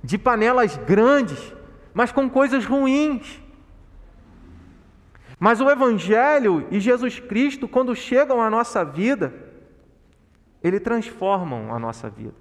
de 0.00 0.16
panelas 0.16 0.76
grandes, 0.76 1.52
mas 1.92 2.12
com 2.12 2.30
coisas 2.30 2.64
ruins. 2.64 3.42
Mas 5.36 5.60
o 5.60 5.68
Evangelho 5.68 6.64
e 6.70 6.78
Jesus 6.78 7.18
Cristo, 7.18 7.66
quando 7.66 7.96
chegam 7.96 8.40
à 8.40 8.48
nossa 8.48 8.84
vida, 8.84 9.43
eles 10.64 10.80
transformam 10.80 11.74
a 11.74 11.78
nossa 11.78 12.08
vida. 12.08 12.34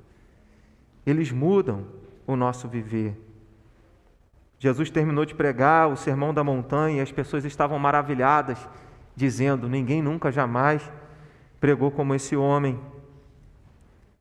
Eles 1.06 1.30
mudam 1.30 1.86
o 2.26 2.38
nosso 2.38 2.70
viver. 2.70 3.20
Jesus 4.58 4.90
terminou 4.90 5.26
de 5.26 5.36
pregar 5.36 5.90
o 5.90 5.98
sermão 5.98 6.34
da 6.34 6.42
montanha 6.42 7.00
e 7.00 7.02
as 7.02 7.12
pessoas 7.12 7.44
estavam 7.44 7.78
maravilhadas 7.78 8.58
dizendo: 9.14 9.68
Ninguém 9.68 10.02
nunca 10.02 10.32
jamais 10.32 10.90
pregou 11.60 11.92
como 11.92 12.16
esse 12.16 12.34
homem. 12.34 12.80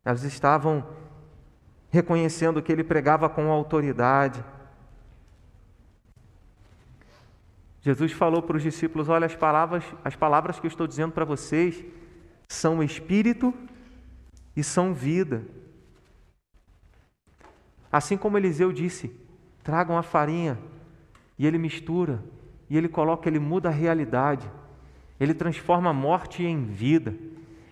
Elas 0.05 0.25
estavam 0.25 0.85
reconhecendo 1.89 2.61
que 2.61 2.73
ele 2.73 2.83
pregava 2.83 3.29
com 3.29 3.53
autoridade. 3.53 4.45
Jesus 7.81 8.11
falou 8.11 8.43
para 8.43 8.57
os 8.57 8.65
discípulos: 8.65 9.09
Olha, 9.09 9.27
as 9.27 9.37
palavras, 9.37 9.85
as 10.05 10.17
palavras 10.17 10.59
que 10.59 10.67
eu 10.67 10.71
estou 10.71 10.89
dizendo 10.89 11.13
para 11.13 11.25
vocês 11.25 11.85
são 12.49 12.83
espírito 12.83 13.55
e 14.57 14.63
são 14.63 14.93
vida. 14.93 15.45
Assim 17.91 18.17
como 18.17 18.39
Eliseu 18.39 18.73
disse: 18.73 19.15
tragam 19.63 19.97
a 19.97 20.03
farinha, 20.03 20.59
e 21.39 21.47
ele 21.47 21.59
mistura, 21.59 22.23
e 22.69 22.77
ele 22.77 22.89
coloca, 22.89 23.29
ele 23.29 23.39
muda 23.39 23.69
a 23.69 23.73
realidade. 23.73 24.51
Ele 25.21 25.35
transforma 25.35 25.91
a 25.91 25.93
morte 25.93 26.43
em 26.43 26.65
vida. 26.65 27.15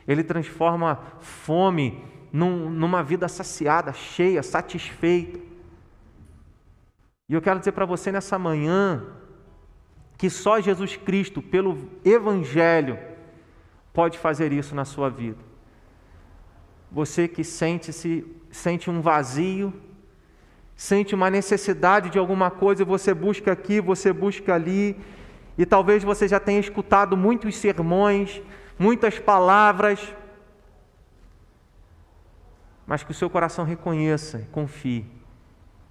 Ele 0.07 0.23
transforma 0.23 0.97
fome 1.19 2.05
num, 2.33 2.71
numa 2.71 3.03
vida 3.03 3.27
saciada, 3.29 3.93
cheia, 3.93 4.43
satisfeita. 4.43 5.41
E 7.29 7.35
eu 7.35 7.43
quero 7.43 7.59
dizer 7.59 7.73
para 7.73 7.87
você 7.87 8.13
nessa 8.13 8.39
manhã 8.39 9.05
que 10.17 10.29
só 10.29 10.61
Jesus 10.61 10.97
Cristo, 10.97 11.41
pelo 11.41 11.89
Evangelho, 12.05 12.99
pode 13.93 14.19
fazer 14.19 14.53
isso 14.53 14.75
na 14.75 14.85
sua 14.85 15.09
vida. 15.09 15.50
Você 16.91 17.29
que 17.29 17.45
sente-se, 17.45 18.27
sente 18.51 18.91
um 18.91 19.01
vazio, 19.01 19.73
sente 20.75 21.15
uma 21.15 21.31
necessidade 21.31 22.11
de 22.11 22.19
alguma 22.19 22.51
coisa, 22.51 22.85
você 22.85 23.15
busca 23.15 23.53
aqui, 23.53 23.81
você 23.81 24.13
busca 24.13 24.55
ali, 24.55 24.97
e 25.57 25.67
talvez 25.67 26.03
você 26.03 26.27
já 26.27 26.41
tenha 26.41 26.59
escutado 26.59 27.17
muitos 27.17 27.55
sermões, 27.57 28.43
muitas 28.79 29.19
palavras, 29.19 30.15
mas 32.87 33.05
que 33.05 33.11
o 33.11 33.15
seu 33.15 33.31
coração 33.31 33.65
reconheça 33.65 34.49
confie 34.51 35.07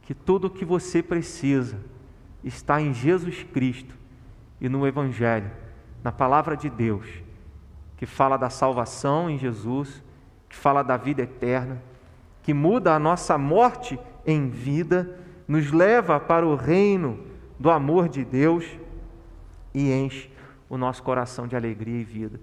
que 0.02 0.14
tudo 0.14 0.48
o 0.48 0.50
que 0.50 0.66
você 0.66 1.04
precisa 1.04 1.78
está 2.44 2.82
em 2.82 2.94
Jesus 2.94 3.44
Cristo 3.44 3.96
e 4.60 4.68
no 4.68 4.88
Evangelho, 4.88 5.52
na 6.04 6.12
palavra 6.12 6.58
de 6.58 6.68
Deus, 6.68 7.06
que 7.96 8.08
fala 8.08 8.38
da 8.38 8.50
salvação 8.50 9.30
em 9.30 9.38
Jesus, 9.38 10.04
que 10.50 10.56
fala 10.56 10.84
da 10.84 10.98
vida 10.98 11.22
eterna, 11.22 11.82
que 12.44 12.54
muda 12.54 12.94
a 12.94 13.00
nossa 13.00 13.38
morte 13.38 14.00
em 14.26 14.50
vida, 14.50 15.18
nos 15.48 15.72
leva 15.72 16.20
para 16.20 16.46
o 16.46 16.56
reino 16.56 17.20
do 17.60 17.70
amor 17.70 18.10
de 18.10 18.26
Deus 18.26 18.66
e 19.74 19.92
enche 19.92 20.30
o 20.70 20.78
nosso 20.78 21.04
coração 21.04 21.48
de 21.48 21.56
alegria 21.56 22.02
e 22.02 22.04
vida. 22.04 22.40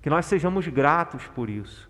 Que 0.00 0.10
nós 0.10 0.26
sejamos 0.26 0.66
gratos 0.68 1.26
por 1.28 1.48
isso, 1.48 1.88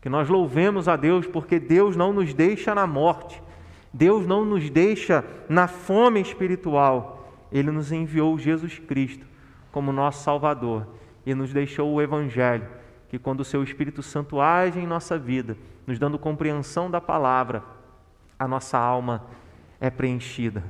que 0.00 0.08
nós 0.08 0.28
louvemos 0.28 0.88
a 0.88 0.96
Deus 0.96 1.26
porque 1.26 1.58
Deus 1.60 1.96
não 1.96 2.12
nos 2.12 2.34
deixa 2.34 2.74
na 2.74 2.86
morte, 2.86 3.42
Deus 3.92 4.26
não 4.26 4.44
nos 4.44 4.68
deixa 4.68 5.24
na 5.48 5.68
fome 5.68 6.20
espiritual. 6.20 7.30
Ele 7.52 7.70
nos 7.70 7.92
enviou 7.92 8.38
Jesus 8.38 8.78
Cristo 8.78 9.26
como 9.70 9.92
nosso 9.92 10.24
Salvador 10.24 10.86
e 11.24 11.34
nos 11.34 11.52
deixou 11.52 11.92
o 11.92 12.00
Evangelho, 12.00 12.66
que 13.12 13.18
quando 13.18 13.40
o 13.40 13.44
Seu 13.44 13.62
Espírito 13.62 14.02
Santo 14.02 14.40
age 14.40 14.80
em 14.80 14.86
nossa 14.86 15.18
vida, 15.18 15.54
nos 15.86 15.98
dando 15.98 16.18
compreensão 16.18 16.90
da 16.90 16.98
palavra, 16.98 17.62
a 18.38 18.48
nossa 18.48 18.78
alma 18.78 19.26
é 19.78 19.90
preenchida, 19.90 20.64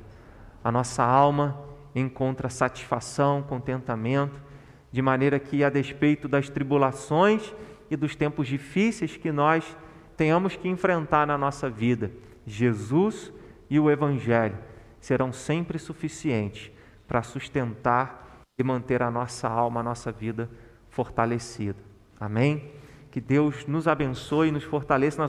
a 0.65 0.73
nossa 0.73 1.05
alma 1.05 1.57
encontra 1.95 2.51
satisfação, 2.51 3.45
contentamento, 3.45 4.43
de 4.91 5.01
maneira 5.01 5.39
que, 5.39 5.63
a 5.63 5.71
despeito 5.71 6.27
das 6.27 6.49
tribulações 6.49 7.55
e 7.89 7.95
dos 7.95 8.17
tempos 8.17 8.49
difíceis 8.49 9.17
que 9.17 9.31
nós 9.31 9.77
tenhamos 10.17 10.57
que 10.57 10.69
enfrentar 10.69 11.25
na 11.29 11.39
nossa 11.39 11.71
vida, 11.71 12.11
Jesus 12.45 13.33
e 13.71 13.79
o 13.79 13.89
Evangelho 13.89 14.59
serão 15.01 15.33
sempre 15.33 15.79
suficientes 15.79 16.73
para 17.07 17.23
sustentar 17.23 18.43
e 18.59 18.65
manter 18.65 19.01
a 19.01 19.13
nossa 19.13 19.49
alma, 19.49 19.79
a 19.79 19.85
nossa 19.85 20.11
vida 20.11 20.51
fortalecida. 20.91 21.92
Amém? 22.23 22.71
Que 23.11 23.21
Deus 23.21 23.67
nos 23.67 23.89
abençoe 23.89 24.47
e 24.47 24.53
nos 24.53 24.63
fortaleça 24.63 25.21